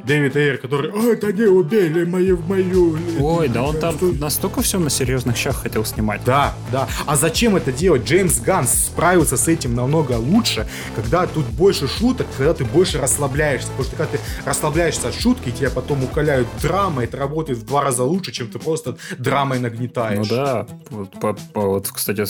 Дэвид 0.03 0.35
Эйр, 0.35 0.57
который, 0.57 0.91
«А, 0.91 1.13
это 1.13 1.27
они 1.27 1.43
убили 1.43 2.03
мою, 2.03 2.37
мою... 2.47 2.97
Ой, 3.19 3.47
да 3.47 3.63
он 3.63 3.77
там 3.77 3.95
настолько 4.19 4.61
все 4.61 4.79
на 4.79 4.89
серьезных 4.89 5.37
щах 5.37 5.61
хотел 5.61 5.85
снимать. 5.85 6.21
Да, 6.25 6.53
да. 6.71 6.87
А 7.05 7.15
зачем 7.15 7.55
это 7.55 7.71
делать? 7.71 8.03
Джеймс 8.03 8.39
Ганн 8.39 8.67
справился 8.67 9.37
с 9.37 9.47
этим 9.47 9.75
намного 9.75 10.13
лучше, 10.13 10.67
когда 10.95 11.25
тут 11.27 11.45
больше 11.47 11.87
шуток, 11.87 12.27
когда 12.37 12.53
ты 12.53 12.65
больше 12.65 12.99
расслабляешься. 12.99 13.69
Потому 13.69 13.83
что 13.85 13.95
когда 13.95 14.11
ты 14.11 14.19
расслабляешься 14.45 15.07
от 15.07 15.13
шутки, 15.15 15.51
тебя 15.51 15.69
потом 15.69 16.03
укаляют 16.03 16.47
драмой, 16.61 17.05
это 17.05 17.17
работает 17.17 17.59
в 17.59 17.65
два 17.65 17.81
раза 17.83 18.03
лучше, 18.03 18.31
чем 18.31 18.47
ты 18.49 18.59
просто 18.59 18.97
драмой 19.17 19.59
нагнетаешь. 19.59 20.27
Ну 20.29 20.35
да, 20.35 20.67
вот, 20.89 21.11
по- 21.19 21.33
по- 21.53 21.61
вот, 21.61 21.87
кстати, 21.89 22.25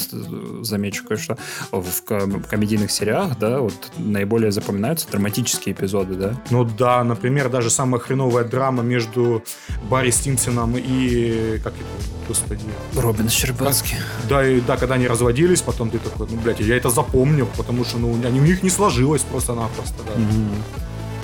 замечу 0.63 1.03
кое-что. 1.05 1.37
В 1.71 2.03
ком- 2.05 2.43
комедийных 2.43 2.91
сериалах, 2.91 3.37
да, 3.39 3.59
вот 3.59 3.73
наиболее 3.97 4.51
запоминаются 4.51 5.07
драматические 5.09 5.73
эпизоды, 5.73 6.13
да. 6.15 6.39
Ну 6.49 6.63
да, 6.65 7.03
например, 7.03 7.49
даже 7.49 7.62
самая 7.69 7.99
хреновая 7.99 8.43
драма 8.43 8.83
между 8.83 9.43
Барри 9.89 10.11
Стимсоном 10.11 10.75
и... 10.77 11.59
Как 11.63 11.73
это? 11.73 11.85
Господи. 12.27 12.63
Робин 12.95 13.29
Щербацкий. 13.29 13.97
Да, 14.29 14.47
и, 14.47 14.61
да, 14.61 14.77
когда 14.77 14.95
они 14.95 15.07
разводились, 15.07 15.61
потом 15.61 15.89
ты 15.89 15.99
такой, 15.99 16.27
ну, 16.29 16.37
блядь, 16.37 16.59
я 16.61 16.77
это 16.77 16.89
запомнил, 16.89 17.47
потому 17.57 17.83
что, 17.85 17.97
ну, 17.97 18.13
они, 18.25 18.39
у 18.39 18.43
них 18.43 18.63
не 18.63 18.69
сложилось 18.69 19.21
просто-напросто, 19.23 19.97
да. 20.05 20.13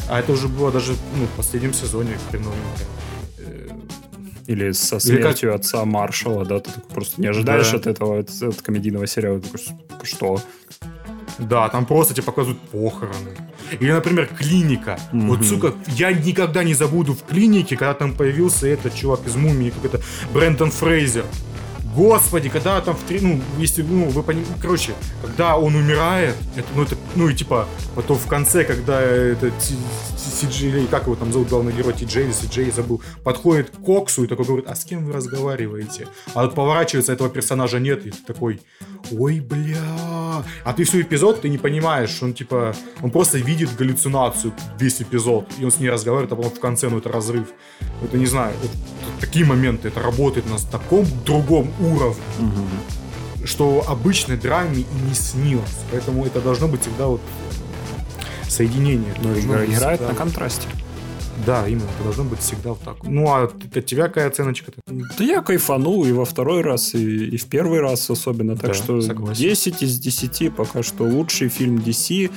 А 0.10 0.20
это 0.20 0.32
уже 0.34 0.48
было 0.48 0.72
даже, 0.72 0.94
ну, 1.18 1.26
в 1.26 1.38
последнем 1.38 1.74
сезоне 1.74 2.18
хреновенько. 2.30 2.84
Э, 3.38 3.70
Или 4.48 4.72
со 4.74 4.96
Или 4.96 5.02
смертью 5.22 5.56
отца 5.56 5.86
Маршала, 5.86 6.46
да, 6.46 6.60
ты 6.60 6.72
просто 6.94 7.22
не 7.22 7.28
ожидаешь 7.28 7.70
Да. 7.72 7.78
от 7.78 7.88
этого, 7.88 8.20
от, 8.20 8.30
от 8.42 8.62
комедийного 8.62 9.08
сериала. 9.08 9.40
Такой, 9.40 10.06
что? 10.06 10.42
Да, 11.38 11.70
там 11.70 11.86
просто 11.86 12.14
тебе 12.14 12.24
показывают 12.24 12.60
похороны. 12.70 13.38
Или, 13.80 13.92
например, 13.92 14.28
клиника. 14.28 15.00
Вот, 15.12 15.40
Мгм. 15.40 15.44
сука, 15.44 15.74
я 15.88 16.12
никогда 16.12 16.64
не 16.64 16.74
забуду 16.74 17.14
в 17.14 17.24
клинике, 17.24 17.76
когда 17.78 17.94
там 17.94 18.14
появился 18.14 18.68
этот 18.68 18.96
чувак 18.96 19.22
из 19.28 19.36
Мумии, 19.36 19.70
как 19.72 19.86
это, 19.94 20.04
Брэндон 20.34 20.72
Фрейзер. 20.72 21.26
Господи, 21.96 22.50
когда 22.50 22.80
там 22.82 22.96
в 22.96 23.04
три, 23.04 23.20
ну, 23.20 23.42
если, 23.58 23.82
ну, 23.82 24.10
вы 24.10 24.22
понимаете, 24.22 24.54
короче, 24.62 24.94
когда 25.24 25.58
он 25.58 25.76
умирает, 25.76 26.36
это, 26.56 26.68
ну, 26.76 26.84
это, 26.84 26.96
ну, 27.16 27.30
и 27.30 27.36
типа, 27.36 27.68
потом 27.96 28.18
в 28.18 28.28
конце, 28.28 28.64
когда 28.64 29.02
это 29.02 29.52
Си-Джей, 29.60 30.88
как 30.88 31.04
его 31.04 31.16
там 31.16 31.34
зовут 31.34 31.50
главный 31.50 31.74
герой, 31.74 31.94
Ти-Джей 31.94 32.26
или 32.26 32.32
Си-Джей, 32.32 32.72
забыл, 32.72 33.02
подходит 33.24 33.72
к 33.72 33.84
Коксу 33.84 34.24
и 34.24 34.28
такой 34.28 34.46
говорит, 34.46 34.66
а 34.68 34.76
с 34.76 34.86
кем 34.86 35.06
вы 35.06 35.14
разговариваете? 35.14 36.08
А 36.36 36.44
вот 36.44 36.54
поворачивается, 36.54 37.12
этого 37.12 37.30
персонажа 37.30 37.80
нет, 37.80 38.06
и 38.06 38.12
такой, 38.12 38.62
ой, 39.12 39.40
бля. 39.40 40.44
А 40.64 40.74
ты 40.74 40.84
всю 40.84 41.02
эпизод, 41.02 41.42
ты 41.42 41.50
не 41.50 41.58
понимаешь, 41.58 42.22
он 42.22 42.34
типа, 42.34 42.76
он 43.02 43.12
просто 43.12 43.40
видит 43.40 43.76
галлюцинацию 43.76 44.54
весь 44.80 45.02
эпизод, 45.02 45.46
и 45.58 45.66
он 45.66 45.72
с 45.72 45.80
ней 45.80 45.90
разговаривает, 45.90 46.32
а 46.32 46.36
потом 46.36 46.52
в 46.52 46.60
конце, 46.60 46.88
ну, 46.90 47.00
это 47.00 47.10
разрыв. 47.10 47.48
Это 48.04 48.18
не 48.18 48.28
знаю, 48.28 48.54
вот 48.62 48.72
такие 49.20 49.46
моменты, 49.46 49.88
это 49.88 50.02
работает 50.02 50.50
на 50.50 50.58
таком 50.72 51.06
другом 51.26 51.72
уровне, 51.80 52.22
что 53.46 53.84
обычной 53.88 54.38
драме 54.38 54.82
и 54.82 55.08
не 55.08 55.14
снилось. 55.14 55.64
Поэтому 55.92 56.26
это 56.26 56.42
должно 56.42 56.68
быть 56.68 56.82
всегда 56.82 57.08
вот 57.08 57.22
соединение. 58.48 59.14
Ну, 59.22 59.30
должно 59.34 59.54
игра- 59.56 59.66
играет 59.66 60.00
всегда- 60.00 60.14
на 60.14 60.18
контрасте. 60.18 60.68
Да, 61.46 61.66
именно, 61.68 61.86
это 61.96 62.04
должно 62.04 62.26
быть 62.26 62.40
всегда 62.40 62.72
вот 62.72 62.82
так. 62.82 62.98
Ну, 63.04 63.26
а 63.30 63.44
от 63.46 63.86
тебя 63.86 64.08
какая 64.08 64.28
оценочка-то? 64.28 64.82
Да 65.18 65.24
я 65.24 65.42
кайфанул 65.42 66.06
и 66.06 66.12
во 66.12 66.26
второй 66.26 66.62
раз, 66.62 66.94
и, 66.94 67.28
и 67.28 67.38
в 67.38 67.46
первый 67.46 67.80
раз 67.80 68.10
особенно. 68.10 68.58
Так 68.58 68.72
Да, 68.72 68.74
что 68.74 69.02
согласен. 69.02 69.42
10 69.42 69.82
из 69.82 70.00
10 70.00 70.50
пока 70.54 70.84
что 70.84 71.06
лучший 71.06 71.48
фильм 71.48 71.78
DC. 71.78 72.30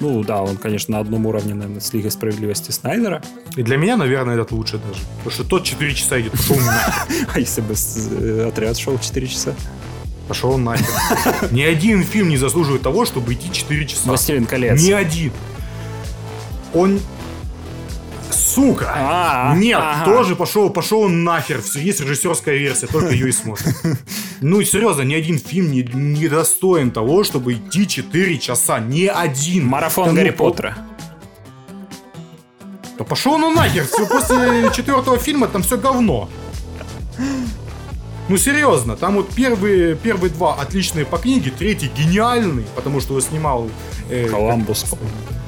Ну 0.00 0.22
да, 0.24 0.42
он, 0.42 0.56
конечно, 0.56 0.94
на 0.94 1.00
одном 1.00 1.26
уровне, 1.26 1.54
наверное, 1.54 1.80
с 1.80 1.92
Лигой 1.92 2.10
Справедливости 2.10 2.70
Снайдера. 2.70 3.22
И 3.56 3.62
для 3.62 3.76
меня, 3.76 3.96
наверное, 3.96 4.34
этот 4.34 4.52
лучше 4.52 4.78
даже. 4.78 5.00
Потому 5.18 5.30
что 5.30 5.44
тот 5.44 5.64
4 5.64 5.94
часа 5.94 6.20
идет, 6.20 6.32
пошел 6.32 6.56
нахер. 6.56 7.26
А 7.34 7.38
если 7.38 7.60
бы 7.60 7.74
э, 7.74 8.48
отряд 8.48 8.76
шел 8.76 8.98
4 8.98 9.26
часа? 9.26 9.54
Пошел 10.28 10.52
он 10.52 10.64
нахер. 10.64 10.86
Ни 11.52 11.62
один 11.62 12.02
фильм 12.02 12.28
не 12.28 12.36
заслуживает 12.36 12.82
того, 12.82 13.04
чтобы 13.04 13.34
идти 13.34 13.52
4 13.52 13.86
часа. 13.86 14.02
Властелин 14.08 14.46
колец. 14.46 14.82
Ни 14.82 14.92
один. 14.92 15.32
Он... 16.72 17.00
Сука! 18.30 18.92
А, 18.94 19.54
Нет, 19.56 19.78
ага. 19.80 20.04
тоже 20.04 20.34
пошел, 20.34 20.70
пошел 20.70 21.02
он 21.02 21.24
нахер. 21.24 21.62
Все, 21.62 21.80
есть 21.80 22.00
режиссерская 22.00 22.56
версия, 22.56 22.86
только 22.86 23.10
ее 23.10 23.28
и 23.28 23.32
смотрят. 23.32 23.74
Ну, 24.46 24.62
серьезно, 24.62 25.00
ни 25.02 25.14
один 25.14 25.38
фильм 25.38 25.70
не, 25.72 25.82
не 25.94 26.28
достоин 26.28 26.90
того, 26.90 27.24
чтобы 27.24 27.54
идти 27.54 27.88
4 27.88 28.38
часа. 28.38 28.78
Ни 28.78 29.06
один. 29.06 29.64
Марафон 29.66 30.04
Тому 30.04 30.16
Гарри 30.18 30.30
по- 30.30 30.50
Поттера. 30.50 30.76
Да 32.98 33.04
пошел 33.04 33.38
ну 33.38 33.50
нахер. 33.54 33.86
Все, 33.86 34.06
после 34.06 34.70
четвертого 34.76 35.16
фильма 35.16 35.48
там 35.48 35.62
все 35.62 35.78
говно. 35.78 36.28
Ну, 38.28 38.36
серьезно, 38.36 38.96
там 38.96 39.14
вот 39.16 39.30
первые, 39.30 39.96
первые 39.96 40.30
два 40.30 40.54
отличные 40.60 41.06
по 41.06 41.16
книге, 41.16 41.50
третий 41.50 41.88
гениальный, 41.96 42.64
потому 42.74 43.00
что 43.00 43.10
его 43.14 43.20
снимал... 43.20 43.70
э, 44.10 44.28
Коламбус. 44.28 44.84
как- 44.90 44.98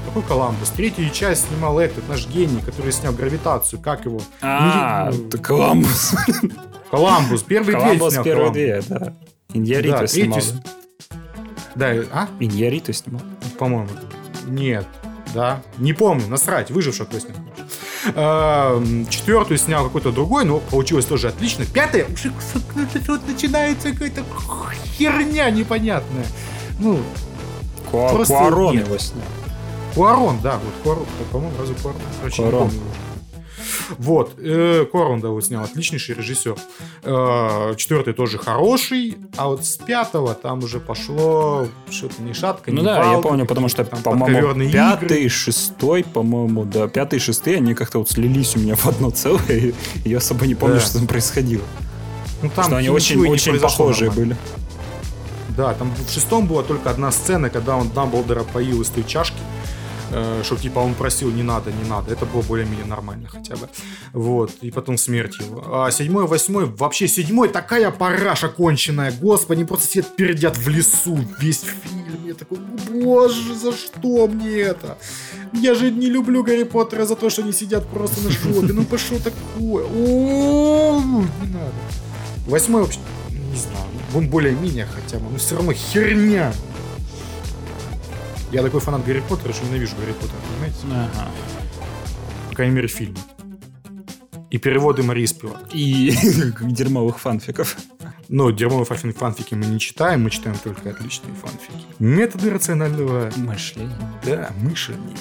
Какой 0.06 0.22
Коламбус? 0.22 0.70
Третью 0.70 1.10
часть 1.10 1.48
снимал 1.48 1.78
этот, 1.78 2.08
наш 2.08 2.26
гений, 2.28 2.60
который 2.64 2.92
снял 2.92 3.12
«Гравитацию». 3.12 3.78
Как 3.80 4.06
его? 4.06 4.22
А, 4.40 5.10
Ну, 5.10 5.28
ты 5.30 5.36
Коламбус. 5.38 6.14
Коламбус. 6.90 7.42
Первый 7.42 7.66
две 7.74 7.74
Коламбус 7.80 8.12
снял 8.12 8.24
первые 8.24 8.52
две, 8.52 8.82
да. 8.88 9.12
Иньяриту 9.52 9.98
Да, 10.00 10.06
снимал. 10.06 10.40
Да, 11.74 11.86
а? 12.12 12.28
Иньяриту 12.40 12.92
снимал. 12.92 13.22
По-моему. 13.58 13.88
Нет. 14.46 14.86
Да. 15.34 15.62
Не 15.78 15.92
помню. 15.92 16.26
Насрать. 16.28 16.70
Выживший 16.70 17.06
кто 17.06 17.18
снял. 17.18 17.36
Эм, 18.14 19.06
Четвертую 19.08 19.58
снял 19.58 19.84
какой-то 19.84 20.12
другой, 20.12 20.44
но 20.44 20.58
получилось 20.60 21.04
тоже 21.06 21.28
отлично. 21.28 21.64
Пятая 21.66 22.06
уже 22.06 22.32
вот 23.08 23.20
начинается 23.26 23.92
какая-то 23.92 24.22
херня 24.96 25.50
непонятная. 25.50 26.24
Ну, 26.78 27.00
Куа- 27.90 28.24
Куарон 28.24 28.76
нет. 28.76 28.86
его 28.86 28.98
снял. 28.98 29.22
Куарон, 29.94 30.38
да, 30.42 30.58
вот 30.62 30.74
Куарон, 30.84 31.06
по-моему, 31.32 31.54
разве 31.58 31.74
Куарон? 31.76 32.00
Короче, 32.20 32.42
не 32.42 32.50
Куарон. 32.50 32.68
помню 32.68 32.82
уже. 32.82 33.00
Вот, 33.98 34.34
э, 34.38 34.84
Корундов 34.90 35.30
вот 35.32 35.44
снял, 35.44 35.64
отличнейший 35.64 36.14
режиссер. 36.14 36.56
Э, 37.04 37.74
четвертый 37.76 38.14
тоже 38.14 38.38
хороший, 38.38 39.16
а 39.36 39.48
вот 39.48 39.64
с 39.64 39.76
пятого 39.76 40.34
там 40.34 40.58
уже 40.60 40.80
пошло 40.80 41.66
что-то 41.90 42.22
ни 42.22 42.32
шатка, 42.32 42.70
Ну 42.72 42.82
да, 42.82 43.12
я 43.12 43.18
помню, 43.18 43.46
потому 43.46 43.68
что, 43.68 43.84
по-моему, 43.84 44.70
пятый, 44.70 45.18
игры. 45.18 45.28
шестой, 45.28 46.04
по-моему, 46.04 46.64
да, 46.64 46.88
пятый 46.88 47.16
и 47.16 47.18
шестый, 47.20 47.56
они 47.56 47.74
как-то 47.74 47.98
вот 47.98 48.10
слились 48.10 48.56
у 48.56 48.60
меня 48.60 48.74
в 48.76 48.86
одно 48.86 49.10
целое, 49.10 49.72
и 50.04 50.08
я 50.08 50.18
особо 50.18 50.46
не 50.46 50.54
помню, 50.54 50.76
Да. 50.76 50.80
что 50.80 50.98
там 50.98 51.06
происходило. 51.06 51.64
Ну, 52.42 52.50
там 52.54 52.64
что 52.66 52.76
они 52.76 52.88
очень, 52.90 53.20
не 53.20 53.28
очень 53.28 53.58
похожие 53.58 54.08
нормально. 54.10 54.36
были. 54.36 55.56
Да, 55.56 55.72
там 55.74 55.90
в 56.06 56.10
шестом 56.12 56.46
была 56.46 56.62
только 56.62 56.90
одна 56.90 57.10
сцена, 57.10 57.48
когда 57.48 57.76
он 57.76 57.88
Дамблдора 57.88 58.42
поил 58.44 58.82
из 58.82 58.88
той 58.88 59.04
чашки, 59.04 59.38
что 60.42 60.56
типа 60.56 60.78
он 60.78 60.94
просил 60.94 61.30
не 61.30 61.42
надо, 61.42 61.72
не 61.72 61.88
надо. 61.88 62.12
Это 62.12 62.26
было 62.26 62.42
более-менее 62.42 62.86
нормально 62.86 63.28
хотя 63.28 63.56
бы. 63.56 63.68
Вот, 64.12 64.52
и 64.62 64.70
потом 64.70 64.96
смерть 64.96 65.38
его. 65.40 65.84
А 65.84 65.90
седьмой, 65.90 66.26
восьмой, 66.26 66.66
вообще 66.66 67.08
седьмой 67.08 67.48
такая 67.48 67.90
параша 67.90 68.48
конченая. 68.48 69.12
Господи, 69.12 69.64
просто 69.64 69.88
сидят 69.88 70.16
пердят 70.16 70.56
в 70.56 70.68
лесу 70.68 71.18
весь 71.38 71.60
фильм. 71.60 72.26
Я 72.26 72.34
такой, 72.34 72.58
боже, 72.90 73.54
за 73.54 73.72
что 73.72 74.26
мне 74.28 74.58
это? 74.60 74.98
Я 75.52 75.74
же 75.74 75.90
не 75.90 76.08
люблю 76.10 76.42
Гарри 76.42 76.64
Поттера 76.64 77.06
за 77.06 77.16
то, 77.16 77.30
что 77.30 77.42
они 77.42 77.52
сидят 77.52 77.86
просто 77.88 78.20
на 78.22 78.30
жопе. 78.30 78.72
Ну, 78.72 78.84
пошел 78.84 79.18
такое? 79.18 79.84
О, 79.84 81.00
не 81.00 81.52
надо. 81.52 81.72
Восьмой 82.46 82.82
вообще, 82.82 83.00
не 83.30 83.58
знаю, 83.58 83.86
он 84.14 84.28
более-менее 84.28 84.86
хотя 84.86 85.18
бы, 85.18 85.30
но 85.30 85.38
все 85.38 85.56
равно 85.56 85.72
херня. 85.72 86.52
Я 88.56 88.62
такой 88.62 88.80
фанат 88.80 89.04
Гарри 89.04 89.22
Поттера, 89.28 89.52
что 89.52 89.66
ненавижу 89.66 89.94
Гарри 90.00 90.12
Поттера, 90.12 90.38
понимаете? 90.50 90.78
Ага. 90.90 91.28
По 92.48 92.56
крайней 92.56 92.74
мере, 92.74 92.88
фильм. 92.88 93.14
И 94.50 94.56
переводы 94.56 95.02
Марии 95.02 95.26
Спивак. 95.26 95.58
И 95.74 96.10
дерьмовых 96.62 97.18
фанфиков. 97.18 97.76
Но 98.30 98.50
дерьмовые 98.50 98.86
фан- 98.86 99.12
фанфики 99.12 99.54
мы 99.54 99.66
не 99.66 99.78
читаем, 99.78 100.22
мы 100.24 100.30
читаем 100.30 100.56
только 100.64 100.88
отличные 100.88 101.34
фанфики. 101.34 101.84
Методы 101.98 102.48
рационального 102.50 103.30
Мышление. 103.36 103.94
да, 104.24 104.50
мышления. 104.62 105.18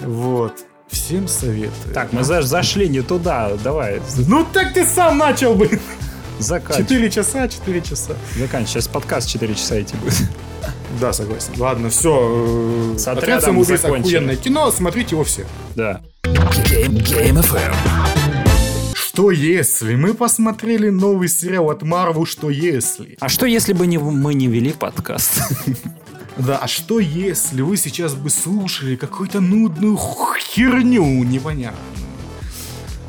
Вот. 0.00 0.54
Всем 0.88 1.28
советую. 1.28 1.94
Так, 1.94 2.12
мы 2.12 2.24
за- 2.24 2.42
зашли 2.42 2.88
не 2.88 3.02
туда, 3.02 3.56
давай, 3.62 4.02
Ну 4.26 4.44
так 4.52 4.74
ты 4.74 4.84
сам 4.84 5.18
начал 5.18 5.54
бы! 5.54 5.70
Заканчивай. 6.38 6.84
Четыре 6.84 7.10
часа, 7.10 7.48
четыре 7.48 7.80
часа. 7.80 8.16
Заканчивай. 8.36 8.66
Сейчас 8.66 8.88
подкаст 8.88 9.28
4 9.28 9.54
часа 9.54 9.80
идти 9.80 9.96
будет. 9.96 10.14
Да, 11.00 11.12
согласен. 11.12 11.52
Ладно, 11.56 11.90
все. 11.90 12.94
С 12.96 13.08
отрядом 13.08 13.42
самоубийц 13.42 13.80
закончили. 13.80 14.16
охуенное 14.16 14.36
кино, 14.36 14.70
смотрите 14.70 15.16
его 15.16 15.24
все. 15.24 15.46
Да. 15.74 16.00
Что 18.94 19.30
если 19.30 19.94
мы 19.94 20.14
посмотрели 20.14 20.88
новый 20.88 21.28
сериал 21.28 21.70
от 21.70 21.82
Марвел 21.82 22.24
«Что 22.24 22.48
если»? 22.48 23.16
А 23.20 23.28
что, 23.28 23.46
если 23.46 23.72
бы 23.74 23.86
не, 23.86 23.98
мы 23.98 24.34
не 24.34 24.46
вели 24.46 24.72
подкаст? 24.72 25.42
Да, 26.38 26.56
а 26.56 26.66
что 26.66 26.98
если 26.98 27.60
вы 27.60 27.76
сейчас 27.76 28.14
бы 28.14 28.30
слушали 28.30 28.96
какую-то 28.96 29.40
нудную 29.40 29.98
херню 30.40 31.04
непонятную? 31.24 31.76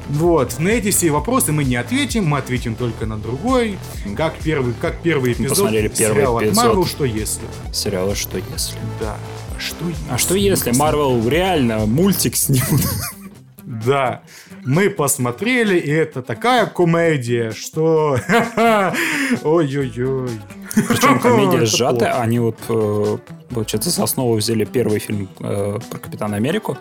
Вот, 0.09 0.59
на 0.59 0.69
эти 0.69 0.91
все 0.91 1.11
вопросы 1.11 1.51
мы 1.51 1.63
не 1.63 1.75
ответим, 1.75 2.25
мы 2.25 2.37
ответим 2.37 2.75
только 2.75 3.05
на 3.05 3.17
другой. 3.17 3.77
Как 4.15 4.35
первый, 4.37 4.73
как 4.79 5.01
первый 5.01 5.33
эпизод 5.33 5.49
посмотрели 5.49 5.87
первый 5.87 6.15
сериала 6.15 6.39
эпизод. 6.39 6.55
Марвел 6.55 6.85
«Что 6.85 7.05
если». 7.05 7.43
Сериала 7.71 8.15
«Что 8.15 8.37
если?» 8.37 8.77
Да. 8.99 9.17
А 9.55 9.59
что 9.59 9.87
если? 9.87 10.03
А 10.09 10.17
что 10.17 10.35
если 10.35 10.71
Марвел 10.71 11.27
реально 11.27 11.85
мультик 11.85 12.35
снимут? 12.35 12.81
Да, 13.63 14.23
мы 14.65 14.89
посмотрели, 14.89 15.77
и 15.77 15.89
это 15.89 16.21
такая 16.21 16.65
комедия, 16.65 17.51
что... 17.51 18.17
Ой-ой-ой. 19.43 20.29
Причем 20.75 21.19
комедия 21.19 21.65
сжатая. 21.65 22.19
Они 22.19 22.39
вот, 22.39 22.57
э, 22.69 23.17
получается, 23.53 23.89
за 23.89 24.03
основу 24.03 24.35
взяли 24.35 24.65
первый 24.65 24.99
фильм 24.99 25.29
э, 25.39 25.79
про 25.89 25.99
Капитана 25.99 26.35
Америку. 26.35 26.77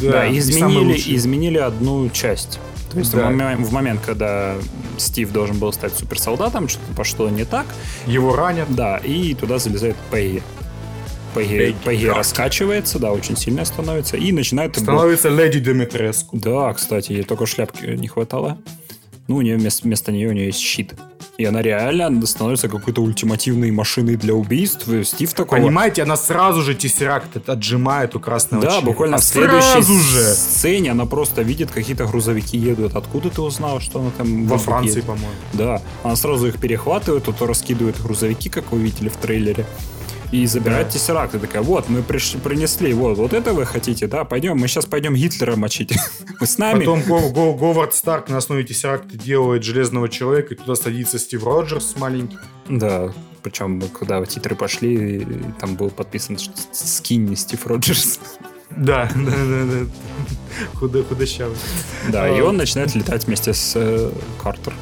Да, 0.00 0.12
самый 0.12 0.38
изменили, 0.38 1.02
изменили 1.16 1.58
одну 1.58 2.08
часть. 2.10 2.58
То 2.92 2.98
есть 2.98 3.12
Да. 3.12 3.28
в, 3.28 3.32
момен- 3.32 3.64
в 3.64 3.72
момент, 3.72 4.00
когда 4.04 4.54
Стив 4.96 5.30
должен 5.32 5.58
был 5.58 5.72
стать 5.72 5.92
суперсолдатом, 5.94 6.68
что-то 6.68 6.92
пошло 6.94 7.28
не 7.28 7.44
так, 7.44 7.66
Его 8.06 8.34
ранят. 8.34 8.74
да, 8.74 8.98
и 8.98 9.34
туда 9.34 9.58
залезает 9.58 9.96
Пегги. 10.10 10.42
Пегги, 11.34 11.74
Пегги 11.84 12.06
раскачивается, 12.06 12.98
да, 12.98 13.12
очень 13.12 13.36
сильно 13.36 13.64
становится, 13.64 14.16
и 14.16 14.32
начинает... 14.32 14.76
Становится 14.76 15.28
леди 15.28 15.60
Деметреску. 15.60 16.38
Да, 16.38 16.72
кстати, 16.72 17.12
ей 17.12 17.24
только 17.24 17.44
шляпки 17.46 17.84
не 17.86 18.08
хватало. 18.08 18.56
Ну, 19.28 19.36
у 19.36 19.42
нее 19.42 19.56
вместо, 19.56 19.82
вместо 19.82 20.12
нее 20.12 20.28
у 20.28 20.32
нее 20.32 20.46
есть 20.46 20.60
щит. 20.60 20.94
И 21.38 21.44
она 21.44 21.60
реально 21.60 22.24
становится 22.26 22.68
какой-то 22.68 23.02
ультимативной 23.02 23.70
машиной 23.70 24.16
для 24.16 24.32
убийств. 24.34 24.88
И 24.88 25.04
Стив 25.04 25.32
такого... 25.34 25.58
Понимаете, 25.60 26.02
она 26.02 26.16
сразу 26.16 26.62
же 26.62 26.74
тессеракт 26.74 27.48
отжимает 27.48 28.16
у 28.16 28.20
красного 28.20 28.62
Да, 28.62 28.70
члена. 28.70 28.86
буквально 28.86 29.16
А 29.16 29.18
в 29.20 29.24
следующей 29.24 29.82
же! 29.82 30.34
сцене 30.34 30.92
она 30.92 31.04
просто 31.04 31.42
видит, 31.42 31.70
какие-то 31.70 32.06
грузовики 32.06 32.56
едут. 32.56 32.96
Откуда 32.96 33.28
ты 33.28 33.42
узнала, 33.42 33.80
что 33.80 34.00
она 34.00 34.10
там 34.16 34.46
Во 34.46 34.54
едет? 34.54 34.60
Франции, 34.64 35.00
по-моему. 35.02 35.28
Да, 35.52 35.82
она 36.02 36.16
сразу 36.16 36.46
их 36.46 36.58
перехватывает, 36.58 37.24
то, 37.24 37.32
то 37.32 37.46
раскидывает 37.46 38.00
грузовики, 38.02 38.48
как 38.48 38.72
вы 38.72 38.78
видели 38.78 39.08
в 39.10 39.16
трейлере. 39.16 39.66
И 40.32 40.46
забирает 40.46 40.86
Да. 40.88 40.92
тессеракт. 40.92 41.34
И 41.34 41.38
такая, 41.38 41.62
вот, 41.62 41.88
мы 41.88 42.00
приш- 42.00 42.38
принесли, 42.40 42.92
вот, 42.92 43.16
вот 43.18 43.32
это 43.32 43.52
вы 43.52 43.64
хотите, 43.64 44.06
да, 44.06 44.24
пойдем, 44.24 44.56
мы 44.58 44.66
сейчас 44.68 44.84
пойдем 44.86 45.14
Гитлера 45.14 45.56
мочить. 45.56 45.92
Вы 46.40 46.46
с 46.46 46.58
нами? 46.58 46.80
Потом 46.80 47.00
Го- 47.02 47.30
Го- 47.30 47.54
Говард 47.54 47.94
Старк 47.94 48.28
на 48.28 48.36
основе 48.38 48.62
тессеракта 48.64 49.16
делает 49.16 49.62
Железного 49.62 50.08
Человека, 50.08 50.54
и 50.54 50.56
туда 50.56 50.74
садится 50.74 51.18
Стив 51.18 51.44
Роджерс 51.44 51.94
маленький. 51.96 52.36
Да, 52.68 53.12
причем, 53.42 53.80
когда 53.98 54.24
титры 54.26 54.54
пошли, 54.56 55.26
там 55.60 55.76
был 55.76 55.90
подписан, 55.90 56.36
что 56.38 56.52
скинь 56.72 57.34
Стив 57.36 57.66
Роджерс. 57.66 58.20
Да, 58.70 59.08
да, 59.14 59.30
да, 59.30 59.64
да. 59.64 59.86
Худо, 60.74 61.04
худощавый. 61.04 61.56
Да, 62.10 62.28
и 62.28 62.40
А. 62.40 62.44
он 62.44 62.56
начинает 62.56 62.94
летать 62.94 63.26
вместе 63.26 63.54
с 63.54 63.72
э, 63.76 64.10
Картер. 64.42 64.74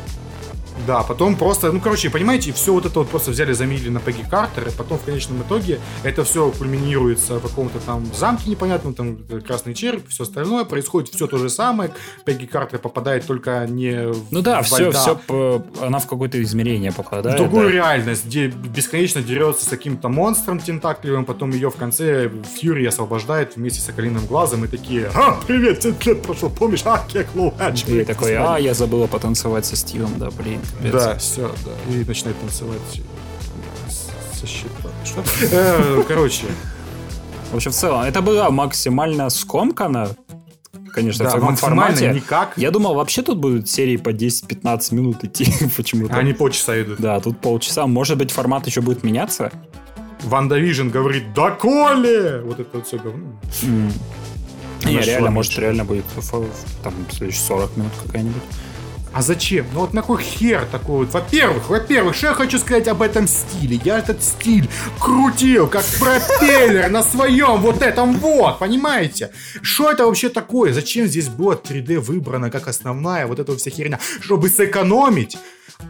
Да, 0.87 1.03
потом 1.03 1.37
просто, 1.37 1.73
ну, 1.73 1.81
короче, 1.81 2.11
понимаете, 2.11 2.53
все 2.53 2.73
вот 2.73 2.87
это 2.87 2.99
вот 2.99 3.09
просто 3.09 3.31
взяли, 3.31 3.53
заменили 3.53 3.89
на 3.89 4.01
Пегги 4.01 4.25
Картер, 4.29 4.69
и 4.69 4.71
потом 4.71 4.99
в 4.99 5.03
конечном 5.03 5.43
итоге 5.43 5.81
это 6.03 6.25
все 6.25 6.51
кульминируется 6.51 7.39
в 7.39 7.43
каком-то 7.43 7.79
там 7.81 8.05
замке 8.15 8.51
непонятном, 8.51 8.95
там 8.95 9.19
красный 9.47 9.75
череп, 9.75 10.09
все 10.09 10.25
остальное, 10.25 10.65
происходит 10.65 11.15
все 11.15 11.27
то 11.27 11.39
же 11.39 11.49
самое, 11.49 11.93
Пегги 12.25 12.47
Картер 12.47 12.79
попадает 12.79 13.27
только 13.27 13.67
не 13.69 14.13
в 14.13 14.33
Ну 14.33 14.43
да, 14.43 14.59
во 14.59 14.63
все, 14.63 14.91
льда, 14.91 15.01
все, 15.01 15.65
она 15.81 15.99
в 15.99 16.07
какое-то 16.07 16.43
измерение 16.43 16.93
попадает. 16.93 17.37
в 17.37 17.43
другую 17.43 17.69
да. 17.69 17.73
реальность, 17.73 18.27
где 18.27 18.49
бесконечно 18.49 19.23
дерется 19.23 19.65
с 19.65 19.69
каким-то 19.69 20.09
монстром 20.09 20.59
тентаклевым, 20.59 21.25
потом 21.25 21.51
ее 21.51 21.71
в 21.71 21.77
конце 21.77 22.31
Фьюри 22.57 22.85
освобождает 22.87 23.57
вместе 23.57 23.81
с 23.81 23.85
Соколиным 23.85 24.27
глазом, 24.27 24.65
и 24.65 24.69
такие, 24.69 25.11
а, 25.15 25.39
привет, 25.47 25.81
10 25.81 26.07
лет 26.07 26.23
прошло, 26.23 26.49
помнишь, 26.49 26.83
а, 26.85 27.05
кек, 27.09 27.29
лол, 27.35 27.55
а, 27.59 27.71
И 27.71 27.77
человек, 27.77 28.07
такой, 28.07 28.35
а, 28.35 28.37
свидания». 28.37 28.65
я 28.65 28.75
забыла 28.75 29.07
потанцевать 29.07 29.67
со 29.67 29.77
Стивом, 29.77 30.11
да, 30.19 30.31
блин. 30.31 30.61
Да, 30.83 31.17
все, 31.19 31.51
да. 31.65 31.93
И 31.95 32.05
начинает 32.05 32.39
танцевать 32.41 32.79
с- 33.89 34.39
со 34.41 34.47
щита. 34.47 34.89
Что? 35.05 35.23
Э, 35.53 36.03
Короче, 36.07 36.47
В 37.53 37.57
общем, 37.57 37.71
в 37.71 37.75
целом, 37.75 38.03
это 38.03 38.21
было 38.23 38.51
максимально 38.51 39.31
скомкано, 39.31 40.11
конечно, 40.93 41.25
да, 41.25 41.31
в 41.31 41.35
таком 41.35 41.57
формате. 41.57 42.13
никак. 42.13 42.57
Я 42.59 42.71
думал, 42.71 42.95
вообще 42.95 43.23
тут 43.23 43.39
будут 43.39 43.69
серии 43.69 43.97
по 43.97 44.11
10-15 44.13 44.95
минут 44.95 45.25
идти 45.25 45.47
почему-то. 45.77 46.15
Они 46.17 46.33
полчаса 46.33 46.81
идут. 46.83 46.99
Да, 47.01 47.21
тут 47.21 47.41
полчаса. 47.41 47.87
Может 47.87 48.19
быть, 48.19 48.31
формат 48.33 48.67
еще 48.67 48.81
будет 48.81 49.05
меняться? 49.05 49.53
WandaVision 50.25 50.89
говорит, 50.89 51.33
доколе! 51.35 52.41
Вот 52.45 52.59
это 52.59 52.69
вот 52.79 52.87
все 52.87 52.99
говно. 52.99 53.27
Не, 54.85 54.97
Она 54.97 55.01
реально, 55.01 55.31
может, 55.31 55.59
реально 55.59 55.85
будет 55.85 56.05
там 56.83 56.93
следующие 57.11 57.43
40 57.45 57.77
минут 57.77 57.93
какая-нибудь. 58.05 58.43
А 59.15 59.23
зачем? 59.23 59.65
Ну 59.73 59.81
вот 59.81 59.95
на 59.95 60.01
какой 60.01 60.21
хер 60.23 60.67
такой 60.73 61.05
вот? 61.05 61.15
Во-первых, 61.15 61.71
во-первых, 61.71 62.17
что 62.17 62.29
я 62.29 62.35
хочу 62.35 62.59
сказать 62.59 62.89
об 62.89 63.01
этом 63.01 63.29
стиле? 63.29 63.81
Я 63.85 63.99
этот 64.01 64.25
стиль 64.25 64.69
крутил, 64.99 65.69
как 65.69 65.85
пропеллер 66.01 66.91
на 66.91 67.05
своем 67.05 67.59
вот 67.59 67.81
этом 67.81 68.15
вот, 68.19 68.59
понимаете? 68.59 69.31
Что 69.63 69.93
это 69.93 70.07
вообще 70.07 70.31
такое? 70.31 70.73
Зачем 70.73 71.07
здесь 71.07 71.29
было 71.29 71.55
3D 71.55 72.01
выбрано 72.01 72.51
как 72.51 72.67
основная 72.67 73.29
вот 73.29 73.39
эта 73.39 73.57
вся 73.57 73.71
херня? 73.71 74.01
Чтобы 74.21 74.49
сэкономить? 74.49 75.39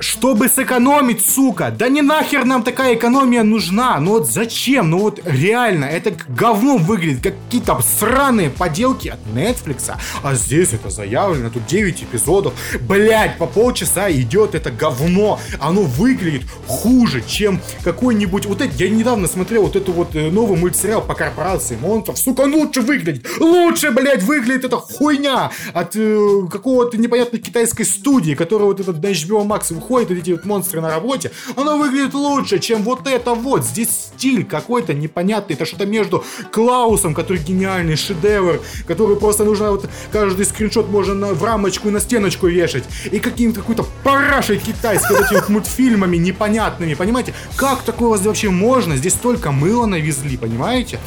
Чтобы 0.01 0.49
сэкономить, 0.49 1.25
сука. 1.25 1.75
Да 1.77 1.89
не 1.89 2.03
нахер 2.03 2.45
нам 2.45 2.63
такая 2.63 2.95
экономия 2.95 3.43
нужна. 3.43 3.99
Ну 4.01 4.13
вот 4.13 4.29
зачем? 4.29 4.91
Ну 4.91 4.99
вот 4.99 5.21
реально, 5.25 5.85
это 5.85 6.13
говно 6.29 6.77
выглядит, 6.77 7.23
как 7.23 7.35
какие-то 7.45 7.81
сраные 7.83 8.51
поделки 8.51 9.09
от 9.09 9.21
Netflix. 9.35 9.93
А 10.23 10.35
здесь 10.35 10.73
это 10.73 10.91
заявлено, 10.91 11.51
тут 11.51 11.67
9 11.67 12.03
эпизодов. 12.03 12.55
Блять, 12.81 13.39
по 13.39 13.47
полчаса 13.47 14.11
идет 14.11 14.55
это 14.55 14.71
говно. 14.71 15.39
Оно 15.61 15.83
выглядит 15.83 16.43
хуже, 16.67 17.23
чем 17.27 17.61
какой-нибудь... 17.83 18.47
Вот 18.47 18.61
это, 18.61 18.75
я 18.77 18.89
недавно 18.89 19.29
смотрел 19.29 19.63
вот 19.63 19.77
эту 19.77 19.93
вот 19.93 20.15
э, 20.15 20.31
новый 20.31 20.59
мультсериал 20.59 21.03
по 21.03 21.15
корпорации 21.15 21.77
монстров. 21.77 22.19
Сука, 22.19 22.43
лучше 22.43 22.81
выглядит. 22.81 23.27
Лучше, 23.39 23.91
блять, 23.91 24.23
выглядит 24.23 24.65
эта 24.65 24.77
хуйня 24.77 25.51
от 25.73 25.95
э, 25.95 26.41
какого-то 26.51 26.97
непонятной 26.97 27.41
китайской 27.41 27.85
студии, 27.85 28.35
которая 28.35 28.69
вот 28.69 28.81
этот 28.81 29.03
на 29.03 29.09
HBO 29.09 29.47
Max 29.47 29.74
выходит, 29.75 30.11
эти 30.11 30.31
вот 30.31 30.45
монстры 30.45 30.81
на 30.81 30.91
работе, 30.91 31.31
оно 31.57 31.79
выглядит 31.79 32.15
лучше, 32.15 32.59
чем 32.59 32.83
вот 32.83 33.07
это 33.07 33.35
вот. 33.35 33.65
Здесь 33.65 33.89
стиль 33.91 34.45
какой-то 34.45 34.95
непонятный, 34.95 35.55
это 35.55 35.65
что-то 35.65 35.87
между 35.87 36.25
Клаусом, 36.53 37.15
который 37.15 37.39
гениальный 37.39 37.97
шедевр, 37.97 38.61
который 38.87 39.17
просто 39.17 39.45
нужно 39.45 39.71
вот 39.73 39.89
каждый 40.13 40.47
скриншот 40.47 40.89
можно 40.89 41.15
на, 41.15 41.27
в 41.35 41.43
рамочку 41.45 41.89
и 41.89 41.91
на 41.91 42.01
стеночку 42.01 42.47
вешать, 42.47 42.85
и 43.11 43.19
каким-то 43.19 43.61
какой-то 43.61 43.87
парашей 44.03 44.59
китайской 44.59 45.17
вот 45.17 45.27
этими 45.27 45.39
вот 45.39 45.49
мультфильмами 45.49 46.17
непонятными, 46.17 46.95
понимаете? 46.95 47.35
Как 47.57 47.83
такое 47.83 48.19
вообще 48.19 48.51
можно? 48.51 48.97
Здесь 48.97 49.15
столько 49.15 49.53
мыла 49.53 49.87
навезли, 49.87 50.37
понимаете? 50.37 50.99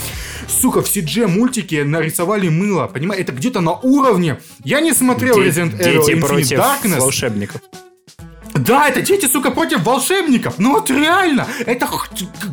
Сука, 0.48 0.82
в 0.82 0.86
CG 0.86 1.28
мультике 1.28 1.84
нарисовали 1.84 2.50
мыло, 2.50 2.88
понимаете? 2.88 3.24
Это 3.24 3.32
где-то 3.34 3.62
на 3.62 3.74
уровне. 3.74 4.40
Я 4.64 4.82
не 4.82 4.94
смотрел 4.94 5.38
Resident 5.38 5.80
Evil 5.80 6.06
Infinite 6.06 6.20
против 6.20 6.60
Darkness. 6.60 7.00
волшебников. 7.00 7.62
Да, 8.60 8.88
это 8.88 9.02
дети, 9.02 9.26
сука, 9.26 9.52
против 9.52 9.84
волшебников. 9.84 10.56
Ну 10.58 10.74
вот 10.74 10.90
реально, 10.90 11.48
это 11.66 11.88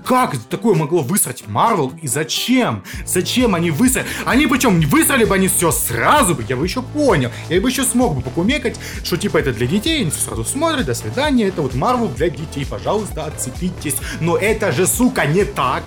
как 0.05 0.37
такое 0.51 0.75
могло 0.75 1.03
высрать 1.03 1.45
Марвел 1.47 1.93
и 2.03 2.09
зачем? 2.09 2.85
Зачем 3.07 3.55
они 3.55 3.71
высрали? 3.71 4.07
Они 4.25 4.47
причем 4.47 4.79
не 4.79 4.87
высрали 4.87 5.25
бы 5.25 5.35
они 5.35 5.49
все 5.49 5.71
сразу 5.73 6.35
бы, 6.35 6.45
я 6.49 6.57
бы 6.57 6.65
еще 6.65 6.83
понял. 6.83 7.31
Я 7.49 7.61
бы 7.61 7.71
еще 7.71 7.85
смог 7.85 8.17
бы 8.17 8.23
покумекать, 8.23 8.77
что 9.03 9.17
типа 9.17 9.39
это 9.39 9.53
для 9.53 9.67
детей, 9.67 10.03
они 10.03 10.11
всё 10.11 10.21
сразу 10.21 10.45
смотрят, 10.45 10.87
до 10.87 10.95
свидания, 10.95 11.47
это 11.47 11.63
вот 11.63 11.75
Марвел 11.75 12.09
для 12.09 12.29
детей, 12.29 12.67
пожалуйста, 12.67 13.25
отцепитесь. 13.25 13.97
Но 14.21 14.37
это 14.37 14.73
же, 14.73 14.87
сука, 14.87 15.27
не 15.27 15.45
так. 15.45 15.85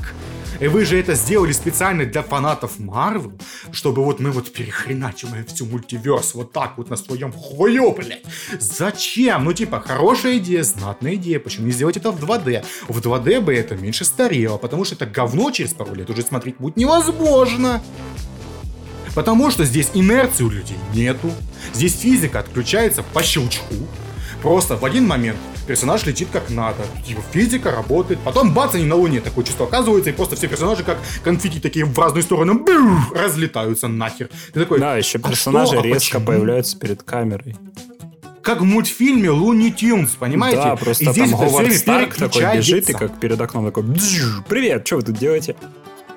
И 0.60 0.68
вы 0.68 0.86
же 0.86 1.00
это 1.00 1.14
сделали 1.14 1.52
специально 1.52 2.06
для 2.06 2.24
фанатов 2.24 2.80
Марвел, 2.80 3.34
чтобы 3.72 4.04
вот 4.04 4.20
мы 4.20 4.32
вот 4.32 4.52
перехреначиваем 4.52 5.46
всю 5.46 5.66
мультиверс 5.66 6.34
вот 6.34 6.52
так 6.52 6.78
вот 6.78 6.90
на 6.90 6.96
своем 6.96 7.32
хую, 7.32 7.92
блядь. 7.92 8.24
Зачем? 8.60 9.44
Ну, 9.44 9.54
типа, 9.54 9.80
хорошая 9.80 10.38
идея, 10.38 10.64
знатная 10.64 11.16
идея. 11.16 11.40
Почему 11.40 11.68
не 11.68 11.72
сделать 11.72 11.98
это 11.98 12.12
в 12.12 12.24
2D? 12.24 12.66
В 12.88 13.00
2D 13.00 13.42
бы 13.42 13.54
это 13.54 13.76
меньше 13.76 14.04
старело, 14.04 14.58
потому 14.58 14.84
что 14.84 14.96
это 14.96 15.06
говно 15.06 15.52
через 15.52 15.74
пару 15.74 15.94
лет 15.94 16.10
уже 16.10 16.24
смотреть 16.24 16.58
будет 16.58 16.76
невозможно. 16.76 17.82
Потому 19.14 19.50
что 19.52 19.64
здесь 19.64 19.92
инерции 19.94 20.44
у 20.44 20.50
людей 20.50 20.78
нету. 20.94 21.32
Здесь 21.74 22.00
физика 22.00 22.40
отключается 22.40 23.04
по 23.04 23.24
щелчку. 23.24 23.76
Просто 24.42 24.76
в 24.76 24.86
один 24.86 25.08
момент 25.08 25.38
персонаж 25.68 26.06
летит 26.06 26.30
как 26.32 26.50
надо. 26.50 26.84
Его 27.06 27.22
физика 27.32 27.72
работает. 27.72 28.20
Потом 28.22 28.54
бац, 28.54 28.74
они 28.76 28.86
на 28.86 28.96
Луне. 28.96 29.22
Такое 29.22 29.46
чувство 29.46 29.68
оказывается. 29.68 30.10
И 30.10 30.14
просто 30.14 30.36
все 30.36 30.48
персонажи 30.48 30.84
как 30.84 30.98
конфетти 31.24 31.60
такие 31.60 31.86
в 31.86 31.98
разные 32.00 32.24
стороны 32.24 32.54
бух, 32.56 33.14
разлетаются 33.14 33.88
нахер. 33.88 34.30
Ты 34.54 34.62
такой, 34.62 34.80
Да, 34.80 34.98
еще 34.98 35.20
«А 35.20 35.28
персонажи 35.30 35.72
что? 35.72 35.80
А 35.80 35.84
резко 35.84 36.20
почему?» 36.20 36.26
появляются 36.26 36.78
перед 36.80 37.04
камерой. 37.04 37.56
Как 38.42 38.62
в 38.62 38.64
мультфильме 38.64 39.30
Луни 39.30 39.72
Тюнс, 39.72 40.12
понимаете? 40.12 40.62
Да, 40.62 40.76
просто 40.78 41.04
и 41.04 41.12
здесь 41.12 41.32
там 41.32 41.50
время 41.50 41.78
Старк 41.78 42.16
такой 42.16 42.58
бежит 42.58 42.90
и 42.90 42.94
как 42.94 43.20
перед 43.20 43.40
окном 43.42 43.66
такой 43.66 43.84
«Бзж, 43.84 44.42
Привет, 44.48 44.88
что 44.88 44.96
вы 44.96 45.02
тут 45.02 45.18
делаете? 45.18 45.56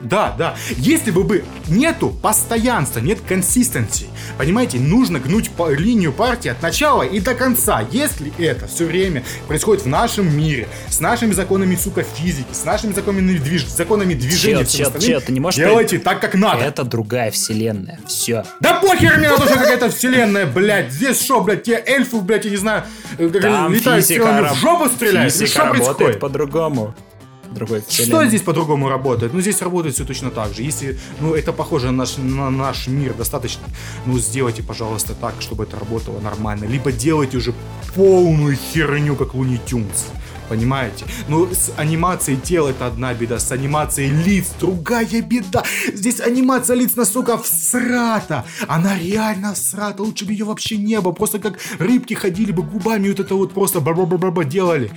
Да, 0.01 0.35
да. 0.39 0.55
Если 0.77 1.11
бы 1.11 1.25
бы 1.25 1.45
нету 1.69 2.11
постоянства, 2.23 3.01
нет 3.01 3.19
консистенции, 3.27 4.09
понимаете, 4.39 4.79
нужно 4.79 5.19
гнуть 5.19 5.51
по- 5.51 5.71
линию 5.71 6.13
партии 6.13 6.49
от 6.49 6.63
начала 6.63 7.03
и 7.03 7.21
до 7.21 7.35
конца. 7.35 7.85
Если 7.91 8.33
это 8.39 8.67
все 8.67 8.87
время 8.87 9.23
происходит 9.47 9.85
в 9.85 9.89
нашем 9.89 10.35
мире, 10.37 10.69
с 10.89 11.01
нашими 11.01 11.33
законами, 11.33 11.77
сука, 11.77 12.03
физики, 12.03 12.53
с 12.53 12.65
нашими 12.65 12.93
законами, 12.93 13.37
движ... 13.37 13.67
законами 13.67 14.15
движения, 14.15 14.65
Чел, 14.65 14.91
чел, 14.91 15.01
чел, 15.01 15.21
ты 15.21 15.33
не 15.33 15.41
можешь 15.41 15.59
делайте 15.59 15.99
так, 15.99 16.21
как 16.21 16.35
надо. 16.35 16.65
Это 16.65 16.85
другая 16.85 17.31
вселенная. 17.31 17.99
Все. 18.07 18.45
Да 18.61 18.81
похер 18.81 19.19
мне 19.19 19.29
на 19.31 19.37
то, 19.37 19.45
что 19.47 19.55
какая-то 19.55 19.91
вселенная, 19.91 20.47
блядь. 20.47 20.93
Здесь 20.93 21.23
что, 21.23 21.41
блядь, 21.43 21.63
те 21.65 21.83
эльфы, 21.87 22.21
блядь, 22.21 22.45
я 22.47 22.51
не 22.51 22.57
знаю, 22.57 22.85
э, 23.19 23.29
Там 23.29 23.73
летают 23.73 24.07
физика, 24.07 24.51
в 24.55 24.57
жопу 24.59 24.89
стреляют. 24.89 25.33
Физика 25.35 25.65
работает 25.65 26.21
по-другому. 26.21 26.95
Другой 27.51 27.81
Что 27.81 27.91
вселенной. 27.91 28.29
здесь 28.29 28.43
по-другому 28.43 28.89
работает? 28.89 29.35
Ну, 29.35 29.41
здесь 29.41 29.61
работает 29.63 29.95
все 29.95 30.05
точно 30.05 30.31
так 30.31 30.55
же. 30.55 30.63
Если, 30.63 30.99
ну, 31.21 31.35
это 31.35 31.53
похоже 31.53 31.87
на 31.87 31.93
наш, 31.93 32.17
на 32.17 32.51
наш 32.51 32.87
мир 32.87 33.15
достаточно, 33.15 33.65
ну, 34.07 34.19
сделайте, 34.19 34.63
пожалуйста, 34.63 35.15
так, 35.15 35.35
чтобы 35.41 35.65
это 35.65 35.79
работало 35.79 36.21
нормально. 36.21 36.67
Либо 36.67 36.93
делайте 36.93 37.39
уже 37.39 37.53
полную 37.95 38.57
херню, 38.57 39.17
как 39.17 39.35
Луни 39.35 39.59
Тюнс. 39.67 40.07
Понимаете? 40.49 41.05
Ну, 41.29 41.49
с 41.53 41.73
анимацией 41.77 42.37
тел 42.37 42.67
это 42.67 42.89
одна 42.89 43.15
беда, 43.15 43.39
с 43.39 43.53
анимацией 43.53 44.11
лиц 44.11 44.49
другая 44.59 45.23
беда. 45.23 45.63
Здесь 45.95 46.21
анимация 46.21 46.75
лиц 46.75 46.97
настолько 46.97 47.39
всрата. 47.39 48.45
Она 48.67 48.99
реально 48.99 49.55
всрата. 49.55 50.03
Лучше 50.03 50.25
бы 50.25 50.33
ее 50.33 50.45
вообще 50.45 50.77
не 50.77 51.01
было. 51.01 51.13
Просто 51.13 51.39
как 51.39 51.61
рыбки 51.79 52.15
ходили 52.15 52.51
бы 52.51 52.65
губами, 52.65 53.09
вот 53.09 53.21
это 53.21 53.37
вот 53.37 53.53
просто 53.55 53.79
ба-ба-ба-ба 53.81 54.45
делали. 54.45 54.91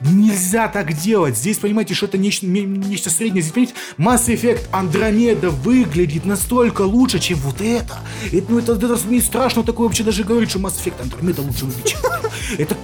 Нельзя 0.00 0.68
так 0.68 0.92
делать. 0.92 1.36
Здесь, 1.36 1.58
понимаете, 1.58 1.94
что-то 1.94 2.18
нечто, 2.18 2.46
нечто 2.46 3.10
среднее. 3.10 3.42
Здесь, 3.42 3.52
понимаете, 3.52 3.74
Mass 3.98 4.34
Effect 4.34 4.70
Andromeda 4.72 5.50
выглядит 5.50 6.24
настолько 6.24 6.82
лучше, 6.82 7.18
чем 7.18 7.38
вот 7.38 7.60
это. 7.60 7.98
Это, 8.32 8.46
ну, 8.48 8.58
это, 8.58 8.72
это 8.72 8.98
мне 9.06 9.20
страшно 9.20 9.64
такое 9.64 9.88
вообще 9.88 10.04
даже 10.04 10.24
говорить, 10.24 10.50
что 10.50 10.58
Mass 10.58 10.74
Effect 10.82 11.02
Andromeda 11.02 11.44
лучше 11.44 11.64
выглядит. 11.64 11.98
это. 12.58 12.76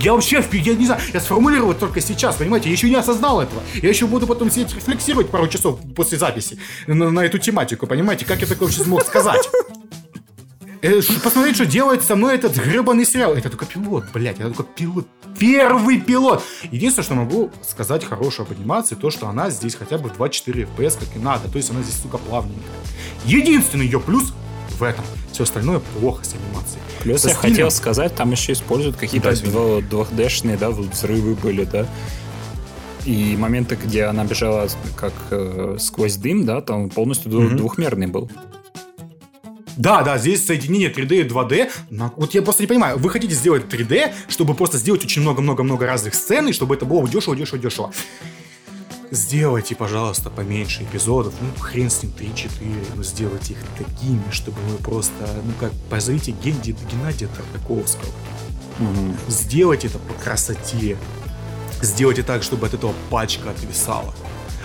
Я, 0.00 0.14
вообще, 0.14 0.44
я 0.52 0.74
не 0.74 0.86
знаю, 0.86 1.00
я 1.12 1.20
сформулировал 1.20 1.74
только 1.74 2.00
сейчас, 2.00 2.36
понимаете, 2.36 2.68
я 2.68 2.72
еще 2.72 2.88
не 2.88 2.96
осознал 2.96 3.40
этого. 3.40 3.62
Я 3.74 3.88
еще 3.88 4.06
буду 4.06 4.26
потом 4.26 4.50
сидеть 4.50 4.74
рефлексировать 4.74 5.30
пару 5.30 5.48
часов 5.48 5.78
после 5.94 6.18
записи 6.18 6.58
на, 6.86 7.10
на 7.10 7.20
эту 7.20 7.38
тематику, 7.38 7.86
понимаете, 7.86 8.24
как 8.24 8.40
я 8.40 8.46
такое 8.46 8.68
вообще 8.68 8.82
смог 8.82 9.04
сказать. 9.04 9.48
Э, 10.82 11.00
Посмотреть, 11.22 11.56
что 11.56 11.66
делает 11.66 12.02
со 12.02 12.16
мной 12.16 12.36
этот 12.36 12.56
гребаный 12.56 13.04
сериал. 13.04 13.34
Это 13.34 13.50
только 13.50 13.66
пилот, 13.66 14.04
блядь, 14.14 14.38
это 14.40 14.48
только 14.50 14.62
пилот. 14.62 15.06
Первый 15.38 16.00
пилот. 16.00 16.42
Единственное, 16.70 17.04
что 17.04 17.14
могу 17.14 17.50
сказать 17.68 18.04
хорошую 18.04 18.46
об 18.46 18.52
анимации, 18.52 18.94
то, 18.94 19.10
что 19.10 19.28
она 19.28 19.50
здесь 19.50 19.74
хотя 19.74 19.98
бы 19.98 20.08
в 20.08 20.14
24 20.14 20.64
FPS, 20.76 20.98
как 20.98 21.14
и 21.16 21.18
надо. 21.18 21.48
То 21.50 21.56
есть 21.58 21.70
она 21.70 21.82
здесь, 21.82 22.00
сука, 22.02 22.16
плавненькая. 22.18 22.62
Единственный 23.26 23.84
ее 23.84 24.00
плюс 24.00 24.32
в 24.78 24.82
этом. 24.82 25.04
Все 25.32 25.42
остальное 25.44 25.80
плохо 26.00 26.24
с 26.24 26.34
анимацией. 26.34 26.82
Плюс 27.02 27.20
Со 27.22 27.28
я 27.28 27.34
стилем- 27.34 27.40
хотел 27.50 27.70
сказать, 27.70 28.14
там 28.14 28.30
еще 28.32 28.52
используют 28.52 28.96
какие-то 28.96 29.28
Да, 29.28 29.34
извини. 29.34 29.52
2D-шные, 29.52 30.56
да, 30.58 30.70
вот 30.70 30.86
взрывы 30.86 31.34
были, 31.34 31.64
да. 31.64 31.86
И 33.04 33.36
моменты, 33.38 33.76
где 33.82 34.04
она 34.04 34.24
бежала 34.24 34.68
как 34.96 35.12
э, 35.30 35.76
сквозь 35.78 36.16
дым, 36.16 36.44
да, 36.44 36.60
там 36.60 36.90
полностью 36.90 37.30
Мгм. 37.32 37.56
двухмерный 37.56 38.06
был. 38.06 38.30
Да, 39.80 40.02
да, 40.02 40.18
здесь 40.18 40.44
соединение 40.46 40.90
3D 40.92 41.20
и 41.22 41.24
2D. 41.24 41.70
На- 41.88 42.12
Вот 42.16 42.34
я 42.34 42.42
просто 42.42 42.62
не 42.62 42.66
понимаю, 42.66 42.98
вы 42.98 43.08
хотите 43.08 43.34
сделать 43.34 43.64
3D, 43.64 44.12
чтобы 44.28 44.52
просто 44.54 44.76
сделать 44.76 45.02
очень 45.04 45.22
много-много-много 45.22 45.86
разных 45.86 46.14
сцен, 46.14 46.48
и 46.48 46.52
чтобы 46.52 46.74
это 46.74 46.84
было 46.84 47.08
дешево, 47.08 47.34
дешево, 47.34 47.58
дешево. 47.58 47.90
Сделайте, 49.10 49.74
пожалуйста, 49.74 50.28
поменьше 50.28 50.82
эпизодов. 50.82 51.32
Ну, 51.40 51.48
хрен 51.62 51.88
с 51.88 52.02
ним, 52.02 52.12
3-4. 52.12 52.48
Ну, 52.94 53.02
сделайте 53.02 53.54
их 53.54 53.58
такими, 53.78 54.22
чтобы 54.30 54.58
вы 54.68 54.76
просто, 54.76 55.12
ну, 55.44 55.52
как, 55.58 55.72
позовите 55.88 56.32
Генди 56.32 56.76
Геннадия 56.92 57.28
Тардаковского. 57.28 58.12
Мгм. 58.78 59.16
Сделать 59.28 59.86
это 59.86 59.98
по 59.98 60.12
красоте. 60.22 60.98
Сделайте 61.80 62.22
так, 62.22 62.42
чтобы 62.42 62.66
от 62.66 62.74
этого 62.74 62.92
пачка 63.08 63.48
отвисала. 63.50 64.14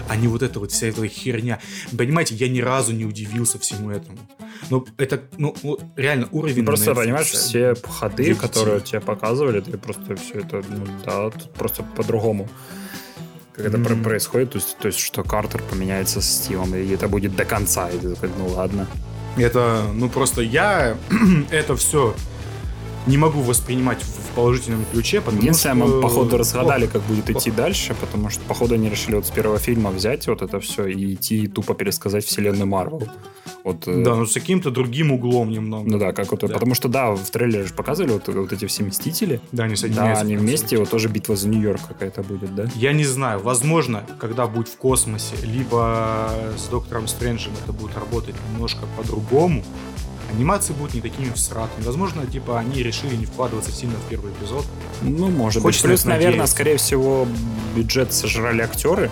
А 0.08 0.16
не 0.16 0.28
вот 0.28 0.44
эта 0.44 0.60
вот 0.60 0.72
вся 0.72 0.88
эта 0.88 1.08
херня. 1.08 1.60
Понимаете, 1.98 2.36
я 2.36 2.48
ни 2.48 2.60
разу 2.62 2.94
не 2.94 3.06
удивился 3.06 3.58
всему 3.60 3.90
этому. 3.92 4.18
Ну, 4.70 4.86
это, 4.98 5.22
ну, 5.38 5.56
вот 5.64 5.84
реально 5.96 6.28
уровень... 6.32 6.62
Ну, 6.62 6.68
Просто, 6.68 6.92
Netflix. 6.92 6.96
понимаешь, 6.96 7.28
все 7.28 7.76
ходы, 7.84 8.24
Видите? 8.24 8.40
которые 8.42 8.82
тебе 8.82 9.02
показывали, 9.02 9.60
ты 9.62 9.78
просто 9.78 10.16
все 10.16 10.40
это, 10.40 10.62
ну 10.70 10.86
да, 11.06 11.30
просто 11.58 11.84
по-другому. 11.84 12.48
Как 13.54 13.66
это 13.66 13.78
Мгм. 13.78 14.04
происходит, 14.04 14.52
то 14.52 14.58
есть, 14.58 14.78
то 14.78 14.88
есть, 14.88 15.00
что 15.00 15.24
Картер 15.24 15.62
поменяется 15.70 16.20
с 16.22 16.26
Стивом, 16.26 16.76
и 16.76 16.88
это 16.94 17.08
будет 17.08 17.36
до 17.36 17.46
конца. 17.46 17.90
И 17.90 17.98
ты 17.98 18.14
такой, 18.16 18.30
ну 18.38 18.48
ладно. 18.48 18.88
Это, 19.38 19.86
ну, 19.94 20.10
просто 20.10 20.42
я 20.42 20.98
это 21.52 21.76
все 21.76 22.16
не 23.08 23.18
могу 23.18 23.42
воспринимать 23.42 24.02
в 24.04 24.36
положительном 24.36 24.86
ключе, 24.92 25.22
потому 25.22 25.42
Единственное, 25.42 25.86
что... 25.86 25.96
мы, 25.96 26.02
походу, 26.02 26.38
разгадали, 26.38 26.88
плохо. 26.88 27.00
как 27.00 27.02
будет 27.04 27.30
идти 27.30 27.52
дальше, 27.52 27.96
потому 28.00 28.30
что, 28.30 28.42
походу, 28.46 28.76
они 28.76 28.90
решили 28.90 29.16
вот 29.16 29.26
с 29.26 29.30
первого 29.32 29.60
фильма 29.60 29.92
взять 29.92 30.28
вот 30.28 30.42
это 30.42 30.60
все 30.60 30.88
и 30.88 31.14
идти 31.14 31.48
тупо 31.48 31.74
пересказать 31.76 32.26
вселенную 32.26 32.68
Марвел. 32.68 33.04
Вот, 33.64 33.88
э, 33.88 34.04
Да, 34.04 34.16
но 34.16 34.26
с 34.26 34.34
каким-то 34.34 34.70
другим 34.72 35.12
углом 35.12 35.50
немного. 35.50 35.90
Ну 35.90 35.98
да, 35.98 36.12
как 36.14 36.32
вот, 36.32 36.42
Да. 36.42 36.48
потому 36.48 36.76
что 36.76 36.88
да, 36.88 37.14
в 37.16 37.30
трейлере 37.30 37.66
же 37.66 37.74
показывали 37.74 38.12
вот, 38.14 38.28
вот 38.28 38.54
эти 38.54 38.66
все 38.66 38.84
мстители. 38.84 39.40
Да, 39.52 39.64
они 39.64 39.74
Да, 39.76 39.80
соединяются. 39.82 40.24
они 40.24 40.36
в 40.36 40.40
конце. 40.40 40.48
вместе, 40.50 40.78
вот 40.78 40.90
тоже 40.90 41.08
битва 41.08 41.36
за 41.36 41.48
Нью-Йорк 41.50 41.82
какая-то 41.88 42.22
будет, 42.24 42.54
да? 42.56 42.68
Я 42.76 42.94
не 42.94 43.06
знаю, 43.06 43.40
возможно, 43.40 44.04
когда 44.20 44.46
будет 44.48 44.68
в 44.68 44.78
космосе, 44.78 45.36
либо 45.44 46.30
с 46.58 46.68
Доктором 46.70 47.08
Стрэнджем 47.08 47.54
это 47.64 47.74
будет 47.74 47.96
работать 47.98 48.36
немножко 48.54 48.82
по-другому. 48.98 49.64
Анимации 50.36 50.74
будут 50.74 50.94
не 50.94 51.02
такими 51.02 51.30
всратыми. 51.32 51.84
Возможно, 51.86 52.26
типа, 52.26 52.60
они 52.60 52.84
решили 52.84 53.16
не 53.16 53.26
вкладываться 53.26 53.72
сильно 53.72 53.96
в 53.96 54.10
первый 54.10 54.32
эпизод. 54.34 54.66
Ну, 55.02 55.30
может 55.30 55.62
Хочется 55.62 55.88
быть. 55.88 55.92
Плюс, 55.94 56.06
на 56.06 56.10
это 56.10 56.16
наверное, 56.18 56.32
надеяться. 56.40 56.54
скорее 56.54 56.78
всего, 56.78 57.28
бюджет 57.76 58.14
сожрали 58.14 58.62
актеры. 58.62 59.10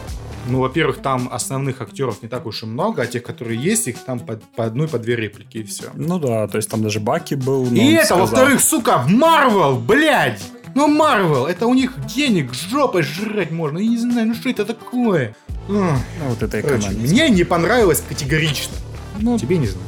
Ну, 0.50 0.60
во-первых, 0.60 0.98
там 1.02 1.30
основных 1.32 1.82
актеров 1.82 2.22
не 2.22 2.28
так 2.28 2.46
уж 2.46 2.64
и 2.64 2.66
много, 2.66 3.04
а 3.04 3.06
тех, 3.08 3.24
которые 3.24 3.58
есть, 3.62 3.88
их 3.88 3.98
там 4.04 4.20
по, 4.20 4.34
по 4.58 4.66
одной, 4.66 4.90
по 4.90 5.00
две 5.00 5.16
реплики 5.16 5.60
и 5.60 5.64
все. 5.64 5.86
Ну 5.94 6.20
да, 6.20 6.48
то 6.50 6.58
есть 6.58 6.70
там 6.70 6.84
даже 6.84 7.00
Баки 7.00 7.36
был. 7.36 7.66
И 7.72 7.94
это, 7.94 8.06
сказал- 8.08 8.26
во-вторых, 8.26 8.62
сука, 8.62 9.06
Марвел, 9.08 9.78
блядь! 9.78 10.42
Ну, 10.76 10.88
Марвел, 10.88 11.46
это 11.46 11.66
у 11.68 11.74
них 11.74 11.94
денег 12.08 12.54
жопой 12.54 13.04
жрать 13.04 13.52
можно. 13.52 13.78
Я 13.78 13.88
не 13.88 13.98
знаю, 13.98 14.28
ну 14.28 14.34
что 14.36 14.50
это 14.50 14.66
такое? 14.66 15.34
Ну, 15.70 15.88
вот 16.28 16.44
это 16.44 16.62
Короче, 16.62 16.88
экономия. 16.88 17.08
мне 17.10 17.30
не 17.30 17.44
понравилось 17.46 18.04
категорично. 18.10 18.74
Ну, 19.20 19.38
Тебе 19.40 19.58
не 19.60 19.68
знаю. 19.68 19.86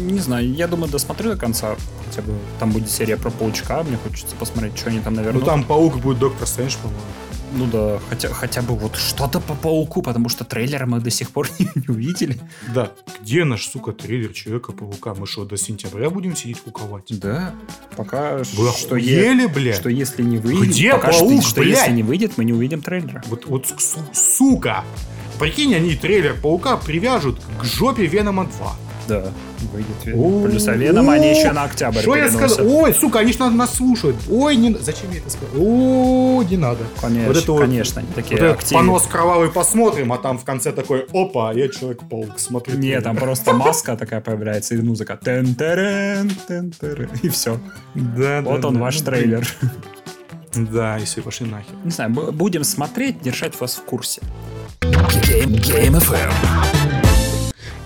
Не 0.00 0.20
знаю, 0.20 0.52
я 0.52 0.66
думаю, 0.66 0.90
досмотрю 0.90 1.30
до 1.30 1.36
конца. 1.36 1.76
Хотя 2.06 2.22
бы 2.22 2.34
там 2.58 2.70
будет 2.72 2.90
серия 2.90 3.16
про 3.16 3.30
Паучка, 3.30 3.82
мне 3.82 3.96
хочется 3.96 4.34
посмотреть, 4.36 4.76
что 4.78 4.90
они 4.90 5.00
там, 5.00 5.14
наверное. 5.14 5.40
Ну, 5.40 5.46
там 5.46 5.64
паук 5.64 5.96
будет 5.98 6.18
Доктор 6.18 6.46
Стрэндж, 6.46 6.76
по-моему. 6.82 7.02
Ну 7.52 7.66
да, 7.66 7.98
хотя, 8.08 8.28
хотя 8.28 8.62
бы 8.62 8.76
вот 8.76 8.94
что-то 8.94 9.40
по 9.40 9.54
Пауку, 9.54 10.02
потому 10.02 10.28
что 10.28 10.44
трейлера 10.44 10.86
мы 10.86 11.00
до 11.00 11.10
сих 11.10 11.30
пор 11.30 11.48
не, 11.58 11.68
не 11.74 11.88
увидели. 11.88 12.38
Да. 12.72 12.92
Где 13.22 13.42
наш, 13.44 13.66
сука, 13.68 13.90
трейлер 13.90 14.32
Человека-паука? 14.32 15.14
Мы 15.14 15.26
что, 15.26 15.44
до 15.44 15.56
сентября 15.56 16.10
будем 16.10 16.36
сидеть 16.36 16.60
куковать? 16.60 17.06
Да, 17.18 17.52
пока 17.96 18.38
Вы 18.38 18.44
что, 18.70 18.94
е- 18.96 19.18
охуели, 19.32 19.46
блядь? 19.46 19.74
что 19.74 19.88
если 19.88 20.22
не 20.22 20.38
выйдет, 20.38 20.68
Где 20.68 20.92
пока 20.92 21.10
что- 21.10 21.26
Паук, 21.26 21.42
что, 21.44 21.60
блядь? 21.60 21.78
если 21.78 21.92
не 21.92 22.02
выйдет, 22.04 22.32
мы 22.38 22.44
не 22.44 22.52
увидим 22.52 22.82
трейлера. 22.82 23.20
Вот, 23.26 23.46
вот 23.46 23.66
су- 23.66 23.98
сука! 24.12 24.84
Прикинь, 25.40 25.74
они 25.74 25.96
трейлер 25.96 26.36
Паука 26.40 26.76
привяжут 26.76 27.40
к 27.60 27.64
жопе 27.64 28.06
Венома 28.06 28.44
2. 28.58 28.76
Да, 29.10 29.24
выйдет. 29.72 30.16
О, 30.16 30.44
Плюс 30.44 30.68
а 30.68 30.72
они 30.72 31.30
еще 31.30 31.50
на 31.50 31.64
октябрь 31.64 32.00
Что 32.00 32.14
я 32.14 32.30
сказал? 32.30 32.64
Ой, 32.64 32.94
сука, 32.94 33.18
они 33.18 33.32
ж 33.32 33.38
нас, 33.40 33.52
нас 33.52 33.74
слушают. 33.74 34.14
Ой, 34.30 34.54
не... 34.54 34.72
зачем 34.74 35.10
я 35.10 35.18
это 35.18 35.30
сказал? 35.30 35.50
О, 35.56 36.44
не 36.48 36.56
надо. 36.56 36.84
Конечно, 37.00 37.26
Вот 37.26 37.36
это 37.36 37.52
вот- 37.52 37.60
конечно, 37.62 38.02
они 38.02 38.10
такие 38.14 38.40
Вот 38.40 38.46
этот 38.46 38.70
понос 38.70 39.06
кровавый 39.08 39.50
посмотрим, 39.50 40.12
а 40.12 40.18
там 40.18 40.38
в 40.38 40.44
конце 40.44 40.70
такой, 40.70 41.06
опа, 41.12 41.52
я 41.52 41.68
Человек-паук, 41.68 42.38
смотрю. 42.38 42.74
Не, 42.74 42.80
трейлер». 42.80 43.02
там 43.02 43.16
просто 43.16 43.52
маска 43.52 43.96
такая 43.96 44.20
появляется, 44.20 44.76
и 44.76 44.80
музыка. 44.80 45.18
тен 45.24 45.56
тен 45.56 46.72
И 47.22 47.28
все. 47.30 47.58
Да, 47.94 48.42
Вот 48.42 48.64
он, 48.64 48.78
ваш 48.78 49.00
трейлер. 49.00 49.44
Да, 50.54 50.98
и 50.98 51.04
все, 51.04 51.20
пошли 51.22 51.46
нахер. 51.46 51.74
Не 51.84 51.90
знаю, 51.90 52.10
бу- 52.10 52.32
будем 52.32 52.64
смотреть, 52.64 53.22
держать 53.22 53.60
вас 53.60 53.74
в 53.76 53.82
курсе. 53.84 54.20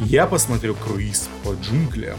Я 0.07 0.27
посмотрел 0.27 0.75
круиз 0.75 1.29
по 1.43 1.51
джунглям 1.55 2.19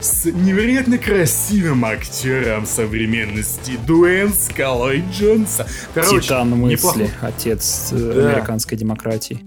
с 0.00 0.26
невероятно 0.26 0.98
красивым 0.98 1.84
актером 1.84 2.66
современности 2.66 3.78
Дуэйн 3.86 4.32
Скалой 4.32 5.02
Джонса. 5.12 5.66
Короче, 5.94 6.20
Титан 6.20 6.50
неплохо. 6.68 6.98
мысли, 6.98 7.10
отец 7.22 7.88
э, 7.92 7.96
Да. 8.14 8.30
американской 8.30 8.76
демократии. 8.76 9.44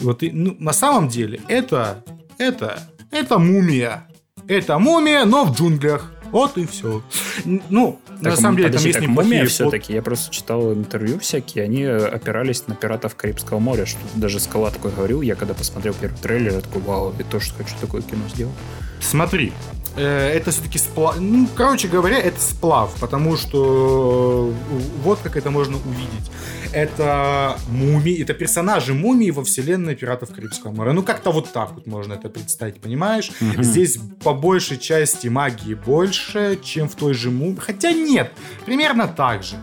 Вот 0.00 0.22
и, 0.22 0.30
ну, 0.30 0.56
на 0.58 0.72
самом 0.72 1.08
деле 1.08 1.40
это, 1.48 2.02
это, 2.38 2.78
это 3.10 3.38
мумия. 3.38 4.06
Это 4.48 4.78
мумия, 4.78 5.24
но 5.24 5.44
в 5.44 5.54
джунглях. 5.54 6.12
Вот 6.30 6.56
и 6.58 6.66
все. 6.66 7.02
Ну, 7.44 7.98
на 8.20 8.30
Так, 8.30 8.38
самом 8.38 8.56
деле 8.56 8.68
там 8.68 8.72
подожди, 8.72 8.88
есть 8.88 8.98
так 9.00 9.08
неплохие 9.08 9.46
все-таки. 9.46 9.92
Я 9.92 10.02
просто 10.02 10.32
читал 10.32 10.72
интервью 10.72 11.18
всякие, 11.18 11.64
они 11.64 11.84
опирались 11.84 12.66
на 12.66 12.74
пиратов 12.74 13.14
Карибского 13.16 13.58
моря, 13.58 13.86
что 13.86 13.98
даже 14.14 14.40
Скала 14.40 14.70
такой 14.70 14.92
говорил. 14.92 15.22
Я 15.22 15.34
когда 15.34 15.54
посмотрел 15.54 15.94
первый 15.94 16.18
трейлер, 16.18 16.54
я 16.54 16.60
такой, 16.60 16.82
вау, 16.82 17.14
я 17.18 17.24
тоже 17.24 17.52
хочу 17.56 17.74
такое 17.80 18.02
кино 18.02 18.22
сделать. 18.32 18.54
Смотри, 19.00 19.52
э, 19.72 19.79
это 19.96 20.50
все-таки 20.50 20.78
сплав. 20.78 21.18
Ну, 21.18 21.48
короче 21.56 21.88
говоря, 21.88 22.18
это 22.18 22.40
сплав, 22.40 22.94
потому 23.00 23.36
что 23.36 24.52
э, 24.70 24.80
вот 25.02 25.18
как 25.22 25.36
это 25.36 25.50
можно 25.50 25.76
увидеть. 25.76 26.30
Это 26.72 27.56
мумии, 27.68 28.22
это 28.22 28.32
персонажи 28.32 28.94
мумии 28.94 29.30
во 29.30 29.42
вселенной 29.42 29.96
пиратов 29.96 30.32
Карибского 30.32 30.70
моря. 30.70 30.92
Ну, 30.92 31.02
как-то 31.02 31.32
вот 31.32 31.52
так 31.52 31.72
вот 31.72 31.86
можно 31.88 32.12
это 32.12 32.28
представить, 32.28 32.80
понимаешь? 32.80 33.32
Мгм. 33.40 33.62
Здесь 33.64 33.98
по 34.22 34.34
большей 34.34 34.78
части 34.78 35.26
магии 35.26 35.74
больше, 35.74 36.58
чем 36.62 36.88
в 36.88 36.94
той 36.94 37.14
же 37.14 37.30
мумии. 37.30 37.58
Хотя 37.58 37.90
нет, 37.92 38.32
примерно 38.66 39.08
так 39.08 39.42
же. 39.42 39.56